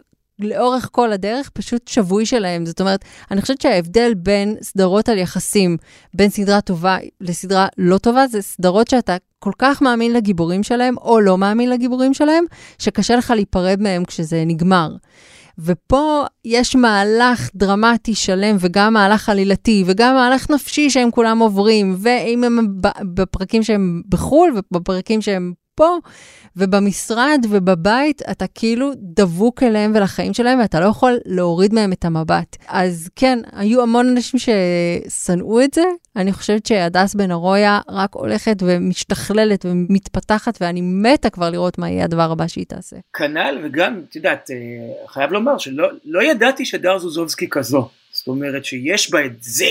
לאורך 0.44 0.88
כל 0.92 1.12
הדרך 1.12 1.50
פשוט 1.50 1.88
שבוי 1.88 2.26
שלהם. 2.26 2.66
זאת 2.66 2.80
אומרת, 2.80 3.04
אני 3.30 3.40
חושבת 3.40 3.60
שההבדל 3.60 4.14
בין 4.14 4.56
סדרות 4.62 5.08
על 5.08 5.18
יחסים, 5.18 5.76
בין 6.14 6.30
סדרה 6.30 6.60
טובה 6.60 6.96
לסדרה 7.20 7.66
לא 7.78 7.98
טובה, 7.98 8.26
זה 8.26 8.42
סדרות 8.42 8.88
שאתה 8.88 9.16
כל 9.38 9.52
כך 9.58 9.82
מאמין 9.82 10.12
לגיבורים 10.12 10.62
שלהם, 10.62 10.94
או 10.98 11.20
לא 11.20 11.38
מאמין 11.38 11.70
לגיבורים 11.70 12.14
שלהם, 12.14 12.44
שקשה 12.78 13.16
לך 13.16 13.30
להיפרד 13.30 13.80
מהם 13.80 14.04
כשזה 14.04 14.42
נגמר. 14.46 14.88
ופה 15.58 16.24
יש 16.44 16.76
מהלך 16.76 17.50
דרמטי 17.54 18.14
שלם, 18.14 18.56
וגם 18.60 18.92
מהלך 18.92 19.28
עלילתי, 19.28 19.84
וגם 19.86 20.14
מהלך 20.14 20.50
נפשי 20.50 20.90
שהם 20.90 21.10
כולם 21.10 21.38
עוברים, 21.38 21.96
ואם 21.98 22.44
הם 22.44 22.58
בפרקים 23.14 23.62
שהם 23.62 24.02
בחו"ל, 24.08 24.52
ובפרקים 24.56 25.20
שהם 25.20 25.52
פה, 25.80 25.98
ובמשרד 26.56 27.46
ובבית 27.50 28.22
אתה 28.30 28.46
כאילו 28.54 28.90
דבוק 28.96 29.62
אליהם 29.62 29.92
ולחיים 29.94 30.34
שלהם, 30.34 30.60
ואתה 30.60 30.80
לא 30.80 30.86
יכול 30.86 31.18
להוריד 31.26 31.74
מהם 31.74 31.92
את 31.92 32.04
המבט. 32.04 32.56
אז 32.68 33.08
כן, 33.16 33.38
היו 33.52 33.82
המון 33.82 34.08
אנשים 34.08 34.40
ששנאו 34.40 35.60
את 35.64 35.74
זה. 35.74 35.82
אני 36.16 36.32
חושבת 36.32 36.66
שהדס 36.66 37.14
בן 37.14 37.30
ארויה 37.30 37.80
רק 37.88 38.14
הולכת 38.14 38.56
ומשתכללת 38.62 39.66
ומתפתחת, 39.68 40.58
ואני 40.60 40.80
מתה 40.80 41.30
כבר 41.30 41.50
לראות 41.50 41.78
מה 41.78 41.90
יהיה 41.90 42.04
הדבר 42.04 42.32
הבא 42.32 42.46
שהיא 42.46 42.66
תעשה. 42.68 42.96
כנ"ל, 43.16 43.58
וגם, 43.64 44.00
את 44.08 44.16
יודעת, 44.16 44.50
אה, 44.50 44.56
חייב 45.06 45.32
לומר 45.32 45.58
שלא 45.58 45.88
לא 46.04 46.22
ידעתי 46.22 46.64
שדר 46.64 46.98
זוזובסקי 46.98 47.46
כזו. 47.50 47.88
זאת 48.12 48.28
אומרת 48.28 48.64
שיש 48.64 49.10
בה 49.10 49.26
את 49.26 49.42
זה. 49.42 49.64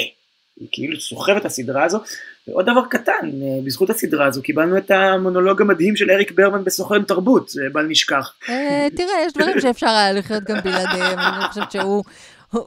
היא 0.60 0.68
כאילו 0.72 1.00
סוחבת 1.00 1.46
הסדרה 1.46 1.84
הזו. 1.84 2.00
ועוד 2.48 2.66
דבר 2.66 2.82
קטן, 2.90 3.12
אה, 3.24 3.66
בזכות 3.66 3.90
הסדרה 3.90 4.26
הזו 4.26 4.42
קיבלנו 4.42 4.78
את 4.78 4.92
המונולוג 4.92 5.62
המדהים 5.62 5.96
של 5.96 6.12
אריק 6.12 6.32
ברמן 6.32 6.64
בסוכן 6.64 7.04
תרבות, 7.04 7.52
בל 7.74 7.86
נשכח. 7.86 8.34
אה, 8.50 8.88
תראה, 8.96 9.26
יש 9.26 9.34
דברים 9.34 9.60
שאפשר 9.62 9.88
היה 9.88 10.14
לחיות 10.14 10.44
גם 10.44 10.58
בלעדיהם, 10.64 11.20
אני 11.20 11.48
חושבת 11.48 11.72
שהוא... 11.72 12.04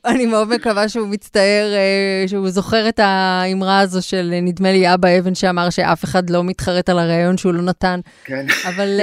אני 0.05 0.27
מאוד 0.27 0.49
מקווה 0.49 0.89
שהוא 0.89 1.09
מצטער, 1.09 1.73
אה, 1.75 2.29
שהוא 2.29 2.51
זוכר 2.51 2.89
את 2.89 3.01
האמרה 3.03 3.81
הזו 3.81 4.03
של 4.03 4.31
נדמה 4.43 4.73
לי 4.73 4.95
אבא 4.95 5.19
אבן 5.19 5.35
שאמר 5.35 5.71
שאף 5.71 6.05
אחד 6.05 6.31
לא 6.31 6.45
מתחרט 6.45 6.89
על 6.89 6.99
הרעיון 6.99 7.39
שהוא 7.39 7.55
לא 7.55 7.63
נתן. 7.63 8.01
כן. 8.25 8.47
אבל 8.69 9.01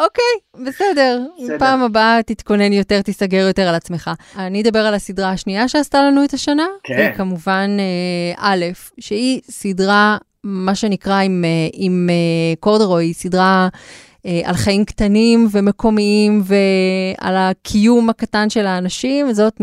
אוקיי, 0.00 0.64
בסדר. 0.66 1.20
בסדר. 1.42 1.58
פעם 1.58 1.82
הבאה 1.82 2.22
תתכונן 2.26 2.72
יותר, 2.72 3.02
תיסגר 3.02 3.46
יותר 3.46 3.68
על 3.68 3.74
עצמך. 3.74 4.10
אני 4.36 4.62
אדבר 4.62 4.78
על 4.78 4.94
הסדרה 4.94 5.30
השנייה 5.30 5.68
שעשתה 5.68 6.02
לנו 6.02 6.24
את 6.24 6.34
השנה. 6.34 6.66
כן. 6.82 7.10
וכמובן, 7.14 7.76
אה, 7.78 8.34
א', 8.38 8.64
שהיא 9.00 9.40
סדרה, 9.50 10.18
מה 10.44 10.74
שנקרא 10.74 11.20
עם, 11.20 11.44
אה, 11.44 11.68
עם 11.72 12.10
אה, 12.10 12.56
קורדרוי, 12.60 13.14
סדרה... 13.14 13.68
אה, 14.26 14.40
על 14.44 14.54
חיים 14.54 14.84
קטנים 14.84 15.48
ומקומיים 15.50 16.42
ועל 16.44 17.36
הקיום 17.36 18.10
הקטן 18.10 18.50
של 18.50 18.66
האנשים, 18.66 19.32
זאת 19.32 19.60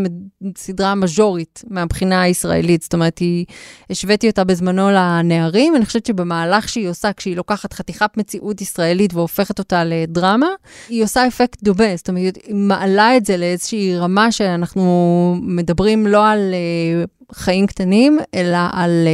סדרה 0.58 0.95
מז'ורית 0.95 1.64
מהבחינה 1.70 2.22
הישראלית. 2.22 2.84
זאת 2.84 2.93
אומרת, 2.93 3.18
היא, 3.20 3.45
השוויתי 3.89 4.30
אותה 4.30 4.43
בזמנו 4.43 4.89
לנערים, 4.91 5.76
אני 5.76 5.86
חושבת 5.86 6.05
שבמהלך 6.05 6.70
שהיא 6.70 6.89
עושה, 6.89 7.14
כשהיא 7.14 7.36
לוקחת 7.36 7.74
חתיכת 7.74 8.18
מציאות 8.18 8.62
ישראלית 8.62 9.14
והופכת 9.14 9.60
אותה 9.60 9.84
לדרמה, 9.84 10.49
היא 10.89 11.03
עושה 11.03 11.28
אפקט 11.28 11.64
דומה. 11.64 11.95
זאת 11.95 12.10
אומרת, 12.10 12.38
היא 12.47 12.55
מעלה 12.55 13.18
את 13.18 13.26
זה 13.26 13.38
לאיזושהי 13.38 13.97
רמה 13.97 14.32
שאנחנו 14.32 15.36
מדברים 15.41 16.08
לא 16.08 16.28
על 16.28 16.53
uh, 16.53 17.16
חיים 17.34 17.67
קטנים, 17.67 18.19
אלא 18.34 18.57
על 18.71 19.07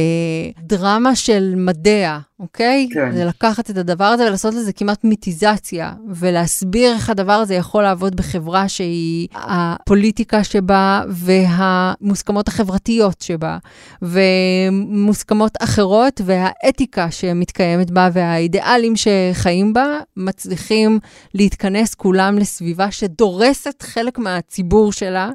uh, 0.56 0.60
דרמה 0.62 1.16
של 1.16 1.54
מדע, 1.56 2.18
אוקיי? 2.40 2.88
כן. 2.92 3.12
זה 3.12 3.24
לקחת 3.24 3.70
את 3.70 3.76
הדבר 3.76 4.04
הזה 4.04 4.26
ולעשות 4.26 4.54
לזה 4.54 4.72
כמעט 4.72 5.04
מיתיזציה, 5.04 5.92
ולהסביר 6.08 6.92
איך 6.92 7.10
הדבר 7.10 7.32
הזה 7.32 7.54
יכול 7.54 7.82
לעבוד 7.82 8.16
בחברה 8.16 8.68
שהיא 8.68 9.28
הפוליטיקה 9.34 10.44
שבה 10.44 11.02
והמוסכמות 11.08 12.48
החברתיות 12.48 13.20
שבה, 13.20 13.58
ומוסכמות 14.02 15.52
אחרות 15.60 16.20
והאתיקה 16.24 17.10
שמתקיימת 17.10 17.90
בה 17.90 18.08
והאידיאלים 18.12 18.94
שחיים 18.96 19.72
בה, 19.72 19.98
מצליחים 20.16 20.98
להתכנס 21.34 21.94
כולם 21.94 22.38
לסביבה 22.38 22.90
שדורסת 22.90 23.82
חלק 23.82 24.18
מהציבור 24.18 24.92
שלה, 24.92 25.30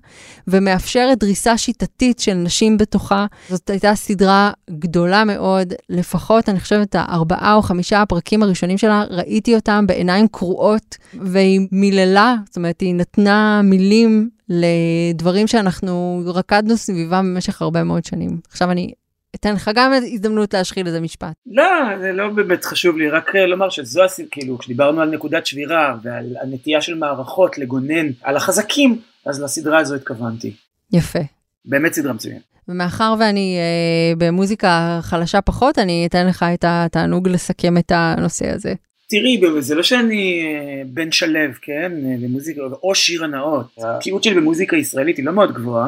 ומאפשרת 0.48 1.20
דריסה 1.20 1.58
שיטתית 1.58 2.20
של 2.20 2.34
נשים 2.34 2.69
בתוכה. 2.78 3.26
זאת 3.50 3.70
הייתה 3.70 3.96
סדרה 3.96 4.52
גדולה 4.70 5.24
מאוד, 5.24 5.74
לפחות, 5.90 6.50
אני 6.50 6.60
חושבת, 6.60 6.96
הארבעה 6.96 7.54
או 7.54 7.62
חמישה 7.62 8.02
הפרקים 8.02 8.44
הראשונים 8.44 8.78
שלה, 8.78 9.04
ראיתי 9.10 9.56
אותם 9.56 9.88
בעיניים 9.88 10.28
קרועות, 10.28 10.98
והיא 11.14 11.68
מיללה, 11.72 12.36
זאת 12.46 12.58
אומרת, 12.58 12.82
היא 12.82 12.96
נתנה 12.96 13.62
מילים 13.64 14.30
לדברים 14.50 15.48
שאנחנו 15.48 16.22
רקדנו 16.26 16.78
סביבם 16.78 17.34
במשך 17.34 17.62
הרבה 17.62 17.84
מאוד 17.84 18.06
שנים. 18.06 18.40
עכשיו 18.50 18.72
אני 18.72 18.92
אתן 19.36 19.54
לך 19.54 19.72
גם 19.76 19.92
הזדמנות 19.94 20.54
להשחיל 20.54 20.88
איזה 20.88 21.02
משפט. 21.02 21.34
לא, 21.48 21.64
זה 22.02 22.12
לא 22.12 22.30
באמת 22.30 22.66
חשוב 22.66 22.98
לי, 22.98 23.10
רק 23.10 23.36
לומר 23.36 23.70
שזו 23.70 24.04
הסיבה, 24.04 24.30
כאילו, 24.32 24.58
כשדיברנו 24.58 25.02
על 25.02 25.10
נקודת 25.10 25.46
שבירה 25.46 25.96
ועל 26.04 26.36
הנטייה 26.42 26.82
של 26.82 26.96
מערכות 26.96 27.58
לגונן 27.58 28.08
על 28.24 28.36
החזקים, 28.36 29.02
אז 29.26 29.42
לסדרה 29.42 29.80
הזו 29.80 29.96
התכוונתי. 29.96 30.54
יפה. 30.94 31.20
באמת 31.66 31.94
סדרה 31.94 32.14
מצוינת. 32.14 32.42
ומאחר 32.70 33.14
ואני 33.20 33.58
אה, 33.58 34.16
במוזיקה 34.18 35.00
חלשה 35.02 35.42
פחות, 35.42 35.80
אני 35.80 36.06
אתן 36.10 36.28
לך 36.28 36.46
את 36.54 36.66
התענוג 36.68 37.30
לסכם 37.30 37.78
את 37.78 37.92
הנושא 37.96 38.50
הזה. 38.50 38.74
תראי, 39.10 39.42
זה 39.60 39.76
לא 39.76 39.84
שאני 39.84 40.42
אה, 40.44 40.82
בן 40.86 41.12
שלו, 41.12 41.40
כן, 41.62 41.92
במוזיקה, 42.22 42.62
או 42.84 42.96
שיר 42.96 43.24
הנאות. 43.24 43.66
הבקיאות 43.78 44.24
שלי 44.24 44.36
במוזיקה 44.36 44.78
ישראלית 44.78 45.18
היא 45.18 45.26
לא 45.26 45.32
מאוד 45.32 45.54
גבוהה, 45.54 45.88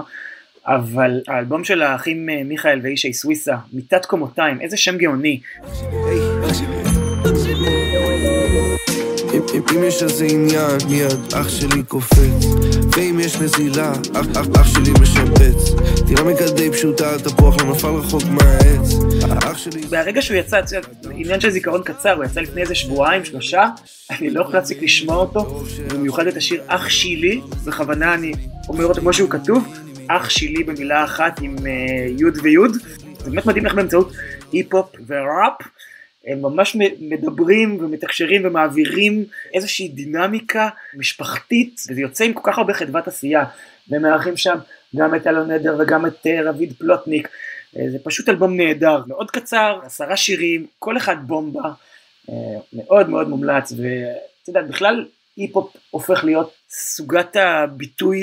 אבל 0.65 1.21
האלבום 1.27 1.63
של 1.63 1.81
האחים 1.81 2.29
אה, 2.29 2.43
מיכאל 2.43 2.79
ואישי 2.83 3.13
סוויסה, 3.13 3.55
מיטת 3.73 4.05
קומותיים, 4.05 4.61
איזה 4.61 4.77
שם 4.77 4.97
גאוני. 4.97 5.39
אם 9.75 9.83
יש 9.83 10.03
איזה 10.03 10.25
עניין, 10.25 10.77
מיד 10.89 11.33
אח 11.33 11.49
שלי 11.49 11.83
קופץ. 11.83 12.45
ואם 12.95 13.19
יש 13.19 13.41
נזילה, 13.41 13.91
אח, 13.91 14.25
אח, 14.37 14.47
אח 14.61 14.67
שלי 14.67 14.91
משפץ. 15.01 15.81
טירה 16.07 16.23
מקדי 16.23 16.71
פשוטה, 16.71 17.19
תפוח 17.19 17.55
לא 17.61 17.71
נפל 17.71 17.87
רחוק 17.87 18.23
מהעץ. 18.23 18.93
אח 19.43 19.57
שלי... 19.57 19.81
מהרגע 19.91 20.21
שהוא 20.21 20.37
יצא, 20.37 20.61
עניין 21.11 21.41
של 21.41 21.49
זיכרון 21.49 21.81
קצר, 21.83 22.13
הוא 22.13 22.23
יצא 22.23 22.41
לפני 22.41 22.61
איזה 22.61 22.75
שבועיים, 22.75 23.25
שלושה 23.25 23.69
אני 24.11 24.29
לא 24.29 24.41
יכול 24.41 24.53
להפסיק 24.53 24.83
לשמוע 24.83 25.15
אותו 25.15 25.63
במיוחד 25.93 26.27
את 26.27 26.37
השיר 26.37 26.61
אח 26.67 26.89
שלי, 26.89 27.41
בכוונה 27.65 28.13
אני 28.13 28.31
אומר 28.69 28.85
אותו 28.85 29.01
כמו 29.01 29.13
שהוא 29.13 29.29
כתוב 29.29 29.73
אח 30.07 30.29
שלי 30.29 30.63
במילה 30.63 31.03
אחת 31.03 31.39
עם 31.41 31.55
uh, 31.57 31.61
י' 32.21 32.41
וי' 32.43 32.55
זה 33.23 33.29
באמת 33.29 33.45
מדהים 33.45 33.65
איך 33.65 33.73
באמצעות 33.73 34.11
היפ-הופ 34.51 34.95
וראפ, 35.07 35.61
הם 36.27 36.41
ממש 36.41 36.77
מדברים 36.99 37.77
ומתקשרים 37.81 38.45
ומעבירים 38.45 39.25
איזושהי 39.53 39.87
דינמיקה 39.87 40.69
משפחתית, 40.93 41.81
וזה 41.89 42.01
יוצא 42.01 42.23
עם 42.23 42.33
כל 42.33 42.51
כך 42.51 42.57
הרבה 42.57 42.73
חדוות 42.73 43.07
עשייה, 43.07 43.43
והם 43.89 44.01
מארחים 44.01 44.37
שם 44.37 44.57
גם 44.95 45.15
את 45.15 45.27
אלון 45.27 45.51
נדר 45.51 45.75
וגם 45.79 46.05
את 46.05 46.27
אה, 46.27 46.49
רביד 46.49 46.73
פלוטניק, 46.77 47.29
אה, 47.77 47.89
זה 47.91 47.97
פשוט 48.03 48.29
אלבום 48.29 48.57
נהדר, 48.57 49.03
מאוד 49.07 49.31
קצר, 49.31 49.79
עשרה 49.83 50.17
שירים, 50.17 50.67
כל 50.79 50.97
אחד 50.97 51.15
בומבה, 51.27 51.69
אה, 52.29 52.35
מאוד 52.73 53.09
מאוד 53.09 53.29
מומלץ, 53.29 53.71
ואתה 53.71 54.49
יודע, 54.49 54.61
בכלל 54.61 55.05
היפ-הופ 55.37 55.75
הופך 55.89 56.23
להיות 56.23 56.53
סוגת 56.69 57.35
הביטוי 57.35 58.19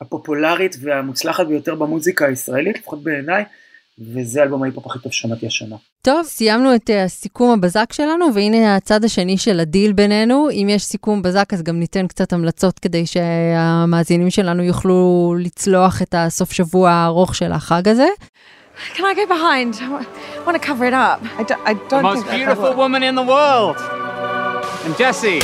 הפופולרית 0.00 0.76
והמוצלחת 0.80 1.46
ביותר 1.46 1.74
במוזיקה 1.74 2.26
הישראלית, 2.26 2.78
לפחות 2.78 3.02
בעיניי. 3.02 3.44
וזה 4.00 4.42
אלבום 4.42 4.62
ההיפ-הופ 4.62 4.86
הכי 4.86 4.98
טוב 4.98 5.12
שמעתי 5.12 5.46
השנה. 5.46 5.76
טוב, 6.02 6.22
סיימנו 6.26 6.74
את 6.74 6.90
הסיכום 7.04 7.50
הבזק 7.50 7.92
שלנו, 7.92 8.34
והנה 8.34 8.76
הצד 8.76 9.04
השני 9.04 9.38
של 9.38 9.60
הדיל 9.60 9.92
בינינו. 9.92 10.48
אם 10.50 10.66
יש 10.70 10.84
סיכום 10.84 11.22
בזק, 11.22 11.54
אז 11.54 11.62
גם 11.62 11.80
ניתן 11.80 12.06
קצת 12.06 12.32
המלצות 12.32 12.78
כדי 12.78 13.06
שהמאזינים 13.06 14.30
שלנו 14.30 14.62
יוכלו 14.62 15.34
לצלוח 15.38 16.02
את 16.02 16.14
הסוף 16.18 16.52
שבוע 16.52 16.90
הארוך 16.90 17.34
של 17.34 17.52
החג 17.52 17.88
הזה. 17.88 18.06
Can 18.94 19.00
I 19.00 19.14
go 19.14 19.26
behind? 19.26 19.74
I 19.82 20.46
want 20.46 20.56
to 20.60 20.64
cover 20.68 20.84
it 20.84 20.94
up. 20.94 21.18
I 21.40 21.42
don't, 21.42 21.62
I 21.70 21.74
don't 21.74 21.88
the 21.88 22.02
most 22.02 22.26
beautiful 22.30 22.72
woman 22.82 23.02
in 23.02 23.14
the 23.20 23.26
world. 23.34 23.76
And 24.84 24.96
Jesse. 24.96 25.40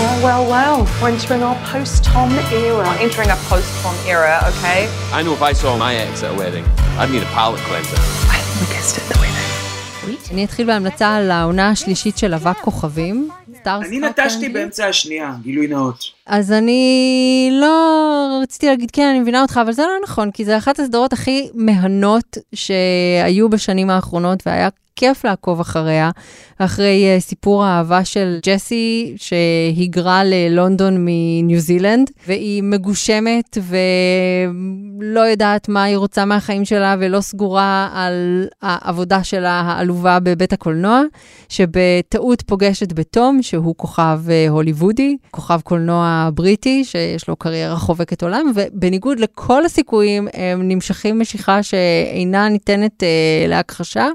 Well, 0.00 0.18
well, 0.26 0.44
well. 0.54 0.78
We're 1.00 1.10
entering 1.10 1.42
our 1.48 1.58
post-Tom 1.72 2.30
era. 2.52 2.84
We're 2.88 3.02
entering 3.06 3.30
a 3.30 3.38
post-Tom 3.50 3.94
era, 4.14 4.34
okay? 4.50 4.80
I 5.18 5.22
know 5.24 5.34
if 5.38 5.42
I 5.50 5.52
saw 5.62 5.70
my 5.86 5.92
ex 5.94 6.12
at 6.24 6.32
a 6.34 6.36
wedding, 6.42 6.66
I'd 6.98 7.10
need 7.10 7.22
a 7.22 7.26
palate 7.26 7.60
cleanser. 7.68 7.98
I 8.36 8.38
think 8.44 8.56
we 8.62 8.66
kissed 8.74 8.96
at 8.96 9.06
the 9.12 9.18
wedding. 9.20 10.30
אני 10.30 10.44
אתחיל 10.44 10.66
בהמלצה 10.66 11.16
על 11.16 11.30
העונה 11.30 11.70
השלישית 11.70 12.18
של 12.18 12.34
אבק 12.34 12.56
כוכבים. 12.60 13.28
אני 13.68 13.98
נטשתי 14.00 14.48
באמצע 14.48 14.86
השנייה, 14.86 15.34
גילוי 15.42 15.66
נאות. 15.66 16.04
אז 16.26 16.52
אני 16.52 17.48
לא 17.52 18.38
רציתי 18.42 18.66
להגיד 18.66 18.90
כן, 18.90 19.08
אני 19.10 19.20
מבינה 19.20 19.42
אותך, 19.42 19.60
אבל 19.62 19.72
זה 19.72 19.82
לא 19.82 19.98
נכון, 20.04 20.30
כי 20.30 20.44
זה 20.44 20.58
אחת 20.58 20.80
הסדרות 20.80 21.12
הכי 21.12 21.48
מהנות 21.54 22.38
שהיו 22.54 23.48
בשנים 23.48 23.90
האחרונות, 23.90 24.42
והיה 24.46 24.68
כיף 24.96 25.24
לעקוב 25.24 25.60
אחריה, 25.60 26.10
אחרי 26.58 27.16
uh, 27.16 27.20
סיפור 27.20 27.64
האהבה 27.64 28.04
של 28.04 28.38
ג'סי 28.46 29.16
שהיגרה 29.16 30.24
ללונדון 30.24 30.96
מניו 30.98 31.60
זילנד, 31.60 32.10
והיא 32.26 32.62
מגושמת 32.62 33.58
ולא 33.62 35.20
יודעת 35.20 35.68
מה 35.68 35.82
היא 35.82 35.96
רוצה 35.96 36.24
מהחיים 36.24 36.64
שלה 36.64 36.94
ולא 37.00 37.20
סגורה 37.20 37.88
על 37.94 38.46
העבודה 38.62 39.24
שלה 39.24 39.60
העלובה 39.60 40.20
בבית 40.20 40.52
הקולנוע, 40.52 41.02
שבטעות 41.48 42.42
פוגשת 42.42 42.92
בתום, 42.92 43.42
שהוא 43.56 43.74
כוכב 43.76 44.20
uh, 44.26 44.50
הוליוודי, 44.50 45.16
כוכב 45.30 45.60
קולנוע 45.60 46.28
בריטי, 46.34 46.84
שיש 46.84 47.28
לו 47.28 47.36
קריירה 47.36 47.76
חובקת 47.76 48.22
עולם, 48.22 48.52
ובניגוד 48.54 49.20
לכל 49.20 49.64
הסיכויים, 49.64 50.28
הם 50.32 50.68
נמשכים 50.68 51.20
משיכה 51.20 51.62
שאינה 51.62 52.48
ניתנת 52.48 53.02
uh, 53.02 53.48
להכחשה, 53.48 54.08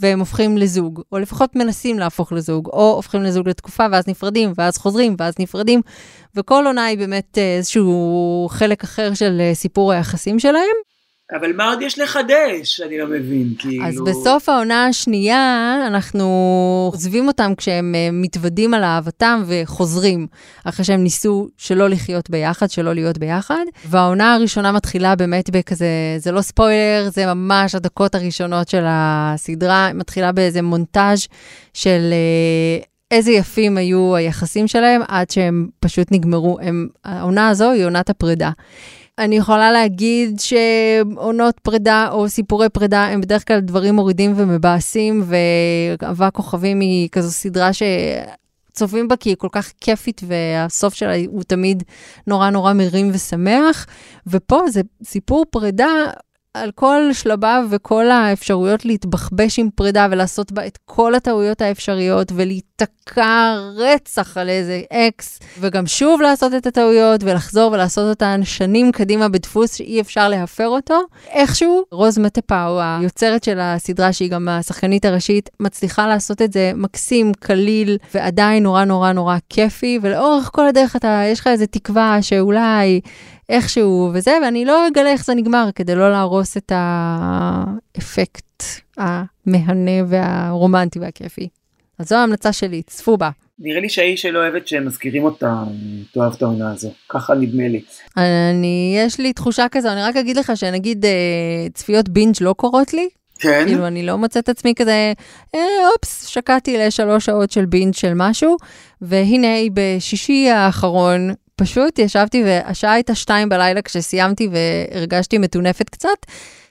והם 0.00 0.20
הופכים 0.20 0.58
לזוג, 0.58 1.02
או 1.12 1.18
לפחות 1.18 1.56
מנסים 1.56 1.98
להפוך 1.98 2.32
לזוג, 2.32 2.66
או 2.66 2.92
הופכים 2.96 3.22
לזוג 3.22 3.48
לתקופה 3.48 3.86
ואז 3.92 4.08
נפרדים, 4.08 4.52
ואז 4.56 4.78
חוזרים, 4.78 5.16
ואז 5.18 5.34
נפרדים, 5.38 5.80
וכל 6.36 6.66
עונה 6.66 6.84
היא 6.84 6.98
באמת 6.98 7.38
אה, 7.38 7.56
איזשהו 7.56 8.48
חלק 8.50 8.84
אחר 8.84 9.14
של 9.14 9.40
אה, 9.40 9.54
סיפור 9.54 9.92
היחסים 9.92 10.38
שלהם. 10.38 10.93
אבל 11.32 11.52
מה 11.56 11.68
עוד 11.68 11.82
יש 11.82 11.98
לחדש? 11.98 12.80
אני 12.80 12.98
לא 12.98 13.06
מבין, 13.06 13.54
כאילו... 13.58 13.86
אז 13.86 14.00
בסוף 14.00 14.48
העונה 14.48 14.86
השנייה, 14.86 15.76
אנחנו 15.86 16.90
עוזבים 16.92 17.28
אותם 17.28 17.52
כשהם 17.56 17.94
uh, 17.94 18.12
מתוודים 18.12 18.74
על 18.74 18.84
אהבתם 18.84 19.42
וחוזרים, 19.46 20.26
אחרי 20.64 20.84
שהם 20.84 21.02
ניסו 21.02 21.48
שלא 21.56 21.88
לחיות 21.88 22.30
ביחד, 22.30 22.70
שלא 22.70 22.94
להיות 22.94 23.18
ביחד. 23.18 23.64
והעונה 23.88 24.34
הראשונה 24.34 24.72
מתחילה 24.72 25.16
באמת 25.16 25.50
בכזה, 25.50 25.86
זה 26.18 26.32
לא 26.32 26.42
ספוילר, 26.42 27.08
זה 27.10 27.26
ממש 27.26 27.74
הדקות 27.74 28.14
הראשונות 28.14 28.68
של 28.68 28.84
הסדרה, 28.86 29.92
מתחילה 29.94 30.32
באיזה 30.32 30.62
מונטאז' 30.62 31.26
של... 31.74 32.12
Uh, 32.80 32.86
איזה 33.10 33.30
יפים 33.30 33.76
היו 33.76 34.16
היחסים 34.16 34.68
שלהם 34.68 35.00
עד 35.08 35.30
שהם 35.30 35.68
פשוט 35.80 36.08
נגמרו. 36.10 36.58
הם, 36.62 36.88
העונה 37.04 37.48
הזו 37.48 37.70
היא 37.70 37.84
עונת 37.84 38.10
הפרידה. 38.10 38.50
אני 39.18 39.36
יכולה 39.36 39.72
להגיד 39.72 40.40
שעונות 40.40 41.60
פרידה 41.60 42.08
או 42.10 42.28
סיפורי 42.28 42.68
פרידה 42.68 43.04
הם 43.04 43.20
בדרך 43.20 43.48
כלל 43.48 43.60
דברים 43.60 43.94
מורידים 43.94 44.32
ומבאסים, 44.36 45.24
ואהבה 46.00 46.30
כוכבים 46.30 46.80
היא 46.80 47.08
כזו 47.12 47.30
סדרה 47.30 47.72
ש... 47.72 47.82
צופים 48.72 49.08
בה 49.08 49.16
כי 49.16 49.28
היא 49.28 49.36
כל 49.36 49.48
כך 49.52 49.72
כיפית 49.80 50.20
והסוף 50.26 50.94
שלה 50.94 51.14
הוא 51.26 51.42
תמיד 51.42 51.82
נורא 52.26 52.50
נורא 52.50 52.72
מרים 52.72 53.10
ושמח. 53.12 53.86
ופה 54.26 54.60
זה 54.68 54.80
סיפור 55.04 55.44
פרידה 55.50 55.88
על 56.54 56.70
כל 56.74 57.02
שלביו 57.12 57.64
וכל 57.70 58.10
האפשרויות 58.10 58.84
להתבחבש 58.84 59.58
עם 59.58 59.70
פרידה 59.74 60.06
ולעשות 60.10 60.52
בה 60.52 60.66
את 60.66 60.78
כל 60.84 61.14
הטעויות 61.14 61.60
האפשריות 61.60 62.32
ולהיתקע 62.34 63.56
רצח 63.76 64.36
על 64.36 64.48
איזה 64.48 64.80
אקס, 64.92 65.38
וגם 65.60 65.86
שוב 65.86 66.20
לעשות 66.20 66.54
את 66.54 66.66
הטעויות 66.66 67.22
ולחזור 67.22 67.72
ולעשות 67.72 68.10
אותן 68.10 68.40
שנים 68.44 68.92
קדימה 68.92 69.28
בדפוס 69.28 69.74
שאי 69.74 70.00
אפשר 70.00 70.28
להפר 70.28 70.68
אותו. 70.68 71.00
איכשהו, 71.28 71.82
רוז 71.92 72.18
מטפאו, 72.18 72.80
היוצרת 72.80 73.44
של 73.44 73.58
הסדרה, 73.60 74.12
שהיא 74.12 74.30
גם 74.30 74.48
השחקנית 74.48 75.04
הראשית, 75.04 75.50
מצליחה 75.60 76.06
לעשות 76.06 76.42
את 76.42 76.52
זה 76.52 76.72
מקסים, 76.74 77.32
קליל, 77.40 77.98
ועדיין 78.14 78.62
נורא 78.62 78.84
נורא 78.84 79.12
נורא 79.12 79.36
כיפי, 79.48 79.98
ולאורך 80.02 80.50
כל 80.52 80.66
הדרך 80.66 80.96
אתה, 80.96 81.22
יש 81.32 81.40
לך 81.40 81.46
איזה 81.46 81.66
תקווה 81.66 82.18
שאולי... 82.22 83.00
איכשהו 83.48 84.10
וזה, 84.14 84.38
ואני 84.42 84.64
לא 84.64 84.88
אגלה 84.88 85.10
איך 85.10 85.24
זה 85.24 85.34
נגמר, 85.34 85.68
כדי 85.74 85.94
לא 85.94 86.10
להרוס 86.10 86.56
את 86.56 86.72
האפקט 86.74 88.62
המהנה 88.96 90.04
והרומנטי 90.08 90.98
והכיפי. 90.98 91.48
אז 91.98 92.08
זו 92.08 92.16
ההמלצה 92.16 92.52
שלי, 92.52 92.82
צפו 92.82 93.16
בה. 93.16 93.30
נראה 93.58 93.80
לי 93.80 93.88
שהאיש 93.88 94.22
שלא 94.22 94.38
אוהבת 94.38 94.68
שהם 94.68 94.86
מזכירים 94.86 95.24
אותה, 95.24 95.64
תאהב 96.12 96.32
את 96.34 96.42
העונה 96.42 96.72
הזו, 96.72 96.90
ככה 97.08 97.34
נדמה 97.34 97.68
לי. 97.68 97.80
אני, 98.16 98.96
יש 98.98 99.20
לי 99.20 99.32
תחושה 99.32 99.66
כזו, 99.70 99.88
אני 99.88 100.02
רק 100.02 100.16
אגיד 100.16 100.36
לך 100.36 100.52
שנגיד 100.54 101.04
אה, 101.04 101.66
צפיות 101.74 102.08
בינג' 102.08 102.34
לא 102.40 102.52
קורות 102.52 102.94
לי. 102.94 103.08
כן. 103.38 103.64
כאילו, 103.66 103.86
אני 103.86 104.06
לא 104.06 104.16
מוצאת 104.16 104.48
עצמי 104.48 104.74
כזה, 104.76 105.12
אה, 105.54 105.60
אופס, 105.94 106.26
שקעתי 106.26 106.78
לשלוש 106.78 107.24
שעות 107.24 107.50
של 107.50 107.66
בינג' 107.66 107.94
של 107.94 108.12
משהו, 108.14 108.56
והנה 109.00 109.48
בשישי 109.74 110.50
האחרון 110.50 111.30
פשוט 111.56 111.98
ישבתי 111.98 112.42
והשעה 112.44 112.92
הייתה 112.92 113.14
שתיים 113.14 113.48
בלילה 113.48 113.82
כשסיימתי 113.82 114.48
והרגשתי 114.52 115.38
מטונפת 115.38 115.90
קצת, 115.90 116.18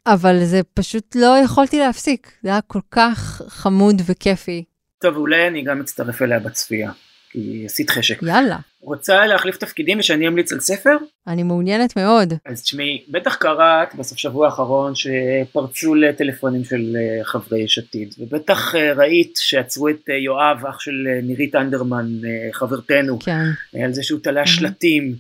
אבל 0.08 0.46
זה 0.46 0.62
פשוט 0.74 1.16
לא 1.16 1.38
יכולתי 1.44 1.80
להפסיק, 1.80 2.32
זה 2.44 2.50
היה 2.50 2.62
כל 2.62 2.80
כך 2.92 3.42
חמוד 3.48 4.02
וכיפי. 4.06 4.64
טוב, 5.02 5.18
אולי 5.18 5.48
אני 5.48 5.64
גם 5.64 5.82
אצטרף 5.82 6.22
אליה 6.22 6.40
בצפייה, 6.40 6.92
כי 7.34 7.64
עשית 7.66 7.90
חשק. 7.90 8.24
יאללה. 8.24 8.58
רוצה 8.84 9.26
להחליף 9.26 9.58
תפקידים 9.58 10.00
ושאני 10.00 10.28
אמליץ 10.28 10.54
על 10.54 10.60
ספר? 10.60 10.98
אני 11.28 11.44
מעוניינת 11.44 11.98
מאוד. 11.98 12.34
אז 12.46 12.64
תשמעי, 12.64 13.04
בטח 13.10 13.36
קראת 13.36 13.96
בסוף 13.96 14.18
שבוע 14.18 14.46
האחרון 14.46 14.94
שפרצו 14.96 15.96
לטלפונים 15.96 16.64
של 16.64 16.96
אה, 16.96 17.24
חברי 17.24 17.60
יש 17.60 17.78
עתיד, 17.78 18.14
ובטח 18.20 18.76
אה, 18.76 18.94
ראית 18.94 19.34
שעצרו 19.38 19.90
את 19.90 20.10
אה, 20.10 20.16
יואב, 20.16 20.66
אח 20.66 20.80
של 20.80 21.08
נירית 21.24 21.56
אנדרמן, 21.56 22.08
חברתנו, 22.52 23.20
כן. 23.20 23.82
על 23.84 23.94
זה 23.94 24.04
שהוא 24.04 24.20
תלה 24.24 24.48
שלטים 24.48 25.16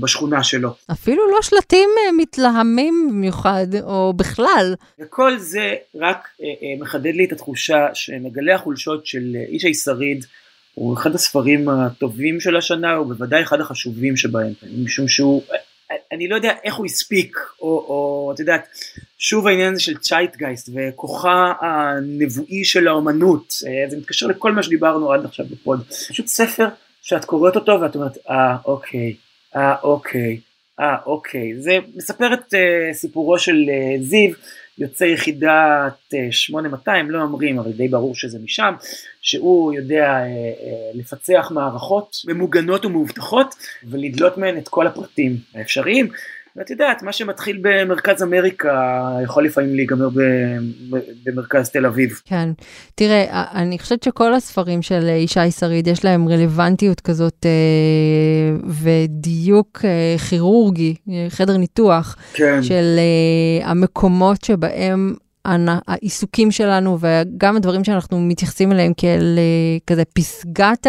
בשכונה 0.00 0.42
שלו. 0.42 0.74
אפילו 0.92 1.30
לא 1.30 1.42
שלטים 1.42 1.88
מתלהמים 2.16 3.08
במיוחד, 3.10 3.66
או 3.82 4.12
בכלל. 4.16 4.74
וכל 5.00 5.38
זה 5.38 5.74
רק 5.94 6.28
מחדד 6.80 7.14
לי 7.14 7.24
את 7.24 7.32
התחושה 7.32 7.86
שמגלה 7.94 8.54
החולשות 8.54 9.06
של 9.06 9.36
איש 9.48 9.64
הישריד, 9.64 10.24
הוא 10.78 10.94
אחד 10.94 11.14
הספרים 11.14 11.68
הטובים 11.68 12.40
של 12.40 12.56
השנה, 12.56 12.94
הוא 12.94 13.06
בוודאי 13.06 13.42
אחד 13.42 13.60
החשובים 13.60 14.16
שבהם, 14.16 14.52
משום 14.84 15.08
שהוא, 15.08 15.42
אני 16.12 16.28
לא 16.28 16.36
יודע 16.36 16.52
איך 16.64 16.74
הוא 16.74 16.86
הספיק, 16.86 17.36
או, 17.60 17.68
או 17.68 18.32
את 18.34 18.40
יודעת, 18.40 18.68
שוב 19.18 19.46
העניין 19.46 19.72
הזה 19.72 19.82
של 19.82 19.96
צ'ייטגייסט 19.96 20.68
וכוחה 20.74 21.52
הנבואי 21.60 22.64
של 22.64 22.88
האומנות, 22.88 23.54
זה 23.88 23.96
מתקשר 23.96 24.26
לכל 24.26 24.52
מה 24.52 24.62
שדיברנו 24.62 25.12
עד 25.12 25.24
עכשיו 25.24 25.46
בפוד, 25.50 25.84
פשוט 26.08 26.26
ספר 26.26 26.68
שאת 27.02 27.24
קוראת 27.24 27.56
אותו 27.56 27.80
ואת 27.80 27.94
אומרת, 27.94 28.18
אה 28.30 28.56
אוקיי, 28.64 29.14
אה 29.56 29.74
אוקיי, 29.82 30.40
אה 30.80 30.96
אוקיי, 31.06 31.60
זה 31.60 31.78
מספר 31.94 32.34
את 32.34 32.54
uh, 32.54 32.94
סיפורו 32.94 33.38
של 33.38 33.56
uh, 33.56 34.02
זיו, 34.02 34.30
יוצא 34.78 35.04
יחידת 35.04 36.14
8200, 36.30 37.10
לא 37.10 37.22
אומרים, 37.22 37.58
אבל 37.58 37.72
די 37.72 37.88
ברור 37.88 38.14
שזה 38.14 38.38
משם, 38.38 38.74
שהוא 39.22 39.72
יודע 39.72 40.04
אה, 40.04 40.22
אה, 40.22 40.90
לפצח 40.94 41.50
מערכות 41.54 42.16
ממוגנות 42.26 42.84
ומאובטחות 42.84 43.54
ולדלות 43.84 44.38
מהן 44.38 44.58
את 44.58 44.68
כל 44.68 44.86
הפרטים 44.86 45.36
האפשריים. 45.54 46.08
ואת 46.58 46.70
יודעת, 46.70 47.02
מה 47.02 47.12
שמתחיל 47.12 47.58
במרכז 47.62 48.22
אמריקה 48.22 49.10
יכול 49.24 49.44
לפעמים 49.44 49.74
להיגמר 49.74 50.08
במרכז 51.24 51.70
תל 51.70 51.86
אביב. 51.86 52.20
כן. 52.24 52.48
תראה, 52.94 53.44
אני 53.54 53.78
חושבת 53.78 54.02
שכל 54.02 54.34
הספרים 54.34 54.82
של 54.82 55.08
ישי 55.08 55.50
שריד, 55.50 55.86
יש 55.86 56.04
להם 56.04 56.28
רלוונטיות 56.28 57.00
כזאת 57.00 57.46
אה, 57.46 58.70
ודיוק 58.82 59.80
אה, 59.84 60.16
כירורגי, 60.28 60.94
חדר 61.28 61.56
ניתוח, 61.56 62.16
כן. 62.32 62.62
של 62.62 62.98
אה, 62.98 63.70
המקומות 63.70 64.44
שבהם 64.44 65.14
העיסוקים 65.44 66.50
שלנו 66.50 66.98
וגם 67.00 67.56
הדברים 67.56 67.84
שאנחנו 67.84 68.20
מתייחסים 68.20 68.72
אליהם 68.72 68.92
כאל 68.96 69.38
כזה 69.86 70.02
פסגת 70.04 70.86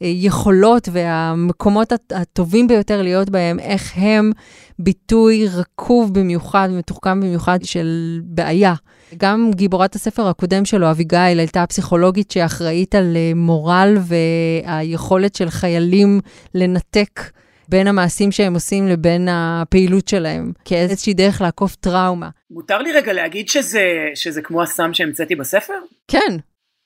היכולות 0.00 0.88
והמקומות 0.92 1.92
הטובים 2.12 2.68
ביותר 2.68 3.02
להיות 3.02 3.30
בהם, 3.30 3.58
איך 3.58 3.92
הם 3.96 4.32
ביטוי 4.78 5.48
רקוב 5.48 6.14
במיוחד, 6.14 6.68
מתוחכם 6.72 7.20
במיוחד 7.20 7.58
של 7.62 8.20
בעיה. 8.24 8.74
גם 9.16 9.50
גיבורת 9.54 9.94
הספר 9.94 10.28
הקודם 10.28 10.64
שלו, 10.64 10.90
אביגיל, 10.90 11.38
הייתה 11.38 11.66
פסיכולוגית 11.66 12.30
שאחראית 12.30 12.94
על 12.94 13.16
מורל 13.34 13.96
והיכולת 14.00 15.34
של 15.34 15.50
חיילים 15.50 16.20
לנתק. 16.54 17.20
בין 17.68 17.86
המעשים 17.86 18.32
שהם 18.32 18.54
עושים 18.54 18.88
לבין 18.88 19.28
הפעילות 19.30 20.08
שלהם, 20.08 20.52
כאיזושהי 20.64 21.14
דרך 21.14 21.40
לעקוף 21.40 21.76
טראומה. 21.80 22.28
מותר 22.50 22.78
לי 22.78 22.92
רגע 22.92 23.12
להגיד 23.12 23.48
שזה, 23.48 23.84
שזה 24.14 24.42
כמו 24.42 24.62
הסם 24.62 24.94
שהמצאתי 24.94 25.36
בספר? 25.36 25.78
כן. 26.08 26.36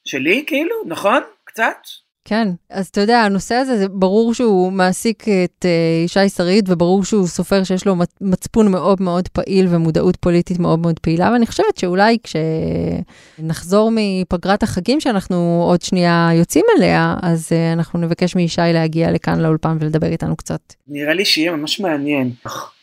שלי 0.04 0.44
כאילו, 0.46 0.76
נכון? 0.86 1.22
קצת? 1.44 1.76
כן, 2.28 2.48
אז 2.70 2.86
אתה 2.86 3.00
יודע, 3.00 3.18
הנושא 3.18 3.54
הזה, 3.54 3.78
זה 3.78 3.88
ברור 3.88 4.34
שהוא 4.34 4.72
מעסיק 4.72 5.22
את 5.22 5.64
uh, 5.64 6.04
ישי 6.04 6.28
שריד, 6.28 6.70
וברור 6.70 7.04
שהוא 7.04 7.26
סופר 7.26 7.64
שיש 7.64 7.86
לו 7.86 7.96
מצפון 8.20 8.70
מאוד 8.70 9.02
מאוד 9.02 9.28
פעיל 9.28 9.66
ומודעות 9.70 10.16
פוליטית 10.16 10.58
מאוד 10.58 10.78
מאוד 10.78 10.98
פעילה, 10.98 11.30
ואני 11.32 11.46
חושבת 11.46 11.76
שאולי 11.76 12.18
כשנחזור 12.22 13.92
מפגרת 13.94 14.62
החגים, 14.62 15.00
שאנחנו 15.00 15.64
עוד 15.68 15.82
שנייה 15.82 16.30
יוצאים 16.34 16.64
אליה, 16.76 17.16
אז 17.22 17.52
uh, 17.52 17.78
אנחנו 17.78 17.98
נבקש 17.98 18.36
מישי 18.36 18.60
להגיע 18.72 19.10
לכאן 19.10 19.40
לאולפן 19.40 19.76
ולדבר 19.80 20.06
איתנו 20.06 20.36
קצת. 20.36 20.60
נראה 20.88 21.14
לי 21.14 21.24
שיהיה 21.24 21.52
ממש 21.52 21.80
מעניין, 21.80 22.30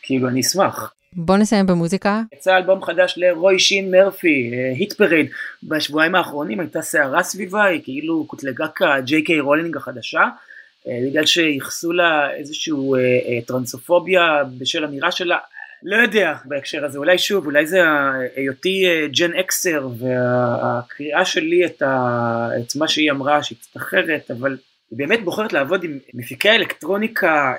כאילו, 0.02 0.28
אני 0.28 0.40
אשמח. 0.40 0.94
בוא 1.16 1.36
נסיים 1.36 1.66
במוזיקה. 1.66 2.22
יצא 2.34 2.56
אלבום 2.56 2.82
חדש 2.82 3.14
לרושין 3.16 3.90
מרפי, 3.90 4.50
Hit 4.76 4.92
Parade. 4.92 5.26
בשבועיים 5.62 6.14
האחרונים 6.14 6.60
הייתה 6.60 6.82
סערה 6.82 7.22
סביבה, 7.22 7.64
היא 7.64 7.80
כאילו 7.84 8.24
קוטלגה 8.26 8.66
כג'יי 8.68 9.22
קיי 9.22 9.40
רולינג 9.40 9.76
החדשה, 9.76 10.28
אה, 10.88 10.98
בגלל 11.06 11.26
שייחסו 11.26 11.92
לה 11.92 12.30
איזושהי 12.30 12.72
אה, 12.72 12.98
אה, 12.98 13.40
טרנסופוביה 13.46 14.42
בשל 14.58 14.84
אמירה 14.84 15.10
שלה. 15.10 15.38
לא 15.82 15.96
יודע 15.96 16.34
בהקשר 16.44 16.84
הזה, 16.84 16.98
אולי 16.98 17.18
שוב, 17.18 17.46
אולי 17.46 17.66
זה 17.66 17.82
היותי 18.36 18.84
Gen 19.12 19.34
X-er 19.34 19.88
והקריאה 19.98 21.24
שלי 21.24 21.66
את, 21.66 21.82
ה, 21.82 22.48
את 22.60 22.76
מה 22.76 22.88
שהיא 22.88 23.10
אמרה 23.10 23.42
שהיא 23.42 23.58
קצת 23.58 23.76
אחרת, 23.76 24.30
אבל 24.30 24.56
היא 24.92 24.98
באמת 24.98 25.24
בוחרת 25.24 25.52
לעבוד 25.52 25.84
עם 25.84 25.98
מפיקי 26.14 26.48
האלקטרוניקה 26.48 27.54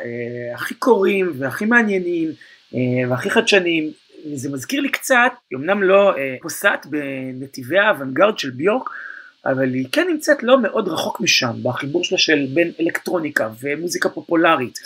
הכי 0.56 0.76
קוראים 0.76 1.32
והכי 1.38 1.66
מעניינים. 1.66 2.32
אה, 2.76 3.10
והכי 3.10 3.30
חדשניים. 3.30 3.92
זה 4.34 4.50
מזכיר 4.50 4.82
לי 4.82 4.90
קצת, 4.90 5.32
היא 5.52 5.58
אמנם 5.58 5.84
לא 5.84 6.18
אה, 6.18 6.36
פוסעת 6.42 6.86
בנתיבי 6.86 7.80
האוונגרד 7.80 8.40
של 8.40 8.50
ביורק, 8.50 8.90
אבל 9.46 9.74
היא 9.74 9.88
כן 9.92 10.08
נמצאת 10.12 10.44
לא 10.44 10.62
מאוד 10.62 10.88
רחוק 10.88 11.22
משם, 11.22 11.52
בחיבור 11.64 12.04
שלה 12.04 12.18
של 12.18 12.46
בין 12.54 12.72
אלקטרוניקה 12.80 13.50
ומוזיקה 13.62 14.10
פופולרית, 14.10 14.80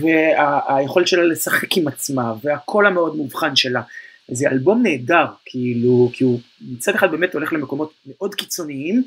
והיכולת 0.00 1.08
שלה 1.08 1.24
לשחק 1.24 1.76
עם 1.76 1.88
עצמה, 1.88 2.34
והקול 2.42 2.86
המאוד 2.86 3.16
מובחן 3.16 3.56
שלה. 3.56 3.82
זה 4.28 4.48
אלבום 4.48 4.82
נהדר, 4.82 5.26
כאילו, 5.44 6.10
כי 6.12 6.24
הוא 6.24 6.40
מצד 6.70 6.94
אחד 6.94 7.10
באמת 7.10 7.34
הולך 7.34 7.52
למקומות 7.52 7.92
מאוד 8.06 8.34
קיצוניים 8.34 8.96
אה, 8.96 9.02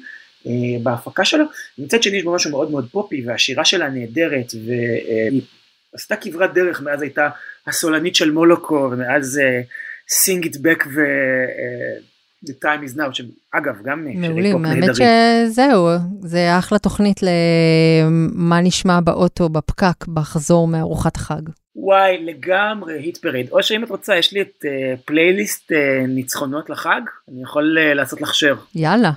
בהפקה 0.84 1.26
שלו, 1.26 1.46
ומצד 1.80 2.04
שני 2.04 2.18
יש 2.18 2.24
בו 2.24 2.36
משהו 2.36 2.52
מאוד 2.52 2.72
מאוד 2.72 2.88
פופי, 2.92 3.24
והשירה 3.28 3.66
שלה 3.66 3.90
נהדרת, 3.90 4.54
והיא 4.66 5.42
עשתה 5.94 6.16
כברת 6.16 6.54
דרך, 6.54 6.82
מאז 6.82 7.02
הייתה 7.02 7.30
הסולנית 7.68 8.16
של 8.16 8.32
מולוקו, 8.32 8.90
ומאז 8.92 9.40
uh, 9.40 9.66
Sing 10.14 10.46
It 10.46 10.56
Back 10.56 10.88
ו... 10.96 11.02
The 12.46 12.54
Time 12.64 12.90
is 12.90 12.98
Now, 12.98 13.14
שאגב, 13.14 13.76
גם 13.86 14.08
מעולים, 14.16 14.66
האמת 14.66 14.90
שזהו, 14.96 15.88
זה 16.22 16.58
אחלה 16.60 16.80
תוכנית 16.80 17.20
למה 17.24 18.62
נשמע 18.62 19.00
באוטו, 19.00 19.50
בפקק, 19.50 20.08
בחזור 20.08 20.68
מארוחת 20.68 21.16
החג. 21.16 21.42
וואי, 21.76 22.26
לגמרי 22.26 22.94
היט 22.94 23.18
פריד. 23.18 23.50
או 23.52 23.64
שאם 23.64 23.84
את 23.84 23.90
רוצה, 23.90 24.16
יש 24.16 24.34
לי 24.34 24.42
את 24.42 24.66
פלייליסט 25.06 25.72
ניצחונות 26.08 26.70
לחג, 26.70 27.02
אני 27.32 27.42
יכול 27.42 27.78
לעשות 27.96 28.22
לך 28.22 28.36
שר. 28.36 28.56
יאללה. 28.76 29.12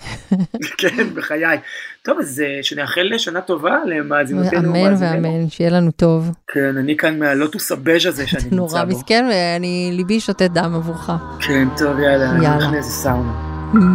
כן, 0.78 1.14
בחיי. 1.14 1.58
טוב, 2.02 2.18
אז 2.18 2.40
אה, 2.40 2.62
שנאחל 2.62 3.18
שנה 3.18 3.40
טובה 3.40 3.76
למאזינותינו. 3.86 4.68
אמן 4.68 4.94
ואמן, 4.98 5.48
שיהיה 5.48 5.70
לנו 5.70 5.90
טוב. 5.90 6.30
כן, 6.46 6.76
אני 6.76 6.96
כאן 6.96 7.18
מהלוטוס 7.18 7.72
הבז' 7.72 8.06
הזה 8.06 8.26
שאני 8.26 8.42
נמצא 8.42 8.56
בו. 8.56 8.66
נורא 8.66 8.84
מסכן, 8.84 9.24
ואני, 9.30 9.90
ליבי 9.92 10.20
שותת 10.20 10.50
דם 10.50 10.74
עבורך. 10.74 11.10
כן, 11.40 11.68
טוב, 11.76 11.98
יאללה, 11.98 12.30
אני 12.30 12.48
הולך 12.48 12.72
לאיזה 12.72 12.90
סאונה. 12.90 13.32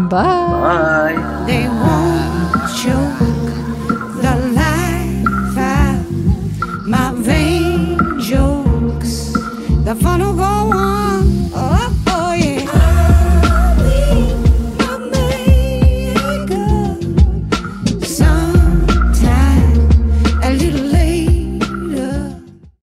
ביי. 0.09 1.15
ביי. 1.45 1.67
The 9.87 9.95
fun 9.95 10.19
will 10.19 10.33
go 10.33 10.43
on 10.43 11.06